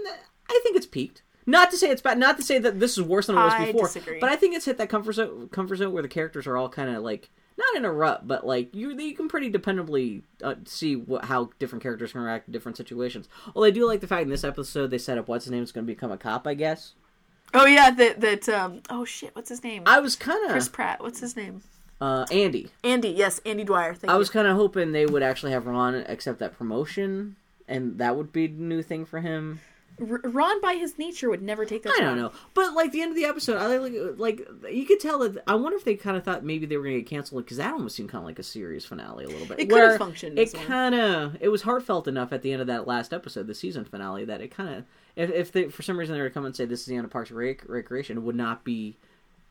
[0.50, 1.22] I think it's peaked.
[1.46, 2.18] Not to say it's bad.
[2.18, 3.86] Not to say that this is worse than it was I before.
[3.86, 4.18] disagree.
[4.18, 5.48] But I think it's hit that comfort zone.
[5.50, 8.46] Comfort zone where the characters are all kind of like not in a rut, but
[8.46, 12.52] like you you can pretty dependably uh, see what, how different characters can react to
[12.52, 13.28] different situations.
[13.54, 15.62] Well, I do like the fact in this episode they set up what's his name
[15.62, 16.46] is going to become a cop.
[16.46, 16.94] I guess.
[17.52, 18.48] Oh yeah, that that.
[18.48, 18.80] Um.
[18.90, 19.82] Oh shit, what's his name?
[19.86, 21.00] I was kind of Chris Pratt.
[21.00, 21.62] What's his name?
[22.00, 22.70] uh, Andy.
[22.82, 23.10] Andy.
[23.10, 23.94] Yes, Andy Dwyer.
[23.94, 24.18] Thank I you.
[24.18, 27.36] was kind of hoping they would actually have Ron accept that promotion,
[27.68, 29.60] and that would be a new thing for him.
[30.00, 31.94] R- Ron, by his nature, would never take that.
[31.96, 34.98] I don't know, but like the end of the episode, I like like you could
[34.98, 35.44] tell that.
[35.46, 37.58] I wonder if they kind of thought maybe they were going to get canceled because
[37.58, 39.60] that almost seemed kind of like a series finale a little bit.
[39.60, 42.66] It could have functioned It kind of it was heartfelt enough at the end of
[42.66, 44.84] that last episode, the season finale, that it kind of
[45.14, 46.96] if if they for some reason they were to come and say this is the
[46.96, 48.96] end of Parks and Rec- Recreation, it would not be.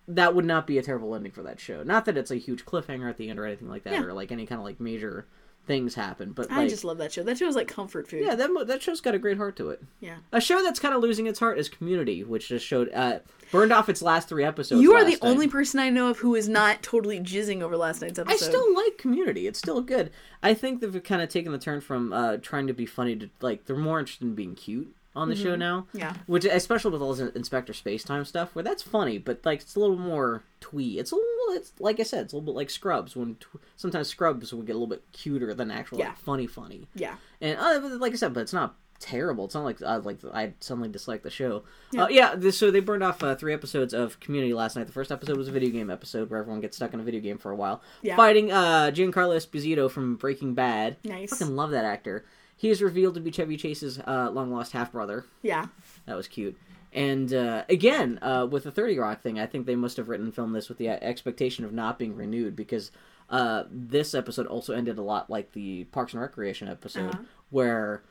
[0.10, 1.82] That would not be a terrible ending for that show.
[1.84, 4.02] Not that it's a huge cliffhanger at the end or anything like that, Yeah.
[4.04, 5.26] or like any kind of like major
[5.66, 6.32] things happen.
[6.32, 7.24] But I like, just love that show.
[7.24, 8.26] That show is like comfort food.
[8.26, 9.82] yeah, that that show's got a great heart to it.
[10.00, 10.18] Yeah.
[10.32, 13.20] A show that's kind of losing its heart is Community, which just showed uh,
[13.52, 14.82] burned off its last three episodes.
[14.82, 15.20] You are the night.
[15.22, 18.34] only person I know of who is not totally jizzing over last night's episode.
[18.34, 19.48] I still like Community.
[19.48, 20.12] It's still good.
[20.42, 23.30] I think they've kind of taken the turn from uh, trying to be funny to
[23.42, 25.82] like they're more interested in being cute on the show now.
[25.90, 25.98] Mm-hmm.
[26.00, 26.14] Yeah.
[26.26, 29.80] Which especially with all this Inspector Spacetime stuff, where that's funny, but like it's a
[29.80, 30.98] little more twee.
[31.00, 31.30] It's a little.
[31.56, 33.16] It's like I said, it's a little bit like Scrubs.
[33.16, 36.10] When tw- sometimes Scrubs will get a little bit cuter than actual Yeah.
[36.10, 36.88] like, funny funny.
[36.96, 37.16] Yeah.
[37.42, 39.44] And uh, like I said, but it's not terrible.
[39.46, 41.64] It's not like uh, like I suddenly dislike the show.
[41.92, 42.04] Yeah.
[42.04, 42.36] Uh, yeah.
[42.36, 44.88] This, so they burned off uh, three episodes of Community last night.
[44.88, 47.20] The first episode was a video game episode where everyone gets stuck in a video
[47.22, 48.16] game for a while, Yeah.
[48.16, 50.98] fighting uh, Giancarlo Esposito from Breaking Bad.
[51.04, 51.32] Nice.
[51.32, 52.26] Fucking love that actor.
[52.56, 55.26] He is revealed to be Chevy Chase's uh, long lost half brother.
[55.42, 55.68] Yeah.
[56.06, 56.58] That was cute.
[56.94, 60.28] And uh, again, uh, with the Thirty Rock thing, I think they must have written
[60.28, 62.92] and filmed this with the uh, expectation of not being renewed because
[63.30, 67.24] uh, this episode also ended a lot like the Parks and Recreation episode, Uh-huh.
[67.50, 68.04] where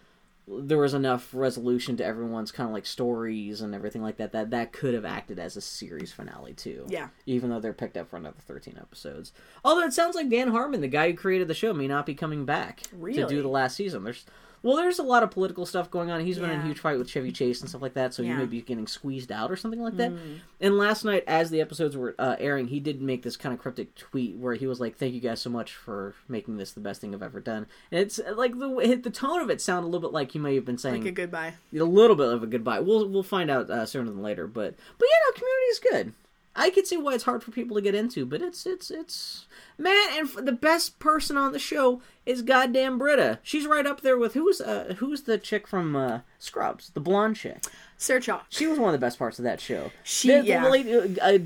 [0.49, 4.51] there was enough resolution to everyone's kind of like stories and everything like that that
[4.51, 6.85] that could have acted as a series finale too.
[6.89, 7.09] Yeah.
[7.27, 9.33] Even though they're picked up for another thirteen episodes.
[9.65, 12.15] Although it sounds like Dan Harmon, the guy who created the show, may not be
[12.15, 14.03] coming back to do the last season.
[14.05, 14.27] There's
[14.63, 16.21] well, there's a lot of political stuff going on.
[16.21, 18.31] He's been in a huge fight with Chevy Chase and stuff like that, so he
[18.31, 20.13] may be getting squeezed out or something like that.
[20.13, 20.39] Mm.
[20.61, 23.61] And last night, as the episodes were uh, airing, he did make this kind of
[23.61, 26.81] cryptic tweet where he was like, "Thank you guys so much for making this the
[26.81, 29.87] best thing I've ever done." And it's uh, like the the tone of it sounded
[29.87, 31.55] a little bit like he may have been saying Like a goodbye.
[31.75, 32.81] a little bit of a goodbye.
[32.81, 36.13] We'll we'll find out uh, sooner than later, but but yeah, no, community is good.
[36.55, 39.47] I can see why it's hard for people to get into, but it's it's it's
[39.79, 43.39] man, and f- the best person on the show is goddamn Britta.
[43.43, 47.37] She's right up there with who's uh, who's the chick from uh, Scrubs, the blonde
[47.37, 47.65] chick.
[47.97, 48.43] Sarah Chalke.
[48.51, 49.93] She was one of the best parts of that show.
[50.03, 50.69] She- The- the yeah.
[50.69, 51.39] lady- uh,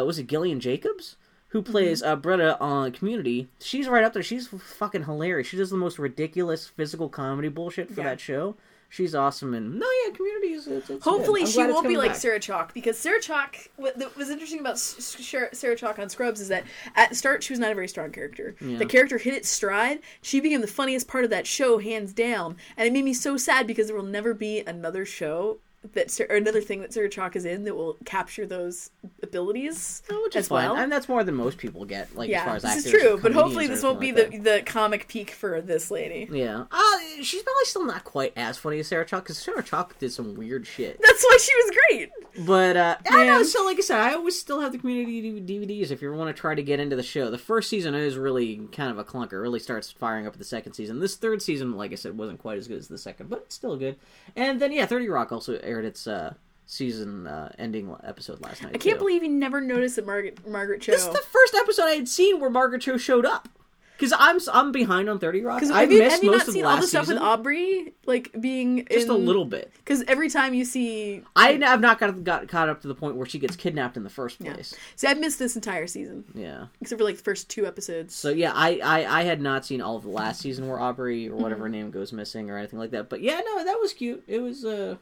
[0.00, 1.16] uh, was it Gillian Jacobs
[1.48, 2.10] who plays Mm-hmm.
[2.12, 3.48] uh, Britta on Community?
[3.60, 4.22] She's right up there.
[4.22, 5.46] She's fucking hilarious.
[5.48, 8.10] She does the most ridiculous physical comedy bullshit for Yeah.
[8.10, 8.56] that show.
[8.94, 10.68] She's awesome, and no, yeah, Community is.
[10.68, 11.46] It's, it's Hopefully.
[11.46, 12.16] She won't be like back.
[12.16, 13.66] Sarah Chalke because Sarah Chalke.
[13.74, 16.62] What was interesting about Sarah Chalke on Scrubs is that
[16.94, 18.54] at the start she was not a very strong character.
[18.60, 19.98] The character hit its stride.
[20.22, 23.36] She became the funniest part of that show, hands down, and it made me so
[23.36, 25.58] sad because there will never be another show
[25.92, 28.90] that Sar- or another thing that Sarah Chalke is in that will capture those
[29.22, 30.76] abilities Oh, which is as fine, well.
[30.80, 32.14] and that's more than most people get.
[32.16, 34.50] Like as far yeah, as this is true, but hopefully this won't be anything the
[34.50, 36.28] like the comic peak for this lady.
[36.30, 39.98] Yeah, uh, she's probably still not quite as funny as Sarah Chalke because Sarah Chalke
[39.98, 41.00] did some weird shit.
[41.02, 42.10] That's why she was great.
[42.46, 43.42] But uh, I know.
[43.42, 46.34] So like I said, I always still have the community DVDs if you ever want
[46.34, 47.30] to try to get into the show.
[47.30, 49.34] The first season is really kind of a clunker.
[49.34, 50.98] It really starts firing up the second season.
[51.00, 53.54] This third season, like I said, wasn't quite as good as the second, but it's
[53.54, 53.96] still good.
[54.36, 56.34] And then yeah, Thirty Rock also aired its uh,
[56.66, 58.72] season uh, ending episode last night.
[58.74, 59.04] I can't too.
[59.04, 60.92] believe you never noticed that Margaret Margaret Cho.
[60.92, 63.48] this is the first episode I had seen where Margaret Cho showed up.
[63.96, 65.60] Because I'm I'm behind on Thirty Rock.
[65.60, 67.04] Because I have you, missed have you most not of seen the all the stuff
[67.04, 67.14] season.
[67.14, 69.72] with Aubrey like being just a little bit.
[69.76, 73.14] Because every time you see, I have not got, got caught up to the point
[73.14, 74.74] where she gets kidnapped in the first place.
[74.96, 76.66] see, I've missed this entire season Yeah.
[76.80, 78.16] except for like the first two episodes.
[78.16, 81.28] So yeah, I, I I had not seen all of the last season where Aubrey
[81.28, 81.72] or whatever Mm-hmm.
[81.72, 83.08] name goes missing or anything like that.
[83.08, 84.24] But yeah, no, that was cute.
[84.26, 84.96] It was uh,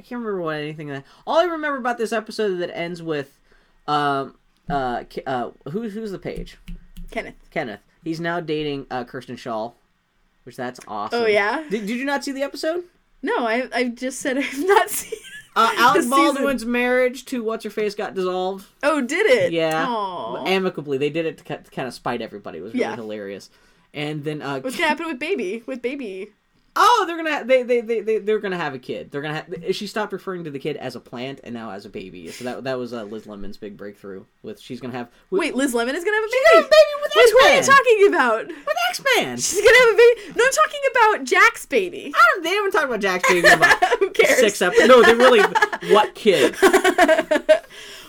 [0.00, 1.04] I can't remember what anything that.
[1.26, 3.38] All I remember about this episode that ends with,
[3.86, 4.36] um,
[4.70, 6.56] uh, uh, who who's the page?
[7.10, 7.34] Kenneth.
[7.50, 7.80] Kenneth.
[8.02, 9.74] He's now dating uh Kristen Schaal,
[10.44, 11.22] which that's awesome.
[11.22, 11.62] Oh, yeah?
[11.68, 12.84] Did, did you not see the episode?
[13.22, 15.18] No, I I just said I've not seen.
[15.54, 16.10] Uh, Alec season.
[16.10, 18.64] Baldwin's marriage to what's her face got dissolved.
[18.82, 19.52] Oh, did it?
[19.52, 20.46] Yeah, Aw.
[20.46, 20.96] amicably.
[20.96, 22.58] They did it to, to kind of spite everybody.
[22.58, 22.96] It was really Yeah.
[22.96, 23.50] hilarious.
[23.92, 25.62] And then uh, What's gonna happen with baby?
[25.66, 26.30] With baby?
[26.76, 29.10] Oh, they're gonna they they they they they're gonna have a kid.
[29.10, 31.84] They're gonna have, she stopped referring to the kid as a plant and now as
[31.84, 32.28] a baby.
[32.30, 35.56] So that that was uh, Liz Lemon's big breakthrough with she's gonna have with, Wait,
[35.56, 36.44] Liz Lemon is gonna have a She's baby.
[36.52, 38.46] gonna have a baby with Wait, what are you talking about?
[38.46, 39.36] with X Man.
[39.36, 40.38] She's gonna have a baby.
[40.38, 42.12] No, I'm talking about Jack's baby.
[42.14, 42.44] I don't.
[42.44, 44.38] They haven't talked about Jack's baby in about Who cares?
[44.38, 44.88] six episodes.
[44.88, 45.40] No, they really.
[45.92, 46.54] What kid?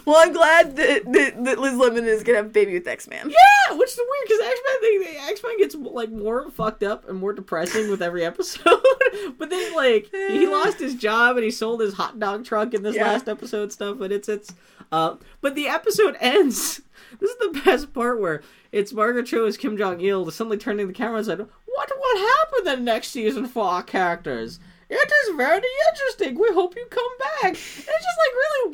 [0.06, 3.08] Well, I'm glad that, that, that Liz Lemon is gonna have a baby with X
[3.08, 3.30] Man.
[3.30, 6.84] Yeah, which is weird because X Men they, they X Men gets like more fucked
[6.84, 8.82] up and more depressing with every episode.
[9.38, 12.84] but then like he lost his job and he sold his hot dog truck in
[12.84, 13.06] this Yeah.
[13.12, 13.98] last episode stuff.
[14.00, 14.54] But it's it's
[14.92, 15.16] uh.
[15.42, 16.82] But the episode ends.
[17.20, 18.42] This is the best part where
[18.72, 22.18] it's Margaret Cho as Kim Jong Il suddenly turning the camera and said, "What what
[22.40, 26.40] happened in next season for our characters?" It is very interesting.
[26.40, 27.58] We hope you come back.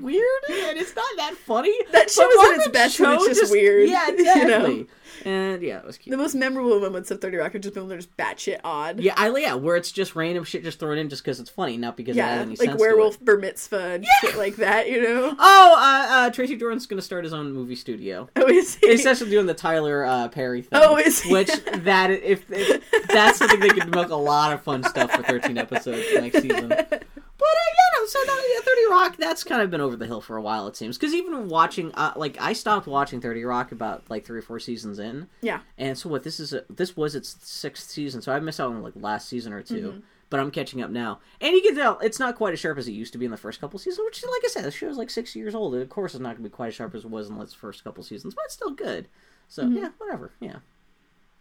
[0.03, 1.73] And it's just like really weird, and it's not that funny.
[1.91, 4.77] That show is at its best when it's Cho just weird, Yeah, you exactly.
[4.79, 4.85] know?
[5.25, 6.11] And yeah, it was cute.
[6.11, 8.99] The most memorable moments of 30 Rock are just when they're just batshit odd.
[8.99, 11.75] Yeah, I yeah, where it's just random shit just thrown in just because it's funny,
[11.75, 15.01] not because it Yeah, had any like werewolf bar mitzvah and shit like that, you
[15.01, 15.35] know?
[15.39, 18.29] Oh, uh, uh, Tracy Jordan's gonna start his own movie studio.
[18.35, 18.89] Oh, is he?
[18.91, 20.79] He's essentially doing the Tyler uh, Perry thing.
[20.81, 21.31] Oh, is he?
[21.33, 25.23] Which that if, if that's something they could milk a lot of fun stuff for
[25.23, 26.67] 13 episodes next season.
[26.69, 27.66] But uh, yeah.
[28.07, 29.17] So no, yeah, Thirty Rock.
[29.17, 30.97] That's kind of been over the hill for a while, it seems.
[30.97, 34.59] Because even watching, uh, like, I stopped watching Thirty Rock about like three or four
[34.59, 35.59] seasons in, yeah.
[35.77, 36.23] and so what?
[36.23, 39.27] This is a, this was its sixth season, so I missed out on like last
[39.29, 39.99] season or 2 Mm-hmm.
[40.29, 42.85] But I'm catching up now, and you can tell it's not quite as sharp as
[42.85, 44.03] it used to be in the first couple seasons.
[44.05, 45.73] Which, like I said, the show's like six years old.
[45.75, 47.53] Of course, it's not going to be quite as sharp as it was in its
[47.53, 49.07] first couple seasons, but it's still good.
[49.47, 49.77] So Mm-hmm.
[49.77, 50.33] yeah, whatever.
[50.41, 50.57] Yeah.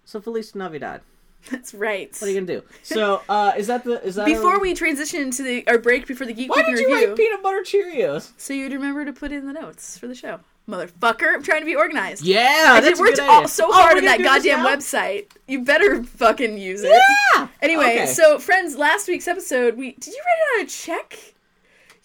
[0.04, 1.00] So Feliz Navidad.
[1.50, 2.10] That's right.
[2.18, 2.66] What are you gonna do?
[2.82, 6.06] So uh, is that the is that Before our- we transition to the our break
[6.06, 8.32] before the Geek Why did you review, write peanut butter Cheerios?
[8.36, 11.34] so you'd remember to put in the notes for the show, motherfucker.
[11.34, 12.24] I'm trying to be organized.
[12.24, 15.26] Yeah, I that's a worked all, so Oh, hard on that goddamn website.
[15.46, 17.00] You better fucking use it.
[17.36, 17.46] Yeah.
[17.62, 18.06] Anyway, Okay.
[18.06, 21.34] so friends, last week's episode, we did you write it on a check?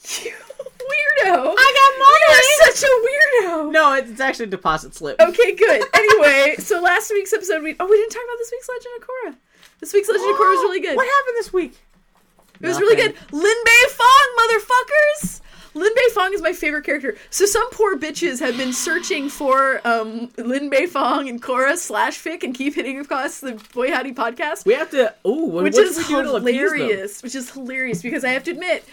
[0.04, 1.56] You weirdo!
[1.58, 2.42] I got mine.
[2.42, 3.72] You're such a weirdo.
[3.72, 5.20] No, it's, it's actually a deposit slip.
[5.20, 5.84] Okay, good.
[5.94, 9.08] Anyway, so last week's episode, we oh we didn't talk about this week's Legend of
[9.08, 9.36] Korra.
[9.80, 10.96] This week's Legend of Korra was really good.
[10.96, 11.78] What happened this week?
[12.60, 13.16] It was really good.
[13.32, 15.42] Lin Bei Fong, motherfuckers!
[15.74, 17.16] Lin Bei Fong is my favorite character.
[17.30, 22.20] So some poor bitches have been searching for um, Lin Bei Fong and Korra slash
[22.22, 25.14] fic and keep hitting across the Boy Howdy podcast, We have to.
[25.26, 26.78] Ooh, which what is did we do to appease them?
[26.78, 27.24] hilarious.
[27.24, 28.84] Which is hilarious because I have to admit,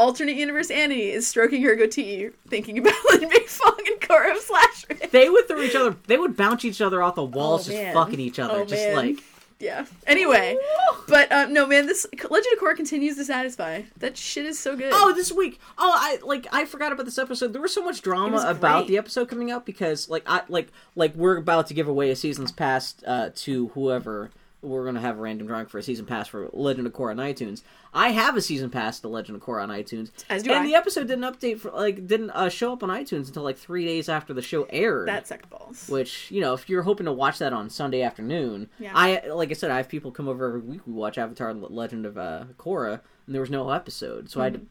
[0.00, 4.86] alternate universe Annie is stroking her goatee, thinking about Lin Bei Fong and Korra slash.
[5.10, 5.96] They would throw each other.
[6.06, 8.82] They would bounce each other off the walls, Oh, just fucking each other, Oh, just
[8.82, 8.96] man.
[8.96, 9.18] like.
[9.58, 9.84] Yeah.
[10.06, 10.56] Anyway,
[11.06, 13.82] but um, no man, this Legend of Korra continues to satisfy.
[13.98, 14.90] That shit is so good.
[14.94, 15.60] Oh, this week.
[15.76, 17.52] Oh, I like I forgot about this episode.
[17.52, 21.14] There was so much drama about the episode coming up because like I like like
[21.14, 24.30] we're about to give away a season's pass uh, to whoever
[24.62, 27.16] we're gonna have a random drawing for a season pass for Legend of Korra on
[27.16, 27.62] iTunes.
[27.94, 30.66] I have a season pass to Legend of Korra on iTunes, As do and I.
[30.66, 33.84] the episode didn't update for like didn't uh, show up on iTunes until like three
[33.86, 35.08] days after the show aired.
[35.08, 35.88] that sucked balls.
[35.88, 38.92] which you know, if you're hoping to watch that on Sunday afternoon, Yeah.
[38.94, 40.80] I like I said, I have people come over every week.
[40.86, 44.66] We watch Avatar: Legend of uh, Korra, and there was no episode, so I had,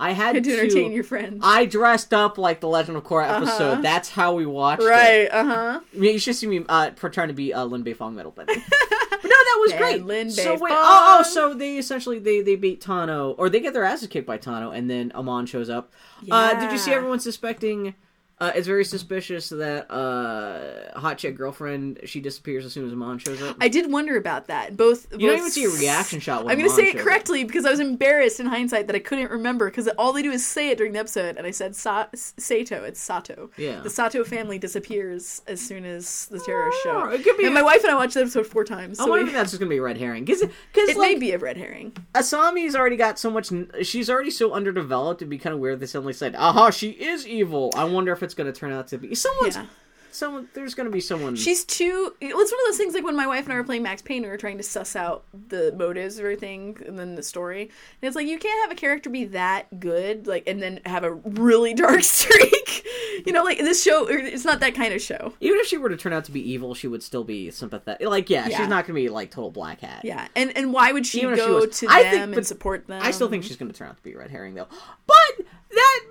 [0.00, 1.42] I had to to entertain your friends.
[1.44, 3.72] I dressed up like the Legend of Korra episode.
[3.72, 3.80] Uh-huh.
[3.82, 4.86] That's how we watched it.
[4.86, 5.80] Right, uh huh.
[5.94, 8.32] I mean, you should see me uh, trying to be uh, Lin Bei Fong metal
[8.32, 8.46] band.
[8.48, 10.04] but no, that was Man, great.
[10.04, 13.74] Lin so wait, oh, oh, so they essentially they they beat Tahno, or they get
[13.74, 15.92] their asses kicked by Tahno, and then Amon shows up.
[16.30, 17.94] Uh, did you see everyone suspecting?
[18.40, 23.18] Uh, it's very suspicious that uh, hot chick girlfriend she disappears as soon as mom
[23.18, 23.56] shows up.
[23.60, 24.76] I did wonder about that.
[24.78, 26.44] Both you both don't even see a reaction shot.
[26.44, 27.04] When I'm going to say it shows up.
[27.06, 30.30] correctly because I was embarrassed in hindsight that I couldn't remember because all they do
[30.30, 32.82] is say it during the episode, and I said Sa- Sato.
[32.84, 33.50] It's Sato.
[33.58, 33.80] Yeah.
[33.80, 37.02] The Sato family disappears as soon as the terrorists show.
[37.04, 38.98] Oh, it could be- And my wife and I watched the episode four times.
[39.00, 40.50] I So wonder we- if that's just gonna be a red herring because it
[40.96, 41.92] like, may be a red herring.
[42.14, 43.50] Asami's already got so much.
[43.82, 45.20] She's already so underdeveloped.
[45.20, 48.12] It'd be kind of weird if they suddenly said, "Aha, she is evil." I wonder
[48.12, 49.56] if it's going to turn out to be someone's.
[49.56, 49.66] Yeah.
[50.12, 50.48] Someone.
[50.54, 51.36] There's going to be someone.
[51.36, 52.12] She's too.
[52.20, 54.22] It's one of those things like when my wife and I were playing Max Payne,
[54.24, 57.62] we were trying to suss out the motives of everything and then the story.
[57.62, 61.04] And it's like you can't have a character be that good, like, and then have
[61.04, 62.84] a really dark streak.
[63.24, 65.32] you know, like this show, it's not that kind of show.
[65.38, 68.04] Even if she were to turn out to be evil, she would still be sympathetic.
[68.08, 68.58] Like, yeah, Yeah.
[68.58, 70.00] she's not going to be like total black hat.
[70.02, 72.36] Yeah, and and why would she Even if she go was- to I them think-
[72.38, 73.00] and support them?
[73.00, 74.66] I still think she's going to turn out to be red herring, though.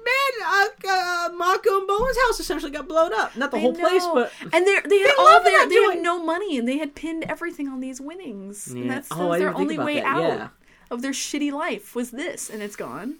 [0.09, 3.35] But that man, uh, uh, Mako and Bolin's house essentially got blown up.
[3.35, 5.69] Not the I whole place, but and they they had They all love their that
[5.69, 8.67] they had no money and they had pinned everything on these winnings.
[8.67, 8.93] And Yeah.
[8.95, 10.47] that's, that Oh, was their only way that, out yeah.
[10.91, 13.15] of their shitty life was this, and it's gone.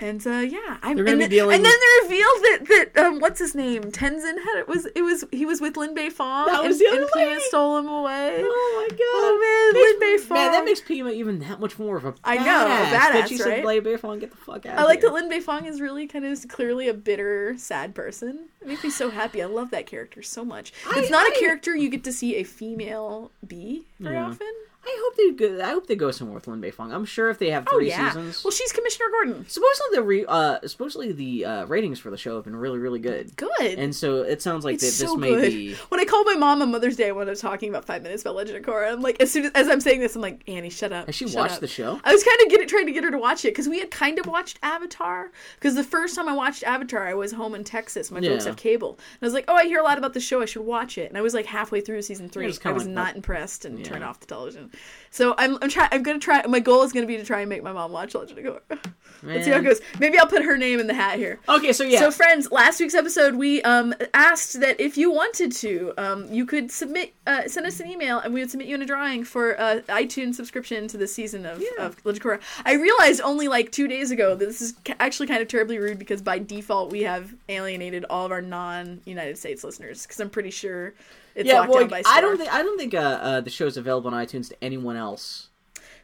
[0.00, 3.20] And uh, yeah, I'm, and, be then, dealing- and then they revealed that that um,
[3.20, 6.46] what's his name Tenzin had it was it was he was with Lin Bei Fong.
[6.46, 8.40] That was and, the other and Pema stole him away.
[8.44, 8.98] Oh my god!
[9.00, 9.38] Oh,
[9.72, 10.36] man, Makes- Lin Bei Fong.
[10.38, 12.14] Man, that makes Pema even that much more of a.
[12.24, 13.64] I know, badass, badass, That she said, right?
[13.64, 15.10] "Lay Bei Fong, get the fuck out." I like here.
[15.10, 18.46] that Lin Bei Fong is really kind of clearly a bitter, sad person.
[18.62, 19.42] It makes me so happy.
[19.42, 20.72] I love that character so much.
[20.90, 24.26] I- it's not a I- character you get to see a female be very Yeah.
[24.26, 24.52] often.
[24.86, 25.60] I hope they go.
[25.64, 26.92] I hope they go somewhere with Lin Bei Fong.
[26.92, 28.08] I'm sure if they have Oh three yeah.
[28.08, 28.44] seasons.
[28.44, 29.46] Well, she's Commissioner Gordon.
[29.48, 32.98] supposedly the re, uh, supposedly the uh, ratings for the show have been really really
[33.00, 33.34] good.
[33.36, 33.78] Good.
[33.78, 35.50] And so it sounds like that this so may good.
[35.52, 35.74] be.
[35.88, 38.22] When I called my mom on Mother's Day when I was talking about five minutes
[38.22, 40.42] about Legend of Korra, I'm like, as soon as, as I'm saying this, I'm like,
[40.48, 41.06] Annie, shut up.
[41.06, 42.00] Has she shut watched up." the show?
[42.04, 43.90] I was kind of get, trying to get her to watch it because we had
[43.90, 45.30] kind of watched Avatar.
[45.54, 48.10] Because the first time I watched Avatar, I was home in Texas.
[48.10, 48.50] My folks Yeah.
[48.50, 50.42] have cable, and I was like, "Oh, I hear a lot about the show.
[50.42, 52.44] I should watch it." And I was like halfway through season three.
[52.64, 53.84] I was like not impressed and Yeah.
[53.84, 54.70] turned off the television.
[55.10, 55.88] So I'm I'm trying.
[55.92, 56.44] I'm gonna try.
[56.46, 58.92] My goal is gonna be to try and make my mom watch Legend of Korra.
[59.22, 59.80] Let's see how it goes.
[59.98, 61.40] Maybe I'll put her name in the hat here.
[61.48, 65.52] Okay, so yeah, So, friends, last week's episode, we um, asked that if you wanted
[65.52, 68.74] to, um, you could submit, uh, send us an email, and we would submit you
[68.74, 72.40] in a drawing for uh, iTunes subscription to the season of, of Legend of Korra.
[72.66, 75.98] I realized only like two days ago that this is actually kind of terribly rude
[75.98, 80.50] because by default we have alienated all of our non-United States listeners because I'm pretty
[80.50, 80.92] sure
[81.34, 81.58] it's yeah.
[81.60, 84.12] locked Well, down by I don't think I don't think uh, uh, the show's available
[84.14, 85.48] on iTunes to anyone else.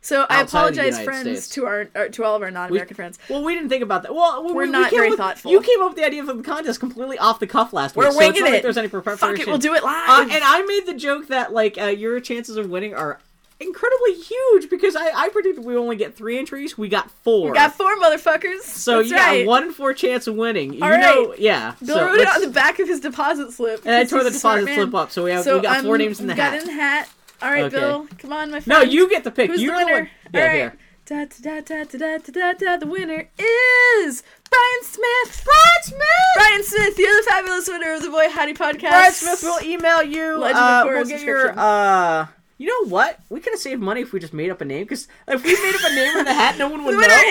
[0.03, 1.49] So I of apologize, friends, States.
[1.51, 3.19] to our uh, to all of our non-American friends.
[3.29, 4.15] Well, we didn't think about that.
[4.15, 5.51] Well, we, We're we not came very up- thoughtful.
[5.53, 8.05] You came up with the idea for the contest completely off the cuff last We're
[8.09, 8.13] week.
[8.15, 8.53] so it's not it.
[8.53, 9.19] Like there's any preparation.
[9.19, 10.09] Fuck it, we'll do it live.
[10.09, 13.21] Uh, and I made the joke that like uh, your chances of winning are
[13.61, 16.77] incredibly huge because I, I predicted we only get three entries.
[16.79, 17.51] We got four.
[17.51, 18.63] we got four motherfuckers.
[18.63, 19.47] so That's yeah, right.
[19.47, 20.73] one in four chance of winning.
[20.75, 21.39] You All know, right.
[21.39, 21.75] yeah.
[21.85, 23.83] Bill so wrote it on the back of his deposit slip.
[23.85, 25.63] and I tore the he's a smart deposit slip up, so we have So we
[25.63, 26.61] got four names in the got hat.
[26.63, 27.09] in the hat.
[27.43, 27.77] All right, Okay.
[27.79, 28.07] Bill.
[28.19, 28.67] Come on, my friend.
[28.85, 29.51] No, you get the pick.
[29.51, 30.11] Who's you the winner?
[30.35, 30.55] Yeah, All right.
[30.55, 30.77] here.
[31.07, 32.77] Da, da, da, da, da, da, da.
[32.77, 35.43] The winner is Brian Smith.
[35.45, 36.05] Brian Smith.
[36.37, 38.81] Brian Smith, you're the fabulous winner of the Boy Howdy podcast.
[38.91, 40.39] Brian Smith will email you.
[40.39, 41.59] Legend of uh, we'll get your.
[41.59, 42.27] Uh,
[42.61, 43.19] you know what?
[43.31, 44.83] We could have saved money if we just made up a name.
[44.85, 47.07] Because if we made up a name in the hat, no one would The know.
[47.07, 47.25] winner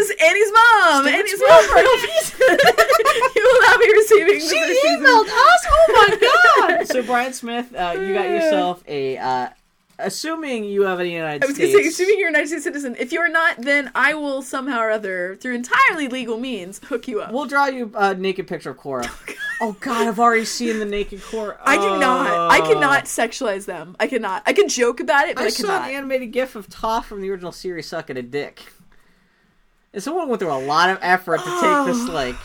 [0.00, 1.06] is Annie's mom.
[1.06, 1.64] Annie's mom.
[3.36, 5.00] You will now be receiving She first season.
[5.04, 5.66] emailed us.
[5.70, 6.88] Oh my god!
[6.88, 9.18] so Brian Smith, uh, you got yourself a.
[9.18, 9.48] Uh,
[9.98, 11.44] assuming you have a United States.
[11.44, 13.90] I was going to say, assuming you're a United States citizen, if you're not, then
[13.94, 17.30] I will somehow or other, through entirely legal means, hook you up.
[17.32, 19.08] We'll draw you a naked picture of Korra.
[19.28, 19.34] oh
[19.64, 21.56] Oh, god, I've already seen the naked core.
[21.64, 22.26] I do not.
[22.50, 22.66] I Oh.
[22.72, 23.96] cannot sexualize them.
[24.00, 24.42] I cannot.
[24.44, 25.88] I can joke about it, but I I, saw cannot.
[25.90, 28.60] an animated GIF of Toph from the original series sucking a dick.
[29.92, 32.12] And someone went through a lot of effort to take this oh.
[32.12, 32.36] like.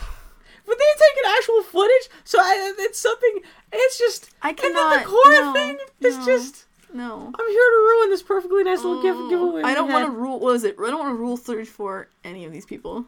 [0.64, 3.40] But they taken actual footage, so I, it's something.
[3.72, 4.30] It's just.
[4.42, 5.02] I And then cannot.
[5.02, 6.66] the Korra no, thing is no, just.
[6.92, 7.32] no.
[7.34, 9.28] I'm here to ruin this perfectly nice little gift oh.
[9.30, 9.62] giveaway.
[9.62, 10.38] I don't want to rule.
[10.38, 10.76] What is it?
[10.78, 13.06] I don't want to rule through for any of these people.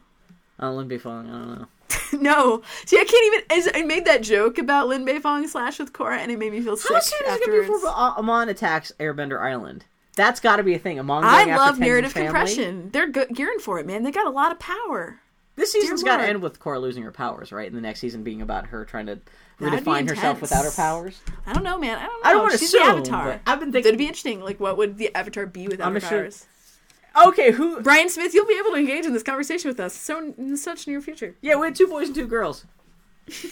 [0.59, 1.29] Oh, Lin Fong.
[1.29, 1.67] I don't know.
[2.13, 2.63] no.
[2.87, 3.41] See, I can't even.
[3.51, 6.61] as- I made that joke about Lin Beifong slash with Korra, and it made me
[6.61, 9.85] feel sick How soon is it gonna be before uh, Amon attacks Airbender Island?
[10.17, 10.99] That's got to be a thing.
[10.99, 11.25] Amon.
[11.25, 12.27] I love narrative family?
[12.29, 12.91] compression.
[12.93, 14.03] They're good, gearing for it, man.
[14.03, 15.21] They got a lot of power.
[15.57, 17.67] This season's got to end with Korra losing her powers, right?
[17.69, 19.19] And the next season being about her trying to
[19.59, 21.21] That'd redefine herself without her powers.
[21.47, 21.99] I don't know, man.
[21.99, 22.29] I don't know.
[22.29, 22.83] I don't want to She's assume.
[22.87, 23.41] the Avatar.
[23.47, 23.89] I've been thinking.
[23.89, 24.41] It'd be interesting.
[24.41, 26.47] Like, what would the Avatar be without I'm her sure- powers?
[27.27, 27.81] Okay, who?
[27.81, 30.87] Brian Smith, you'll be able to engage in this conversation with us so in such
[30.87, 31.35] near future.
[31.41, 32.65] Yeah, we had two boys and two girls.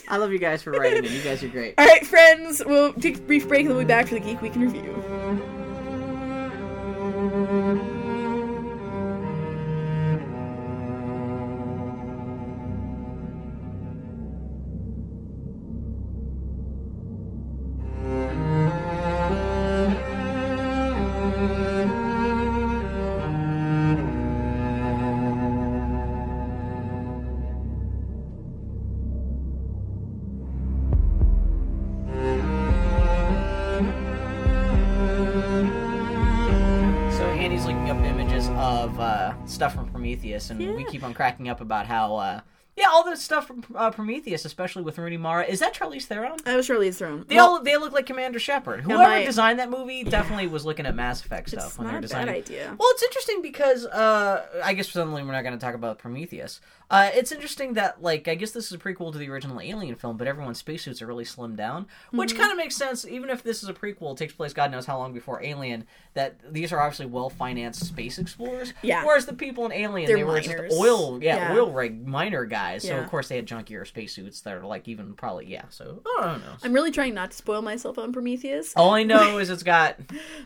[0.09, 1.11] I love you guys for writing it.
[1.11, 1.75] You guys are great.
[1.79, 4.21] All right, friends, we'll take a brief break and then we'll be back for the
[4.21, 4.95] Geek Week in Review.
[40.19, 42.41] Prometheus, and we keep on cracking up about how, uh,
[42.77, 45.45] yeah, all the stuff from uh, Prometheus, especially with Rooney Mara.
[45.45, 46.39] Is that Charlize Theron?
[46.47, 47.25] I was Charlize Theron.
[47.29, 48.81] They Well, all they look like Commander Shepard.
[48.83, 51.93] Whoever my- designed that movie definitely was looking at Mass Effect stuff it's when not
[51.93, 52.27] they're a designing.
[52.27, 52.77] bad idea.
[52.79, 56.61] Well, it's interesting because uh, I guess suddenly we're not going to talk about Prometheus.
[56.91, 59.95] Uh, it's interesting that like I guess this is a prequel to the original Alien
[59.95, 62.39] film, but everyone's spacesuits are really slimmed down, which Mm-hmm.
[62.41, 63.07] kind of makes sense.
[63.07, 65.85] Even if this is a prequel, it takes place God knows how long before Alien.
[66.15, 68.73] That these are obviously well financed space explorers.
[68.83, 69.05] Yeah.
[69.05, 70.47] Whereas the people in Alien, They're they were miners.
[70.47, 71.59] just oil, yeah, Yeah.
[71.61, 72.83] oil rig miner guys.
[72.85, 73.05] So Yeah.
[73.05, 75.65] of course they had junkier spacesuits that are like even probably yeah.
[75.69, 76.53] So I don't know.
[76.65, 78.73] I'm really trying not to spoil myself on Prometheus.
[78.77, 79.99] All I know is it's got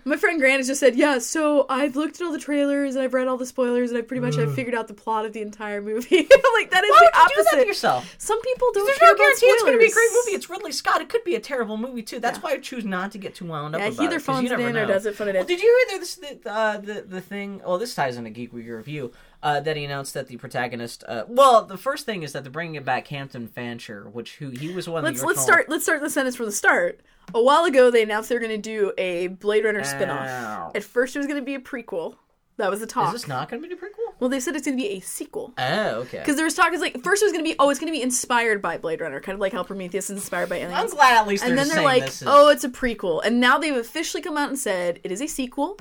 [0.04, 3.04] My friend Grant has just said, "Yeah, so I've looked at all the trailers and
[3.04, 5.32] I've read all the spoilers and I pretty much have figured out the plot of
[5.32, 7.60] the entire movie." like that is Why the you do that opposite.
[7.62, 8.14] to yourself?
[8.18, 10.36] Some people don't There's care no guarantee it's going to be a great movie.
[10.36, 11.00] It's Ridley Scott.
[11.00, 12.18] It could be a terrible movie too.
[12.20, 12.42] That's Yeah.
[12.42, 14.22] why I choose not to get too wound up Yeah, about he either it.
[14.22, 14.86] phones it in or know.
[14.86, 16.14] does it phone it Well, did you hear this?
[16.16, 17.60] The, uh, the the thing.
[17.64, 19.12] Well, this ties into Geek Week review.
[19.44, 21.02] Uh, that he announced that the protagonist.
[21.08, 24.50] Uh, well, the first thing is that they're bringing it back Hampton Fancher, which who
[24.50, 27.00] he was one of Let's the let's start let's start the sentence from the start.
[27.34, 30.28] A while ago, they announced they were going to do a Blade Runner spinoff.
[30.28, 30.70] Ow.
[30.76, 32.14] At first, it was going to be a prequel.
[32.58, 33.08] That was the talk.
[33.14, 34.01] Is this not going to be a prequel?
[34.22, 35.52] Well, they said it's going to be a sequel.
[35.58, 36.18] Oh, okay.
[36.18, 37.92] Because there was talk, is like first it was going to be, oh, it's going
[37.92, 40.74] to be inspired by Blade Runner, kind of like how Prometheus is inspired by aliens.
[40.76, 42.22] I'm glad at least and then they're like, is...
[42.24, 45.26] oh, it's a prequel, and now they've officially come out and said it is a
[45.26, 45.76] sequel.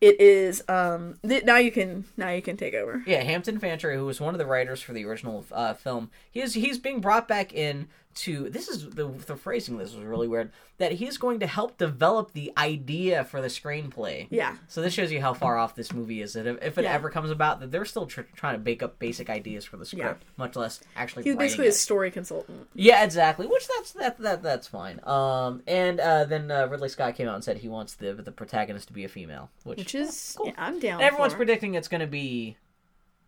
[0.00, 3.02] It is um th- now you can now you can take over.
[3.06, 6.40] Yeah, Hampton Fancher, who was one of the writers for the original uh, film, he
[6.40, 8.48] is he's being brought back in to.
[8.50, 9.78] This is the the phrasing.
[9.78, 10.50] This was really weird.
[10.78, 14.26] That he's going to help develop the idea for the screenplay.
[14.30, 14.56] Yeah.
[14.68, 16.32] So this shows you how far off this movie is.
[16.32, 16.92] That if, if it Yeah.
[16.94, 19.86] ever comes about, that they're still tr- trying to bake up basic ideas for the
[19.86, 21.24] script, much less actually.
[21.24, 21.70] He's basically it.
[21.70, 22.66] a story consultant.
[22.74, 23.46] Yeah, exactly.
[23.46, 25.00] Which that's that that that's fine.
[25.04, 28.32] Um, and uh, then uh, Ridley Scott came out and said he wants the the
[28.32, 30.46] protagonist to be a female, which, Which is cool.
[30.48, 31.00] yeah, I'm down.
[31.00, 31.38] everyone's for.
[31.38, 32.56] predicting it's going to be,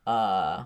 [0.07, 0.65] uh,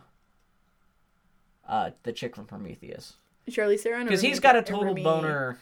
[1.69, 3.15] uh, the chick from Prometheus
[3.51, 5.59] Charlize Theron because he's got a total boner.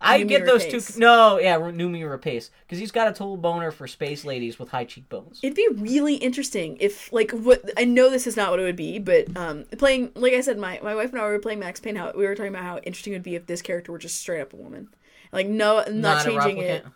[0.00, 0.80] I get those two.
[0.98, 4.84] No, yeah, Noomi Rapace because he's got a total boner for space ladies with high
[4.84, 5.40] cheekbones.
[5.42, 8.76] It'd be really interesting if, like, what I know this is not what it would
[8.76, 11.80] be, but um, playing, like I said, my my wife and I were playing Max
[11.80, 11.96] Payne.
[11.96, 14.18] How we were talking about how interesting it would be if this character were just
[14.18, 14.88] straight up a woman,
[15.32, 16.84] like no, not, a changing it.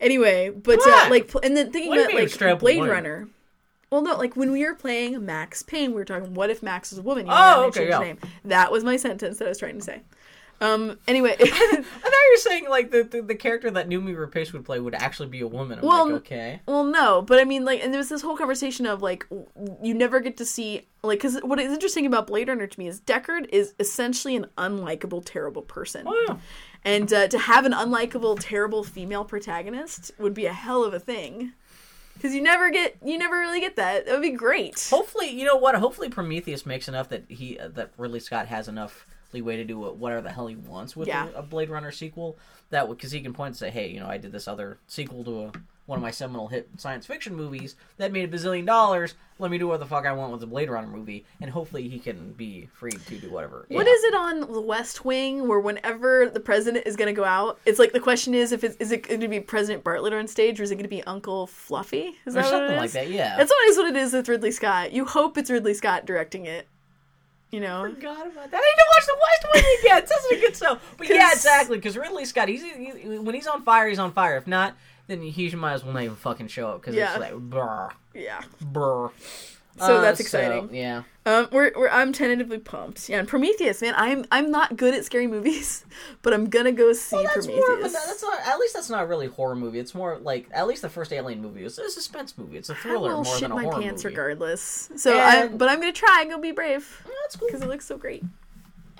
[0.00, 2.80] Anyway, but uh, like, and then thinking about like Blade?
[2.80, 3.28] Runner.
[3.90, 6.92] Well, no, like when we were playing Max Payne, we were talking, what if Max
[6.92, 7.26] is a woman?
[7.26, 7.98] You Oh, okay, yeah.
[8.00, 8.18] name.
[8.44, 10.02] That was my sentence that I was trying to say.
[10.60, 10.98] Um.
[11.06, 14.64] Anyway, I thought you were saying like the, the, the character that Noomi Rapace would
[14.64, 15.78] play would actually be a woman.
[15.78, 16.60] I'm Well, like, okay.
[16.66, 19.24] Well, no, but I mean, like, and there was this whole conversation of like,
[19.82, 22.88] you never get to see like, because what is interesting about Blade Runner to me
[22.88, 26.36] is Deckard is essentially an unlikable, terrible person, Oh, yeah.
[26.84, 30.98] and uh, to have an unlikable, terrible female protagonist would be a hell of a
[30.98, 31.52] thing.
[32.18, 34.06] Because you never get, you never really get that.
[34.06, 34.88] That would be great.
[34.90, 35.74] Hopefully, you know what?
[35.76, 39.78] Hopefully, Prometheus makes enough that he uh, that Ridley Scott has enough leeway to do
[39.78, 41.28] whatever the hell he wants with Yeah.
[41.34, 42.36] a, a Blade Runner sequel.
[42.70, 45.22] That because he can point and say, "Hey, you know, I did this other sequel
[45.24, 45.52] to a,
[45.88, 49.14] one of my seminal hit science fiction movies that made a bazillion dollars.
[49.38, 51.88] Let me do what the fuck I want with the Blade Runner movie." And hopefully,
[51.88, 53.64] he can be free to do whatever.
[53.68, 53.92] What Yeah.
[53.92, 57.58] is it on the West Wing where whenever the president is going to go out,
[57.64, 60.28] it's like the question is if it's is it going to be President Bartlet on
[60.28, 62.16] stage or is it going to be Uncle Fluffy?
[62.26, 63.08] Is or that something like that?
[63.10, 63.36] Yeah.
[63.38, 64.92] That's always what it is with Ridley Scott.
[64.92, 66.68] You hope it's Ridley Scott directing it.
[67.50, 67.80] You know?
[67.82, 68.60] forgot about that.
[68.60, 69.98] I need to watch the West Wing again.
[70.02, 70.78] It's such a good show.
[70.98, 71.78] But yeah, exactly.
[71.78, 74.36] Because Ridley Scott, he's he, when he's on fire, he's on fire.
[74.36, 74.74] If not,
[75.08, 77.10] then he might as well not even fucking show up because Yeah.
[77.12, 78.40] it's like brr, Yeah.
[78.60, 79.10] brr.
[79.80, 80.74] So Uh, that's exciting.
[80.74, 81.02] yeah.
[81.24, 83.08] Um, we're, we're I'm tentatively pumped.
[83.08, 85.84] Yeah, and Prometheus, man, I'm I'm not good at scary movies,
[86.22, 87.68] but I'm gonna go see Well, that's Prometheus.
[87.68, 89.78] more of a, that's not at least that's not really a horror movie.
[89.78, 92.56] It's more like at least the first Alien movie is a suspense movie.
[92.56, 94.16] It's a thriller will more shit than a my horror pants movie.
[94.16, 94.90] regardless.
[94.96, 97.46] So I, but I'm gonna try and go be brave that's cool.
[97.46, 98.24] because it looks so great.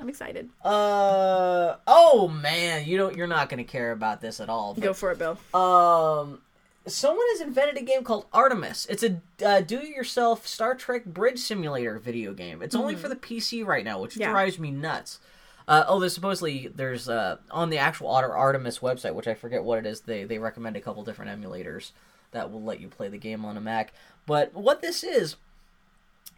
[0.00, 0.48] I'm excited.
[0.64, 4.74] Uh oh man, you don't you're not gonna care about this at all.
[4.74, 5.38] Go for it, Bill.
[5.52, 6.40] Um,
[6.86, 8.86] someone has invented a game called Artemis.
[8.88, 12.62] It's a uh, do-it-yourself Star Trek bridge simulator video game.
[12.62, 14.20] It's only for the PC right now, which Mm-hmm.
[14.22, 14.30] Yeah.
[14.30, 15.18] drives me nuts.
[15.66, 19.78] Uh, oh, there's supposedly there's uh, on the actual Artemis website, which I forget what
[19.78, 20.00] it is.
[20.02, 21.90] They they recommend a couple different emulators
[22.30, 23.92] that will let you play the game on a Mac.
[24.26, 25.36] But what this is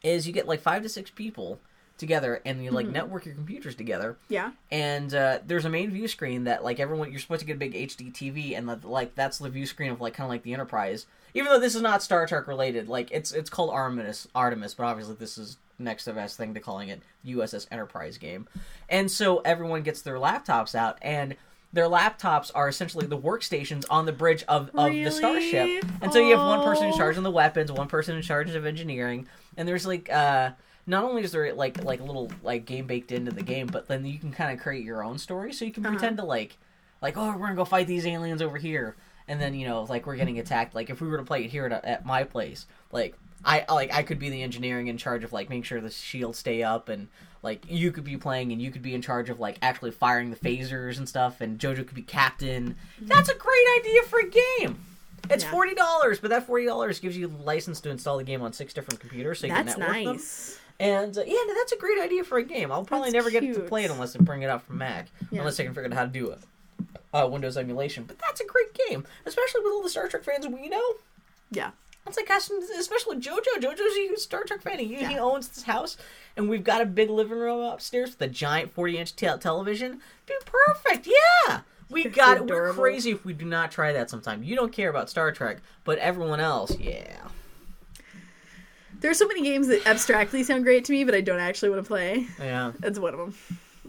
[0.03, 1.61] is you get like five to six people
[2.01, 2.95] together, and you like Mm-hmm.
[2.95, 4.51] network your computers together Yeah.
[4.73, 7.59] and uh, there's a main view screen that like everyone you're supposed to get a
[7.59, 10.53] big HD TV and like that's the view screen of like kind of like the
[10.55, 11.07] Enterprise.
[11.35, 14.85] Even though this is not Star Trek related, like it's it's called Artemis, Artemis, but
[14.85, 18.49] obviously this is next to best thing to calling it USS Enterprise game.
[18.89, 21.37] And so everyone gets their laptops out and
[21.73, 25.53] their laptops are essentially the workstations on the bridge of, of the starship.
[25.53, 25.81] Really?
[26.03, 28.51] And so you have one person in charge of the weapons, one person in charge
[28.51, 30.51] of engineering, and there's like uh
[30.87, 33.87] not only is there like like a little like game baked into the game, but
[33.89, 35.53] then you can kind of create your own story.
[35.53, 35.95] So you can Uh-huh.
[35.97, 36.57] pretend to like
[37.03, 38.97] like oh we're gonna go fight these aliens over here,
[39.29, 40.75] and then you know like we're getting attacked.
[40.75, 43.93] Like if we were to play it here at, at my place, like I like
[43.95, 46.89] I could be the engineering in charge of like making sure the shields stay up
[46.89, 47.09] and
[47.43, 50.31] like you could be playing and you could be in charge of like actually firing
[50.31, 52.77] the phasers and stuff and Jojo could be captain.
[53.01, 54.81] That's a great idea for a game.
[55.31, 55.51] It's Yeah.
[55.51, 58.75] forty dollars, but that forty dollars gives you license to install the game on six
[58.75, 60.19] different computers, so you That's can network them.
[60.81, 62.73] And uh, yeah, no, that's a great idea for a game.
[62.73, 65.09] I'll probably That's never get to play it unless they bring it out from Mac,
[65.31, 65.41] Yeah.
[65.41, 66.39] unless I can figure out how to do a
[67.17, 70.47] Uh, Windows emulation, but that's a great game, especially with all the Star Trek fans
[70.49, 70.95] we know.
[71.51, 71.71] Yeah.
[72.07, 73.61] It's like us, especially JoJo.
[73.61, 74.79] JoJo's a huge Star Trek fan.
[74.79, 75.97] He, he owns this house,
[76.37, 80.01] and we've got a big living room upstairs with a giant 40 inch te- television.
[80.27, 81.61] Be perfect, yeah.
[81.91, 82.47] We It's got it.
[82.47, 84.43] We're crazy if we do not try that sometime.
[84.45, 87.19] You don't care about Star Trek, but everyone else, yeah.
[89.01, 91.71] There are so many games that abstractly sound great to me, but I don't actually
[91.71, 92.27] want to play.
[92.39, 92.73] Yeah.
[92.81, 93.35] That's one of them.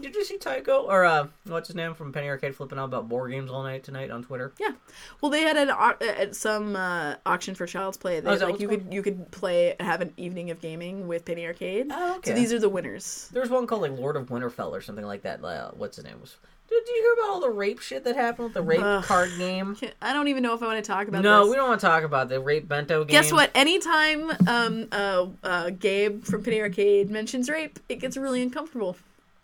[0.00, 3.08] Did you see Tycho or uh, what's his name from Penny Arcade flipping out about
[3.08, 4.52] board games all night tonight on Twitter?
[4.58, 4.72] Yeah.
[5.20, 8.18] Well, they had an au- at some uh, auction for Child's Play.
[8.18, 8.84] They, Oh, like you called?
[8.84, 11.88] could you could play have an evening of gaming with Penny Arcade.
[11.92, 12.30] Oh, okay.
[12.30, 13.28] So these are the winners.
[13.32, 15.44] There's one called like Lord of Winterfell or something like that.
[15.44, 16.36] Uh, what's his name was?
[16.72, 19.04] Did, you hear about all the rape shit that happened with the rape Ugh.
[19.04, 19.76] card game?
[20.02, 21.50] I don't even know if I want to talk about No, this.
[21.50, 23.12] we don't want to talk about the rape bento game.
[23.12, 23.50] Guess what?
[23.54, 28.96] Anytime um, uh, uh, Gabe from Penny Arcade mentions rape, it gets really uncomfortable.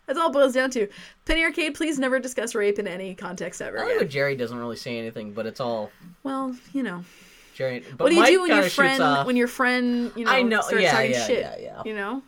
[0.07, 0.87] That's all it boils down to.
[1.25, 3.97] Penny Arcade, please never discuss rape in any context ever I again.
[3.97, 5.91] what Jerry doesn't really say anything, but it's all
[6.23, 7.03] Well, you know,
[7.53, 7.83] Jerry.
[7.95, 10.41] But what do you Mike do when your friend when your friend you know, I
[10.41, 11.39] know, starts yeah, talking yeah, shit?
[11.41, 11.81] yeah, yeah.
[11.85, 12.23] You know,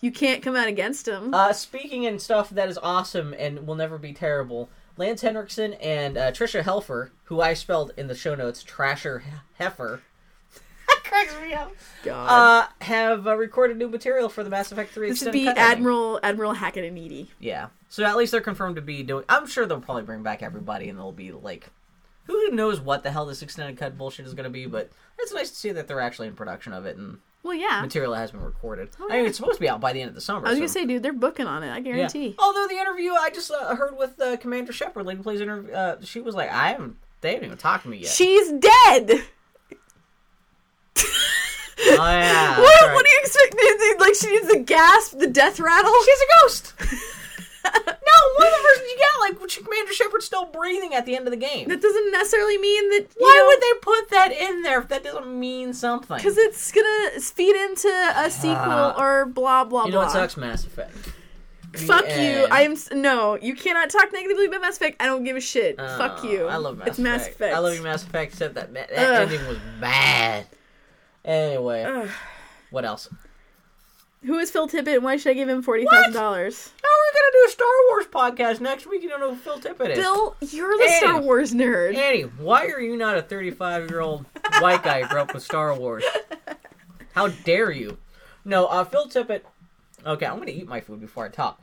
[0.00, 1.32] you can't come out against him.
[1.34, 4.68] Uh, speaking and stuff that is awesome and will never be terrible.
[4.96, 9.22] Lance Henriksen and uh, Tricia Helfer, who I spelled in the show notes Trasher
[9.58, 10.02] Heifer,
[10.88, 11.72] that cracks me up.
[12.02, 15.46] God, Uh, have uh, recorded new material for the Mass Effect 3 this would be.
[15.46, 17.30] Admiral Admiral Hackett and EDI.
[17.38, 17.68] Yeah.
[17.88, 19.24] So at least they're confirmed to be doing.
[19.28, 21.68] I'm sure they'll probably bring back everybody, and they'll be like,
[22.24, 24.66] who knows what the hell this extended cut bullshit is going to be.
[24.66, 27.80] But it's nice to see that they're actually in production of it and Well, yeah.
[27.80, 28.88] material has been recorded.
[29.00, 30.46] Oh, I mean, it's supposed to be out by the end of the summer.
[30.46, 31.70] I was so- gonna say, dude, they're booking on it.
[31.70, 31.80] I Yeah.
[31.80, 32.34] guarantee.
[32.38, 35.96] Although the interview I just uh, heard with uh, Commander Shepard, lady plays interview, uh,
[36.02, 36.96] she was like, I haven't.
[37.20, 38.10] They haven't even talked to me yet.
[38.10, 39.10] She's dead.
[41.00, 42.58] oh yeah.
[42.60, 42.82] what?
[42.86, 42.94] right.
[42.94, 43.54] What do you expect?
[44.00, 45.92] Like she needs the gasp, the death rattle.
[46.04, 46.72] She's a ghost.
[46.80, 51.16] no, one of the versions you get like when Commander Shepard's still breathing at the
[51.16, 51.68] end of the game.
[51.68, 53.06] That doesn't necessarily mean that.
[53.16, 56.16] Why would they put that in there if that doesn't mean something?
[56.16, 58.94] Because it's gonna feed into a sequel Ah.
[59.02, 60.04] or blah blah you know blah.
[60.06, 60.94] what sucks, Mass Effect.
[61.72, 62.46] The Fuck you!
[62.50, 63.36] I am no.
[63.40, 64.96] You cannot talk negatively about Mass Effect.
[65.02, 65.76] I don't give a shit.
[65.78, 66.46] Oh, Fuck you.
[66.46, 67.18] I love Mass it's Effect.
[67.18, 67.54] Mass Effect.
[67.54, 68.32] I love you, Mass Effect.
[68.32, 69.22] Except that that Ugh.
[69.30, 70.46] ending was bad.
[71.24, 72.08] Anyway, Ugh.
[72.70, 73.08] what else?
[74.24, 74.96] Who is Phil Tippett?
[74.96, 76.70] and Why should I give him forty thousand dollars?
[76.84, 79.02] Oh, we're gonna do a Star Wars podcast next week.
[79.02, 79.98] You don't know who Phil Tippett is.
[79.98, 80.96] Bill, you're the Annie.
[80.98, 81.94] Star Wars nerd.
[81.96, 84.24] Annie, why are you not a 35 year old
[84.60, 86.04] white guy who grew up with Star Wars?
[87.14, 87.96] How dare you?
[88.44, 89.42] No, uh, Phil Tippett.
[90.04, 91.60] Okay, I'm gonna eat my food before I talk.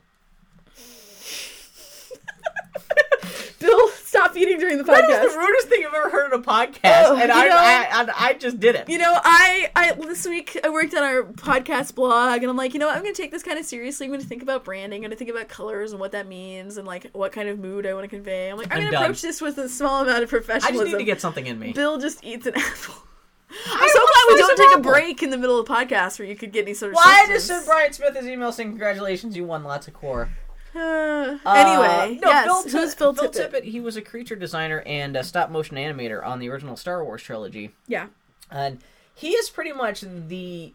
[3.58, 5.24] Bill, stop eating during the That podcast.
[5.24, 7.88] is the rudest thing I've ever heard in a podcast, Oh, and I, know- I,
[7.90, 8.88] I, I just did it.
[8.88, 12.74] You know, I, I this week I worked on our podcast blog, and I'm like,
[12.74, 12.96] you know, what?
[12.96, 14.06] I'm going to take this kind of seriously.
[14.06, 14.98] I'm going to think about branding.
[14.98, 17.58] I'm going to think about colors and what that means, and like what kind of
[17.58, 18.50] mood I want to convey.
[18.50, 20.80] I'm like, I'm, I'm going to approach this with a small amount of professionalism.
[20.80, 21.72] I just need to get something in me.
[21.72, 22.94] Bill just eats an apple.
[23.48, 26.26] I'm so glad we don't take a break in the middle of the podcast where
[26.26, 26.96] you could get any sort of.
[26.96, 30.30] Why I just sent Brian Smith his email saying congratulations, you won lots of core.
[30.76, 32.44] Uh, Uh, anyway, no, yes.
[32.44, 33.64] Phil, who's Phil Tippett?
[33.64, 37.22] He was a creature designer and a stop motion animator on the original Star Wars
[37.22, 37.72] trilogy.
[37.86, 38.06] Yeah.
[38.50, 38.78] And
[39.14, 40.72] he is pretty much the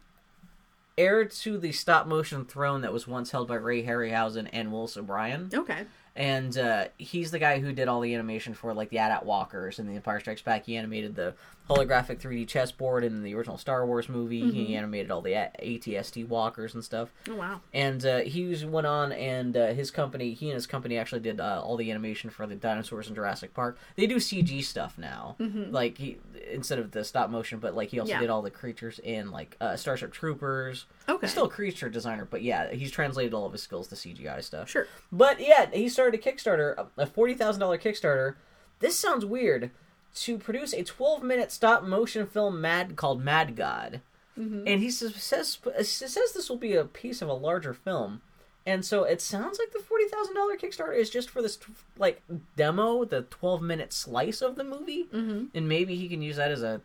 [0.98, 4.98] heir to the stop motion throne that was once held by Ray Harryhausen and Willis
[4.98, 5.50] O'Brien.
[5.54, 5.86] Okay.
[6.22, 9.80] And uh, he's the guy who did all the animation for like the AT-AT Walkers
[9.80, 10.66] and the Empire Strikes Back.
[10.68, 11.34] He animated the
[11.68, 14.42] holographic 3D chessboard in the original Star Wars movie.
[14.44, 14.52] Mm-hmm.
[14.52, 17.10] He animated all the ATST Walkers and stuff.
[17.28, 17.62] Oh wow.
[17.74, 21.22] And uh, he was- went on, and uh, his company, he and his company actually
[21.22, 23.80] did uh, all the animation for the dinosaurs in Jurassic Park.
[23.96, 26.18] They do CG stuff now, like he
[26.50, 28.12] instead of the stop motion, but like he also.
[28.14, 28.20] Yeah.
[28.20, 30.86] did all the creatures in like uh, Starship Troopers.
[31.10, 31.20] Okay.
[31.26, 34.44] He's still a creature designer, but yeah, he's translated all of his skills to CGI
[34.44, 34.70] stuff.
[34.70, 34.88] Sure.
[35.12, 38.36] But yeah, he started a Kickstarter, a forty thousand dollar Kickstarter.
[38.80, 39.72] This sounds weird
[40.16, 44.02] to produce a twelve minute stop motion film mad called Mad God,
[44.40, 44.64] Mm-hmm.
[44.66, 48.22] and he says, says says this will be a piece of a larger film.
[48.66, 51.58] And so it sounds like the forty thousand dollar Kickstarter is just for this
[51.98, 52.22] like
[52.56, 55.46] demo, the twelve minute slice of the movie, mm-hmm.
[55.56, 56.82] and maybe he can use that as a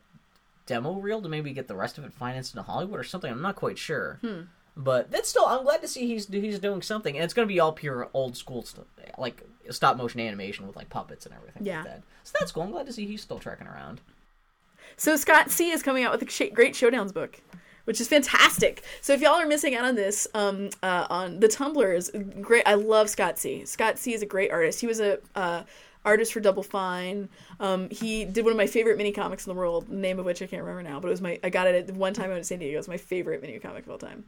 [0.65, 3.31] demo reel to maybe get the rest of it financed into Hollywood or something.
[3.31, 4.19] I'm not quite sure,
[4.77, 7.53] but that's still I'm glad to see he's he's doing something, and it's going to
[7.53, 8.87] be all pure old school stuff,
[9.19, 11.79] like stop motion animation with like puppets and everything Yeah.
[11.83, 12.03] like that.
[12.25, 12.63] So that's cool.
[12.63, 14.01] I'm glad to see he's still trekking around.
[14.97, 17.41] So Scott C is coming out with a great Showdowns book,
[17.87, 18.83] which is fantastic.
[19.01, 22.11] So if y'all are missing out on this, um, uh, on the Tumblr is
[22.41, 22.65] great.
[22.67, 23.65] I love Scott C.
[23.65, 24.81] Scott C is a great artist.
[24.81, 25.63] He was a uh,
[26.05, 27.29] artist for Double Fine.
[27.61, 30.43] Um, he did one of my favorite mini comics in the world, name of which
[30.43, 32.35] I can't remember now, but it was my I got it at one time I
[32.35, 32.75] went to San Diego.
[32.75, 34.25] It was my favorite mini comic of all time.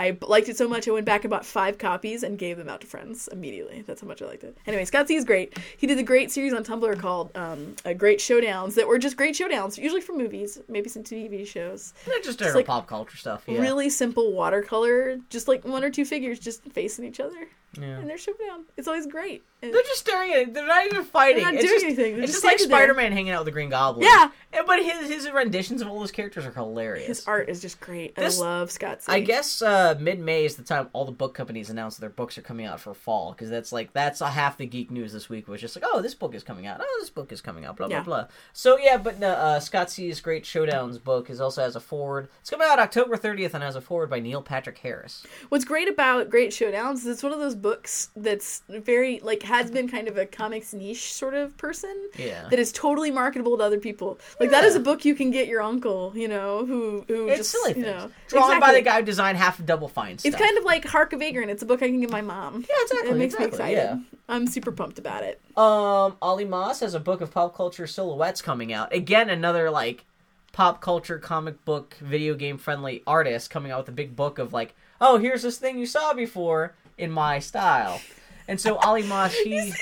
[0.00, 2.70] I liked it so much I went back and bought five copies and gave them
[2.70, 3.82] out to friends immediately.
[3.86, 4.56] That's how much I liked it.
[4.66, 5.58] Anyway, Scott C is great.
[5.76, 9.18] He did a great series on Tumblr called um, uh, Great Showdowns that were just
[9.18, 11.92] great showdowns, usually from movies, maybe some TV shows.
[12.06, 13.44] They're just general like pop culture stuff.
[13.46, 13.60] Yeah.
[13.60, 17.48] Really simple watercolor, just like one or two figures just facing each other.
[17.78, 17.98] Yeah.
[17.98, 18.64] And they're showdown.
[18.76, 19.44] It's always great.
[19.62, 20.54] And- They're just staring at it.
[20.54, 21.42] They're not even fighting.
[21.44, 22.14] They're not it's doing just, anything.
[22.14, 22.58] They're it's just just like.
[22.80, 24.06] Spider Man hanging out with the Green Goblin.
[24.06, 24.30] Yeah.
[24.52, 27.06] And- But his his renditions of all those characters are hilarious.
[27.06, 28.16] His art is just great.
[28.16, 31.34] This- I love Scott I guess uh, mid May is the time all the book
[31.34, 34.56] companies announce their books are coming out for fall because that's like that's a half
[34.58, 36.96] the geek news this week was just like oh this book is coming out oh
[37.00, 38.02] this book is coming out blah Yeah.
[38.02, 41.76] blah blah so yeah but uh, uh, Scott C's Great Showdowns book is also has
[41.76, 45.24] a forward it's coming out October 30th and has a forward by Neil Patrick Harris
[45.50, 49.70] What's great about Great Showdowns is it's one of those books that's very like has
[49.70, 52.08] been kind of a comics niche sort of person.
[52.16, 52.48] Yeah.
[52.48, 54.18] That is totally marketable to other people.
[54.38, 57.38] Like that is a book you can get your uncle, you know, who who it's
[57.38, 60.18] just silly you things know drawn by the guy who designed half of Double Fine
[60.18, 61.12] stuff It's kind of like Hark!
[61.12, 61.50] A Vagrant.
[61.50, 62.64] It's a book I can give my mom.
[62.68, 63.76] Yeah, exactly, It makes me excited.
[63.76, 63.98] yeah.
[64.28, 65.40] I'm super pumped about it.
[65.56, 68.94] Um, Olly Moss has a book of pop culture silhouettes coming out.
[68.94, 70.04] Again, another like
[70.52, 74.52] pop culture comic book video game friendly artist coming out with a big book of
[74.52, 78.00] like, oh, here's this thing you saw before in my style.
[78.48, 79.72] And so Olly Moss, You, he you make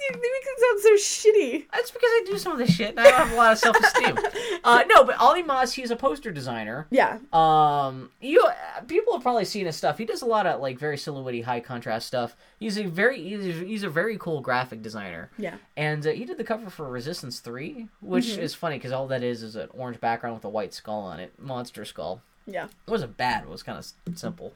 [0.00, 0.92] you make it sound so
[1.30, 1.66] shitty.
[1.72, 3.58] that's because I do some of this shit and I don't have a lot of
[3.58, 4.18] self esteem.
[4.64, 6.86] uh, no, but Olly Moss, he's a poster designer.
[6.90, 7.18] Yeah.
[7.32, 8.46] Um, you
[8.86, 9.96] people have probably seen his stuff.
[9.96, 12.36] He does a lot of like very silhouette, high contrast stuff.
[12.58, 15.30] He's a very he's, he's a very cool graphic designer.
[15.38, 15.54] Yeah.
[15.76, 18.42] And uh, he did the cover for Resistance Three, which Mm-hmm.
[18.42, 21.18] is funny because all that is is an orange background with a white skull on
[21.18, 22.20] it, monster skull.
[22.46, 22.64] Yeah.
[22.64, 23.44] It wasn't bad.
[23.44, 24.52] It was kind of simple.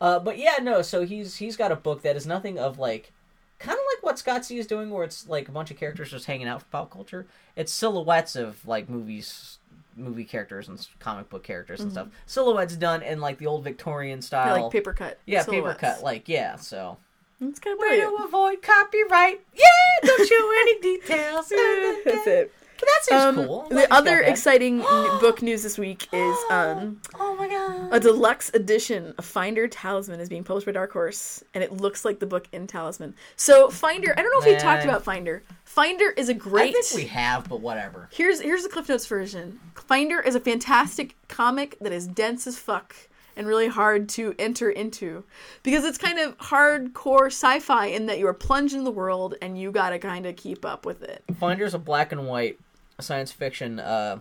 [0.00, 0.82] Uh, but yeah, no.
[0.82, 3.12] So he's he's got a book that is nothing of like,
[3.58, 6.10] kind of like what Scott C is doing, where it's like a bunch of characters
[6.10, 7.26] just hanging out for pop culture.
[7.56, 9.58] It's silhouettes of like movies,
[9.96, 12.08] movie characters and comic book characters and stuff.
[12.26, 14.62] Silhouettes done in like the old Victorian Yeah, style.
[14.64, 15.18] like paper cut.
[15.26, 16.02] Yeah, paper cut.
[16.02, 16.56] Like yeah.
[16.56, 16.98] So
[17.40, 19.40] It's kind of way to avoid copyright.
[19.54, 19.66] Yeah,
[20.04, 21.48] don't show any details.
[21.48, 22.52] That's it.
[22.78, 23.66] But that seems Um, cool.
[23.68, 24.78] The Like, other exciting
[25.20, 27.88] book news this week is um, Oh my god.
[27.92, 32.04] a deluxe edition of Finder Talisman is being published by Dark Horse, and it looks
[32.04, 33.14] like the book in Talisman.
[33.36, 35.42] So Finder, I don't know if we've talked about Finder.
[35.64, 36.74] Finder is a great.
[36.76, 38.08] I think we have, but whatever.
[38.12, 39.58] Here's here's the Cliff Notes version.
[39.74, 42.94] Finder is a fantastic comic that is dense as fuck
[43.38, 45.22] and really hard to enter into
[45.62, 49.60] because it's kind of hardcore sci-fi in that you are plunged in the world and
[49.60, 51.22] you gotta kind of keep up with it.
[51.38, 52.58] Finder's a black and white
[53.00, 54.18] science fiction uh,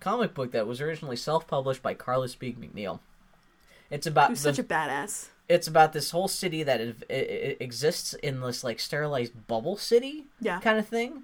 [0.00, 3.00] comic book that was originally self-published by Carla Speed McNeil.
[3.90, 5.28] It's about Who's the- such a badass.
[5.48, 10.26] it's about this whole city that it, it, exists in this like sterilized bubble city
[10.40, 10.60] Yeah.
[10.60, 11.22] kind of thing.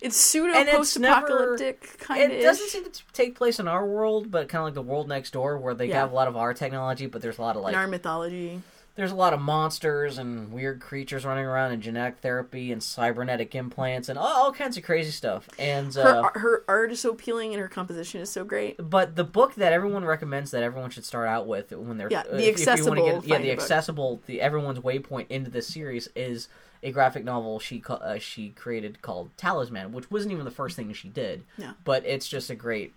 [0.00, 2.38] It's pseudo And post-apocalyptic kind of.
[2.38, 5.08] It doesn't seem to take place in our world, but kind of like the world
[5.08, 6.00] next door, where they Yeah.
[6.00, 8.60] have a lot of our technology, but there's a lot of like in our mythology.
[8.94, 13.54] There's a lot of monsters and weird creatures running around and genetic therapy and cybernetic
[13.54, 15.48] implants and all, all kinds of crazy stuff.
[15.58, 18.76] And Her uh, her art is so appealing and her composition is so great.
[18.78, 22.20] but the book that everyone recommends that everyone should start out with when they're Yeah,
[22.20, 23.52] uh, the if- if accessible get, yeah the book.
[23.52, 26.48] accessible the everyone's waypoint into this series is
[26.82, 30.92] a graphic novel she uh, she created called Talisman, which wasn't even the first thing
[30.92, 31.44] she did.
[31.56, 31.72] Yeah.
[31.84, 32.92] but it's just a great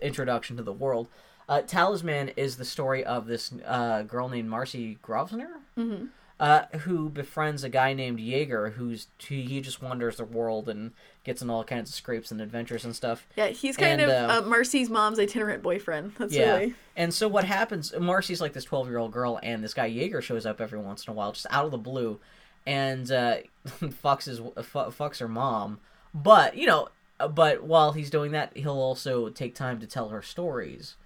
[0.00, 1.08] introduction to the world.
[1.48, 6.06] Uh, Talisman is the story of this uh, girl named Marcie Grosvenor, Mm-hmm.
[6.40, 10.92] uh, who befriends a guy named Jaeger, who's he, he just wanders the world and
[11.24, 13.26] gets in all kinds of scrapes and adventures and stuff.
[13.36, 16.12] Yeah, he's kind And, of uh, uh, Marcie's mom's itinerant boyfriend.
[16.18, 16.56] That's Yeah.
[16.56, 17.92] really And so what happens?
[17.98, 21.14] Marcie's like this twelve-year-old girl, and this guy Jaeger shows up every once in a
[21.14, 22.20] while, just out of the blue,
[22.66, 23.36] and uh,
[23.80, 24.52] fucks his fu-
[24.90, 25.80] fucks her mom.
[26.14, 26.88] But you know,
[27.30, 30.96] but while he's doing that, he'll also take time to tell her stories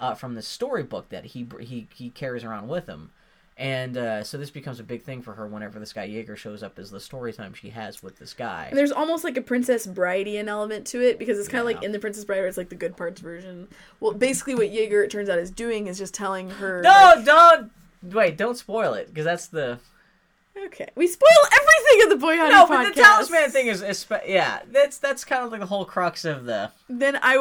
[0.00, 3.10] uh, from the storybook that he he he carries around with him.
[3.56, 6.62] And uh, so this becomes a big thing for her whenever this guy Jaeger shows
[6.62, 8.68] up, is the story time she has with this guy.
[8.70, 11.76] And there's almost like a Princess Brideian element to it because it's kind of Yeah.
[11.76, 13.68] like in the Princess Bride, where it's like the good parts version.
[13.98, 16.80] Well, basically, what Jaeger it turns out is doing is just telling her.
[16.82, 17.70] No, like- don't
[18.02, 19.78] wait, don't spoil it because that's the
[20.56, 22.68] Okay, we spoil everything in the Boy Howdy no, podcast.
[22.68, 26.24] but the talisman thing is, is yeah, that's that's kind of like the whole crux
[26.24, 26.72] of the.
[26.88, 27.36] Then I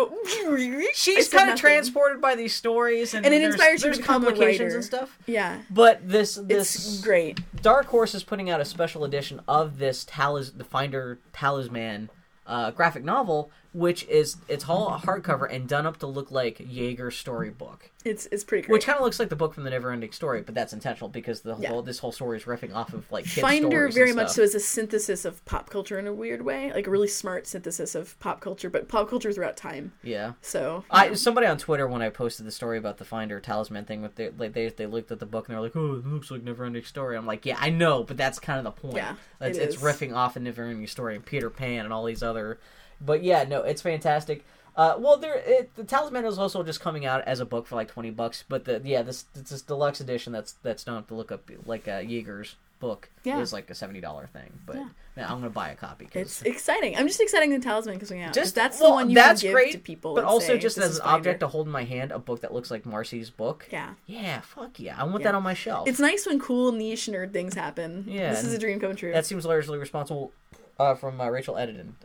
[0.94, 1.58] She's said kind of nothing.
[1.58, 5.18] transported by these stories, and, And it inspires there's a complications and stuff.
[5.26, 7.40] Yeah, But this this it's great.
[7.62, 12.10] Dark Horse is putting out a special edition of this talis the Finder Talisman
[12.46, 17.16] uh, graphic novel, which is it's all hardcover and done up to look like Jaeger's
[17.16, 18.74] storybook, It's it's pretty great.
[18.74, 21.42] which kind of looks like the book from the Neverending Story, but that's intentional because
[21.42, 21.70] the Yeah.
[21.70, 24.60] whole this whole story is riffing off of like Finder very much so is a
[24.60, 28.42] synthesis of pop culture in a weird way, like a really smart synthesis of pop
[28.42, 29.92] culture, but pop culture throughout time.
[30.02, 30.34] Yeah.
[30.42, 34.02] So I somebody on Twitter when I posted the story about the Finder Talisman thing
[34.02, 36.32] with the, like they they looked at the book and they're like, oh, it looks
[36.32, 37.16] like Neverending Story.
[37.16, 38.96] I'm like, yeah, I know, but that's kind of the point.
[38.96, 42.24] Yeah, it's, it it's riffing off of Neverending Story and Peter Pan and all these
[42.24, 42.58] other.
[43.02, 44.46] But yeah, no, it's fantastic.
[44.76, 47.76] Uh, well, there it, the Talisman is also just coming out as a book for
[47.76, 48.44] like twenty bucks.
[48.48, 51.50] But the yeah, this this, this deluxe edition that's that's don't have to look up
[51.66, 53.40] like uh, Jaeger's book Yeah.
[53.40, 54.54] is like a seventy dollar thing.
[54.66, 54.88] But Yeah.
[55.18, 56.06] man, I'm gonna buy a copy.
[56.06, 56.96] 'cause- it's exciting.
[56.96, 58.32] I'm just excited the talisman because out.
[58.34, 60.16] just that's well, the one you that's can give great, to people.
[60.16, 62.54] but also say, just as an object to hold in my hand, a book that
[62.54, 63.68] looks like Marcie's book.
[63.70, 63.96] Yeah.
[64.06, 65.32] Yeah, fuck yeah, I want Yeah.
[65.32, 65.90] that on my shelf.
[65.90, 68.06] It's nice when cool niche nerd things happen.
[68.08, 69.12] Yeah, this is a dream come true.
[69.12, 70.32] that seems largely responsible
[70.80, 71.96] uh, from uh, Rachel Edidin,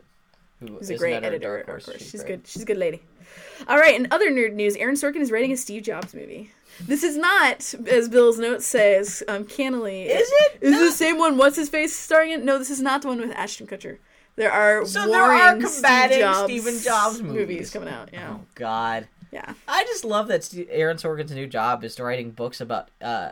[0.67, 1.85] who She's a great editor at of Dark course.
[1.85, 2.09] Horse.
[2.11, 2.45] She's, good.
[2.47, 3.01] She's a good lady.
[3.67, 6.51] All right, in other nerd news, Aaron Sorkin is writing a Steve Jobs movie.
[6.81, 10.03] This is not, as Bill's note says, um, cannily.
[10.03, 10.57] Is it?
[10.61, 10.85] Is No.
[10.85, 11.37] the same one?
[11.37, 12.43] What's his face starring in?
[12.45, 13.97] No, this is not the one with Ashton Kutcher.
[14.35, 17.71] There are So there are combating Steve Jobs Stephen Jobs movies.
[17.71, 18.09] coming out.
[18.11, 19.53] Yeah, Oh God, yeah.
[19.67, 23.31] I just love that Aaron Sorkin's new job is writing books about uh,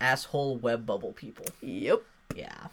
[0.00, 1.44] asshole web bubble people.
[1.60, 2.02] Yep.
[2.34, 2.68] Yeah.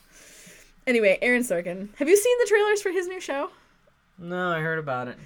[0.85, 1.89] Anyway, Aaron Sorkin.
[1.97, 3.49] Have you seen the trailers for his new show?
[4.19, 5.17] No, I heard about it.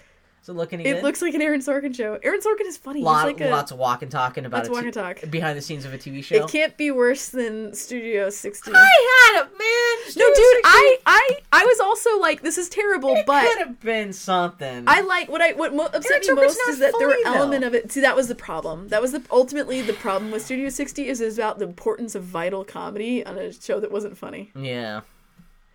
[0.42, 1.04] Is it looking It good?
[1.04, 2.18] looks like an Aaron Sorkin show.
[2.24, 3.04] Aaron Sorkin is funny.
[3.04, 5.30] Lot, like a, lots of walk and talking about Lots a of walk and talk.
[5.30, 6.34] behind the scenes of a TV show.
[6.34, 8.72] It can't be worse than Studio 60.
[8.74, 10.16] I had it, man.
[10.18, 13.68] No, dude, I, I, I was also like, this is terrible, It but it could
[13.68, 14.86] have been something.
[14.88, 17.34] I like what I what mo- upset me Sorkin's most is that there were though.
[17.34, 17.92] element of it.
[17.92, 18.88] See, that was the problem.
[18.88, 22.24] That was the ultimately the problem with Studio 60 is is about the importance of
[22.24, 24.52] vital comedy on a show that wasn't funny.
[24.56, 25.02] yeah.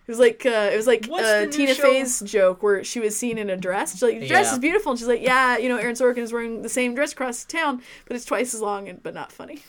[0.07, 1.83] It was like uh, it was like uh, Tina show?
[1.83, 3.91] Fey's joke where she was seen in a dress.
[3.91, 4.53] She's like, "Your dress Yeah.
[4.53, 7.11] is beautiful," and she's like, "Yeah, you know, Aaron Sorkin is wearing the same dress
[7.11, 9.63] across town, but it's twice as long and but not funny."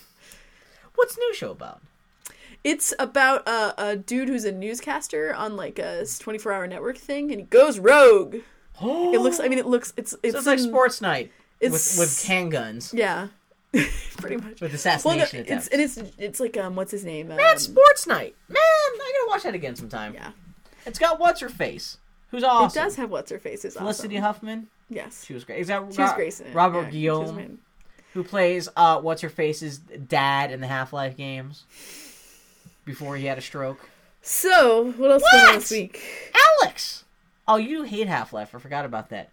[0.94, 1.80] What's new show about?
[2.64, 7.30] It's about a, a dude who's a newscaster on like a 24 hour network thing,
[7.32, 8.36] and he goes rogue.
[8.80, 9.40] It looks.
[9.40, 9.92] I mean, it looks.
[9.96, 10.14] It's.
[10.22, 13.28] It's, so it's like sports night with it's- with handguns Yeah,
[14.18, 14.60] pretty much.
[14.60, 15.68] with Well, no, assassination it's attempts.
[15.68, 17.30] and it's it's like um, what's his name?
[17.30, 18.34] Um, Man, sports night.
[18.48, 20.14] Man, I gotta watch that again sometime.
[20.14, 20.30] yeah,
[20.86, 21.98] It's got what's her face,
[22.30, 22.78] who's awesome.
[22.80, 23.64] it does have what's her face.
[23.64, 23.84] Is awesome.
[23.84, 24.68] Felicity Huffman.
[24.90, 25.58] Yes, She was great.
[25.60, 26.42] Is that she was Ro- great.
[26.54, 27.58] Robert Yeah, Guillaume,
[28.14, 31.64] who plays uh, what's her face's dad in the Half Life games
[32.86, 33.90] before he had a stroke?
[34.22, 35.60] So, what else going on What?
[35.60, 36.32] this week?
[36.62, 37.02] Alyx.
[37.46, 38.54] Oh, you hate Half Life.
[38.54, 39.30] I forgot about that.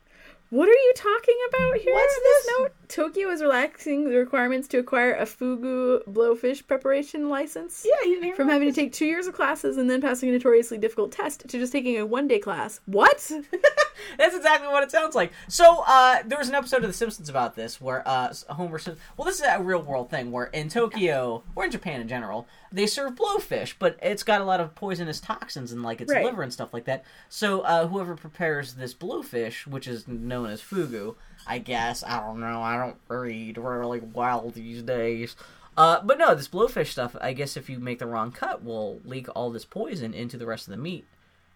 [0.51, 1.93] What are you talking about here?
[1.93, 2.55] What's this this?
[2.59, 2.71] note?
[2.87, 7.85] Tokyo is relaxing the requirements to acquire a fugu blowfish preparation license.
[7.85, 10.31] Yeah, you didn't From having to take two years of classes and then passing a
[10.31, 12.79] notoriously difficult test to just taking a one day class.
[12.85, 13.17] What?
[14.17, 15.31] That's exactly what it sounds like.
[15.47, 18.97] So, uh, there was an episode of The Simpsons about this where uh, Homer says,
[19.17, 22.47] "Well, this is a real world thing where in Tokyo or in Japan in general,
[22.75, 26.25] they serve blowfish, but it's got a lot of poisonous toxins in like its Right.
[26.25, 27.03] liver and stuff like that.
[27.29, 31.15] So, uh, whoever prepares this blowfish, which is known as fugu,
[31.47, 32.61] I guess I don't know.
[32.61, 35.35] I don't read really well these days."
[35.77, 37.15] Uh, but no, this blowfish stuff.
[37.19, 40.45] I guess if you make the wrong cut, will leak all this poison into the
[40.45, 41.05] rest of the meat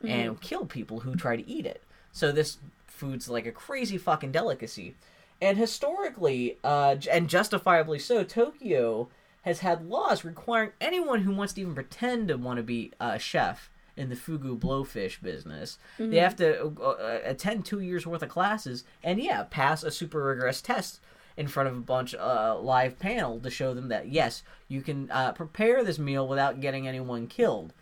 [0.03, 1.83] and kill people who try to eat it.
[2.11, 4.95] So this food's like a crazy fucking delicacy.
[5.41, 9.07] And historically, uh, and justifiably so, Tokyo
[9.43, 13.17] has had laws requiring anyone who wants to even pretend to want to be a
[13.19, 18.29] chef in the fugu blowfish business, they have to uh, attend two years worth of
[18.29, 21.01] classes and yeah, pass a super rigorous test
[21.35, 25.09] in front of a bunch uh, live panel to show them that yes, you can
[25.11, 27.73] uh, prepare this meal without getting anyone killed.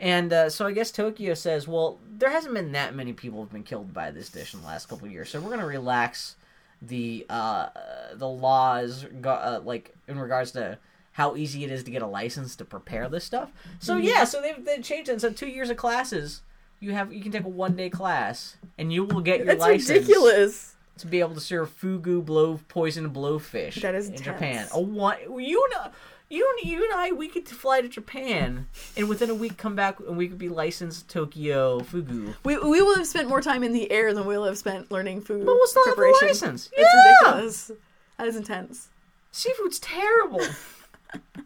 [0.00, 3.52] And uh, so I guess Tokyo says, well, there hasn't been that many people who've
[3.52, 6.36] been killed by this dish in the last couple of years, so we're gonna relax
[6.82, 7.68] the uh,
[8.14, 10.78] the laws, uh, like in regards to
[11.14, 13.50] how easy it is to get a license to prepare this stuff.
[13.78, 14.04] So mhm.
[14.04, 15.20] yeah, so they've, they changed it.
[15.20, 16.42] So two years of classes,
[16.80, 19.60] you have you can take a one day class, and you will get your That's
[19.60, 20.74] license ridiculous.
[20.98, 23.80] to be able to serve fugu blow poison blowfish.
[23.80, 24.24] That is in intense.
[24.24, 24.66] Japan.
[24.72, 25.92] A one you and
[26.30, 28.66] you and you and I we could fly to Japan
[28.96, 32.34] and within a week come back and we could be licensed Tokyo fugu.
[32.44, 35.20] We, we will have spent more time in the air than we'll have spent learning
[35.20, 36.70] food But we'll still have a license.
[36.72, 37.28] It's Yeah.
[37.28, 37.70] ridiculous.
[38.18, 38.88] That is intense.
[39.30, 40.40] Seafood's terrible.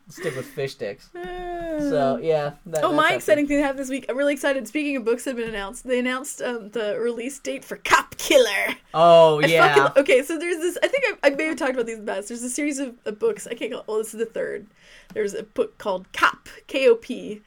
[0.09, 1.11] Stick with fish sticks.
[1.79, 2.55] So yeah.
[2.67, 4.07] That, Oh, my exciting thing that happened this week.
[4.09, 4.67] I'm really excited.
[4.67, 8.17] Speaking of books that have been announced, they announced um, the release date for Cop
[8.17, 8.75] Killer.
[8.95, 9.75] Oh yeah.
[9.75, 10.77] fucking- okay, so there's this.
[10.83, 12.29] I think I, I may have talked about these in the past.
[12.29, 13.47] There's a series of, of books.
[13.47, 13.73] I can't.
[13.73, 14.67] Call, well, this is the third.
[15.15, 17.43] There's a book called Cop K O P.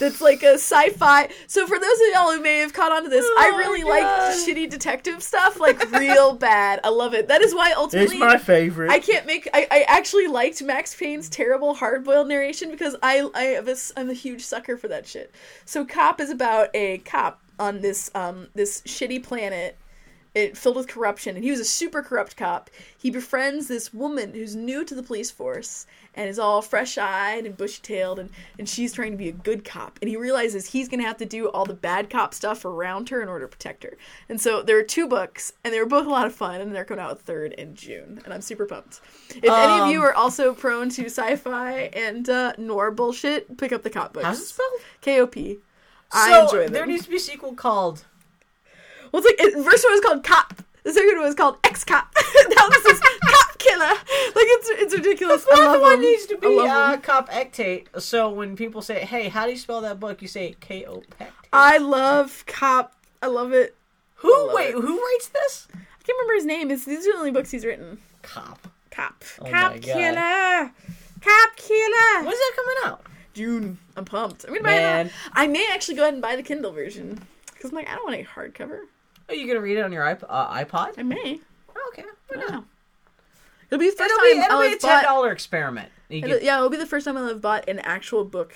[0.00, 1.28] That's like a sci-fi.
[1.46, 3.84] So for those of y'all who may have caught on to this, I Oh really
[3.84, 4.04] like
[4.34, 6.80] shitty detective stuff, like real bad.
[6.82, 7.28] I love it.
[7.28, 8.90] That is why ultimately it's my favorite.
[8.90, 9.48] I can't make.
[9.52, 14.10] I, I actually liked Max Payne's terrible hard-boiled narration because I I have a, I'm
[14.10, 15.32] a huge sucker for that shit.
[15.66, 19.76] So Cop is about a cop on this um this shitty planet.
[20.32, 22.70] It filled with corruption, and he was a super corrupt cop.
[22.96, 27.56] He befriends this woman who's new to the police force and is all fresh-eyed and
[27.56, 29.98] bushy-tailed, and and she's trying to be a good cop.
[30.00, 33.20] And he realizes he's gonna have to do all the bad cop stuff around her
[33.20, 33.96] in order to protect her.
[34.28, 36.72] And so there are two books, and they were both a lot of fun, and
[36.72, 39.00] they're coming out third in June, and I'm super pumped.
[39.30, 43.72] If any of you Um, are also prone to sci-fi and uh, noir bullshit, pick
[43.72, 44.26] up the cop books.
[44.26, 44.80] How's it spelled?
[45.00, 45.58] K O P.
[46.12, 46.72] I so enjoy them.
[46.72, 48.04] there needs to be a sequel called.
[49.12, 50.62] Well, it's like it, first one was called Cop.
[50.84, 52.12] The second one was called Ex Cop.
[52.56, 53.86] now this is Cop Killer.
[53.86, 55.44] Like it's it's ridiculous.
[55.44, 56.96] The I fourth one needs to be uh.
[56.98, 58.00] Cop Ectate.
[58.00, 61.02] So when people say, "Hey, how do you spell that book?" You say K O
[61.18, 61.28] Pectate.
[61.52, 62.94] I love Cop.
[63.22, 63.76] I love it.
[64.16, 64.46] Who?
[64.46, 64.74] love Wait, it.
[64.74, 65.68] who writes this?
[65.74, 66.70] I can't remember his name.
[66.70, 67.98] It's, these are the only books he's written.
[68.22, 68.68] Cop.
[68.90, 69.22] Cop.
[69.40, 69.80] Oh Cop.
[69.80, 70.70] Killer.
[71.20, 72.24] Cop Killer.
[72.24, 73.02] When's that coming out?
[73.34, 73.78] June.
[73.96, 74.44] I'm pumped.
[74.44, 75.06] I'm gonna buy Man.
[75.06, 75.12] it.
[75.32, 77.20] I may actually go ahead and buy the Kindle version
[77.52, 78.80] because I'm like I don't want a hardcover.
[79.30, 80.98] Are you gonna read it on your iP- uh, iPod?
[80.98, 81.40] I may.
[81.88, 82.04] Okay.
[82.28, 82.64] why not?
[83.70, 85.02] It'll be the 1st It'll time be, it'll I'll be a have ten bought.
[85.04, 85.90] dollar experiment.
[86.08, 88.52] You it'll- yeah, it'll be the first time I'll have bought an actual book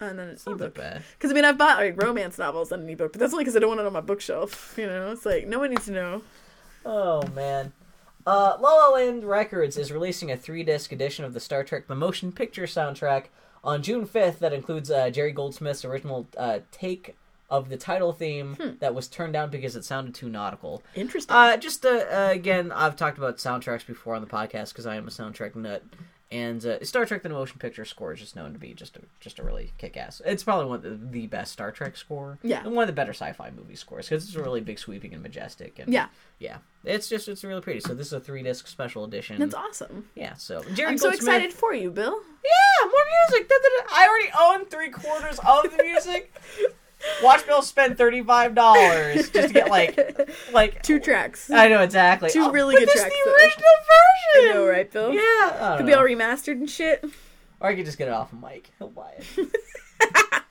[0.00, 0.74] on an not that ebook.
[0.74, 1.02] bad.
[1.18, 3.56] Because I mean, I've bought like romance novels on an ebook, but that's only because
[3.56, 4.74] I don't want it on my bookshelf.
[4.78, 6.22] You know, it's like no one needs to know.
[6.84, 7.72] Oh man.
[8.26, 11.94] Uh, La La Land Records is releasing a three-disc edition of the Star Trek: The
[11.94, 13.26] Motion Picture soundtrack
[13.64, 14.38] on June 5th.
[14.40, 17.16] That includes uh, Jerry Goldsmith's original uh, take
[17.48, 20.82] of the title theme that was turned down because it sounded too nautical.
[20.94, 21.34] Interesting.
[21.36, 24.96] Uh, just uh, uh, again, I've talked about soundtracks before on the podcast because I
[24.96, 25.84] am a soundtrack nut,
[26.32, 29.00] and uh, Star Trek: The Motion Picture score is just known to be just a
[29.20, 30.20] just a really kick-ass.
[30.26, 32.64] It's probably one of the, the best Star Trek score, Yeah.
[32.64, 35.78] and one of the better sci-fi movie scores because it's really big, sweeping, and majestic.
[35.78, 36.06] And yeah,
[36.40, 37.78] yeah, it's just it's really pretty.
[37.78, 39.38] So this is a three-disc special edition.
[39.38, 40.08] that's awesome.
[40.16, 42.20] Yeah, so Jerry I'm so excited for you, Bill.
[42.44, 43.50] Yeah, more music.
[43.92, 46.34] I already own three quarters of the music.
[47.22, 49.98] Watch Bill spend thirty-five dollars just to get like
[50.52, 51.50] like Two tracks.
[51.50, 52.30] I know exactly.
[52.30, 53.34] Two Oh, really good tracks, the though.
[53.34, 53.74] original
[54.42, 54.50] version.
[54.50, 55.12] I know, right, Bill?
[55.12, 55.86] Yeah, Could know.
[55.86, 57.04] be all remastered and shit.
[57.60, 58.70] or I could just get it off of Mike.
[58.78, 60.42] He'll buy it.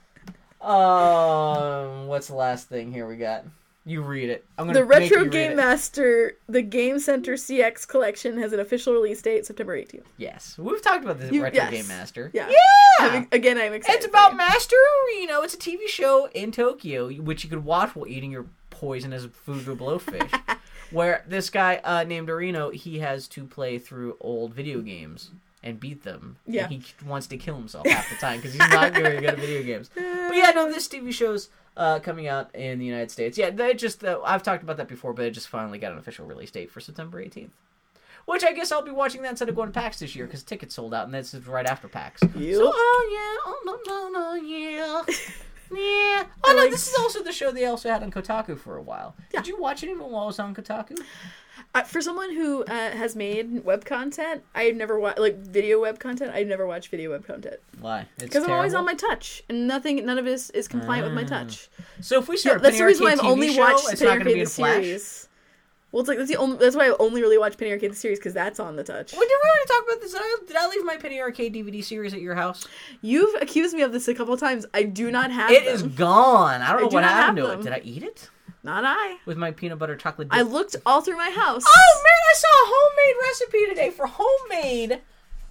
[0.61, 3.43] um, what's the last thing here we got?
[3.87, 4.45] You read it.
[4.57, 5.55] I'm gonna The Retro Game it.
[5.57, 10.03] Master, the Game Center CX collection has an official release date, September 18th.
[10.17, 11.71] Yes, we've talked about the You- Retro yes.
[11.71, 12.31] Game Master.
[12.33, 12.49] Yeah.
[12.49, 13.05] yeah.
[13.05, 13.97] I'm- again, I'm excited.
[13.97, 14.35] It's about.
[14.35, 14.75] Master.
[15.19, 18.47] You know, it's a TV show in Tokyo, which you could watch while eating your
[18.71, 20.57] poisonous food blowfish.
[20.91, 25.29] where this guy uh, named Arino, he has to play through old video games
[25.63, 26.37] and beat them.
[26.45, 26.67] And Yeah.
[26.67, 29.61] he wants to kill himself half the time because he's not very good at video
[29.63, 29.89] games.
[29.95, 33.37] But yeah, no, this TV show's uh, coming out in the United States.
[33.37, 35.97] Yeah, they just uh, I've talked about that before, but it just finally got an
[35.97, 37.49] official release date for September 18th.
[38.25, 40.41] Which I guess I'll be watching that instead of going to PAX this year because
[40.41, 42.23] tickets sold out, and this is right after PAX.
[42.23, 42.33] Yup.
[42.33, 45.03] So, oh yeah, oh no, no, no, yeah,
[45.71, 46.25] yeah.
[46.43, 49.15] Oh no, this is also the show they also had on Kotaku for a while.
[49.33, 49.41] Yeah.
[49.41, 50.97] Did you watch it even while it was on Kotaku?
[51.73, 55.99] Uh, for someone who uh, has made web content, I've never watched like video web
[55.99, 56.31] content.
[56.33, 58.07] I've never watched video web content Why?
[58.17, 61.23] Because I'm always on my touch, and nothing, none of this is compliant with my
[61.23, 61.39] Ah.
[61.43, 61.69] touch.
[62.01, 64.07] So if we Yeah, start that's the reason why I've only show, watched it's not
[64.07, 64.83] going to be Arcade in the Flash.
[64.83, 65.29] series.
[65.95, 66.57] Well, it's like that's the only.
[66.57, 69.11] That's why I only really watch Penny Arcade the series because that's on the touch.
[69.11, 70.11] Did we already talk about this?
[70.11, 72.67] Did I, did I leave my Penny Arcade DVD series at your house?
[73.01, 74.65] You've accused me of this a couple times.
[74.73, 75.73] I do not have It them.
[75.73, 76.61] is gone.
[76.61, 77.61] I don't I know do what happened to it.
[77.61, 78.29] Did I eat it
[78.61, 79.19] Not I.
[79.25, 80.27] with my peanut butter chocolate?
[80.31, 81.63] I looked all through my house.
[81.65, 85.01] Oh man, I saw a homemade recipe today for homemade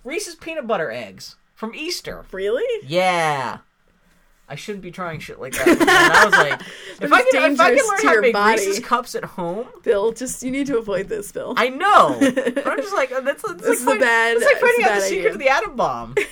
[0.04, 2.26] Reese's peanut butter eggs from Easter.
[2.32, 2.86] really?
[2.86, 3.60] Yeah.
[4.46, 5.66] I shouldn't be trying shit like that.
[5.66, 6.60] Man, I was like,
[7.00, 8.60] if I can, if I can learn to how to make body.
[8.66, 11.54] Reese's cups at home, Bill, just you need to avoid this, Bill.
[11.56, 12.18] I know.
[12.20, 15.00] But I'm just like, uh, that's, that's like a bad- It's like finding out the
[15.00, 15.32] secret idea.
[15.32, 16.14] of the atom bomb.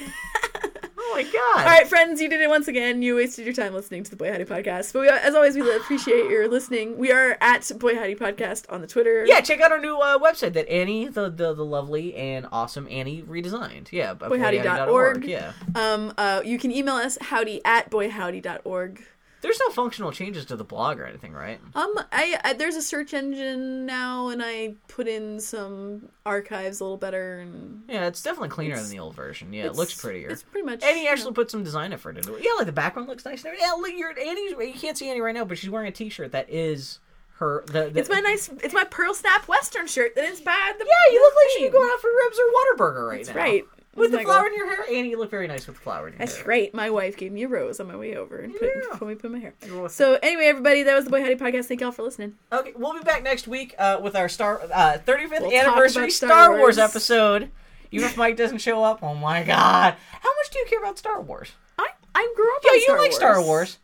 [1.05, 1.59] oh my god!
[1.59, 3.03] All right, friends, you did it once again.
[3.03, 4.93] You wasted your time listening to the Boy Howdy podcast.
[4.93, 6.97] But we, as always, we appreciate your listening.
[6.99, 9.25] We are at Boy Howdy podcast on the Twitter.
[9.27, 12.87] Yeah, check out our new uh, website that Annie, the, the the lovely and awesome
[12.91, 13.91] Annie, redesigned.
[13.91, 15.25] Yeah, Boyhowdy.org.
[15.25, 15.53] Yeah.
[15.75, 16.13] Um.
[16.17, 16.43] Uh.
[16.45, 19.05] You can email us howdy at boyhowdy.org.
[19.43, 21.61] There's no functional changes to the blog or anything, right?
[21.75, 26.85] Um, I, I there's a search engine now, and I put in some archives a
[26.85, 29.53] little better, and Yeah, it's definitely cleaner It's- than the old version.
[29.53, 30.29] Yeah, it looks prettier.
[30.31, 30.83] It's pretty much.
[30.85, 32.43] And he actually know, put some design effort into it.
[32.45, 33.45] Yeah, like the background looks nice.
[33.45, 33.55] and.
[33.61, 34.53] Yeah, look, you're Annie's.
[34.53, 37.01] You can't see Annie right now, but she's wearing a T-shirt that is
[37.39, 37.65] her.
[37.67, 38.49] The, the, It's my nice.
[38.63, 40.87] It's my pearl snap Western shirt that inspired the.
[40.87, 41.65] Yeah, you look like theme.
[41.67, 42.45] she's going out for ribs or
[42.77, 43.43] Whataburger right That's now.
[43.43, 43.65] right.
[43.95, 46.15] With the flower in your hair, Annie, you look very nice with the flower in
[46.15, 46.47] your That's hair.
[46.47, 46.75] right.
[46.75, 49.07] My wife gave me a rose on my way over and put, Yeah.
[49.07, 49.53] me put in my hair.
[49.67, 49.91] You're welcome.
[49.91, 51.67] So anyway, everybody, that was the Boy Howdy podcast.
[51.67, 52.37] Thank y'all for listening.
[52.51, 56.03] Okay, we'll be back next week uh, with our star uh, 35th We'll talk anniversary
[56.05, 56.61] about Star, Star Wars.
[56.61, 56.79] Wars.
[56.79, 57.51] episode.
[57.91, 59.95] Even if Mike doesn't show up, oh my god!
[60.13, 61.53] How much do you care about Star Wars?
[61.79, 62.63] I I grew up.
[62.65, 63.17] Yeah, on you Star like Wars.
[63.17, 63.79] Star Wars.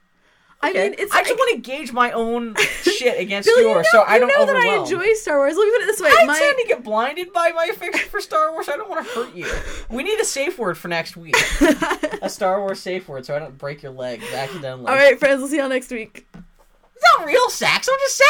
[0.60, 1.14] I mean, it's.
[1.14, 4.18] I just want to gauge my own shit against Bill, you yours, know, so I
[4.18, 5.56] don't know that I enjoy Star Wars.
[5.56, 6.10] Let me put it this way.
[6.10, 8.68] I my, tend to get blinded by my affection for Star Wars.
[8.68, 9.48] I don't want to hurt you.
[9.88, 11.36] We need a safe word for next week.
[12.22, 14.88] a Star Wars safe word, so I don't break your legs accidentally.
[14.88, 15.38] All right, friends.
[15.38, 16.26] We'll see y'all next week.
[16.34, 17.88] It's not real sex.
[17.88, 18.22] I'm just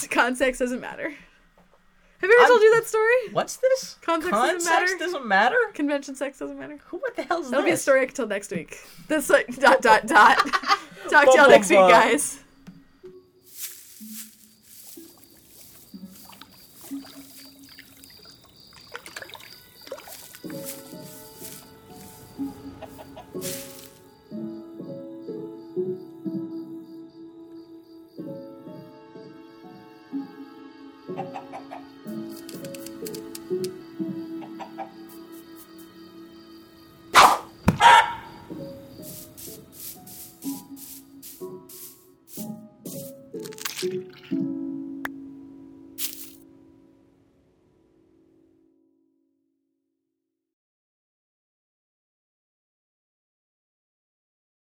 [0.00, 0.08] saying.
[0.10, 1.14] Context doesn't matter.
[2.20, 3.28] Have you ever I'm- told you that story?
[3.32, 3.96] What's this?
[4.02, 4.98] Context doesn't matter?
[4.98, 5.56] doesn't matter.
[5.72, 6.78] Convention sex doesn't matter.
[6.88, 6.98] Who?
[6.98, 8.78] What the hell is That'll be a story I can tell next week.
[9.08, 10.36] That's like dot dot dot.
[11.10, 12.39] Talk to y'all next week, guys.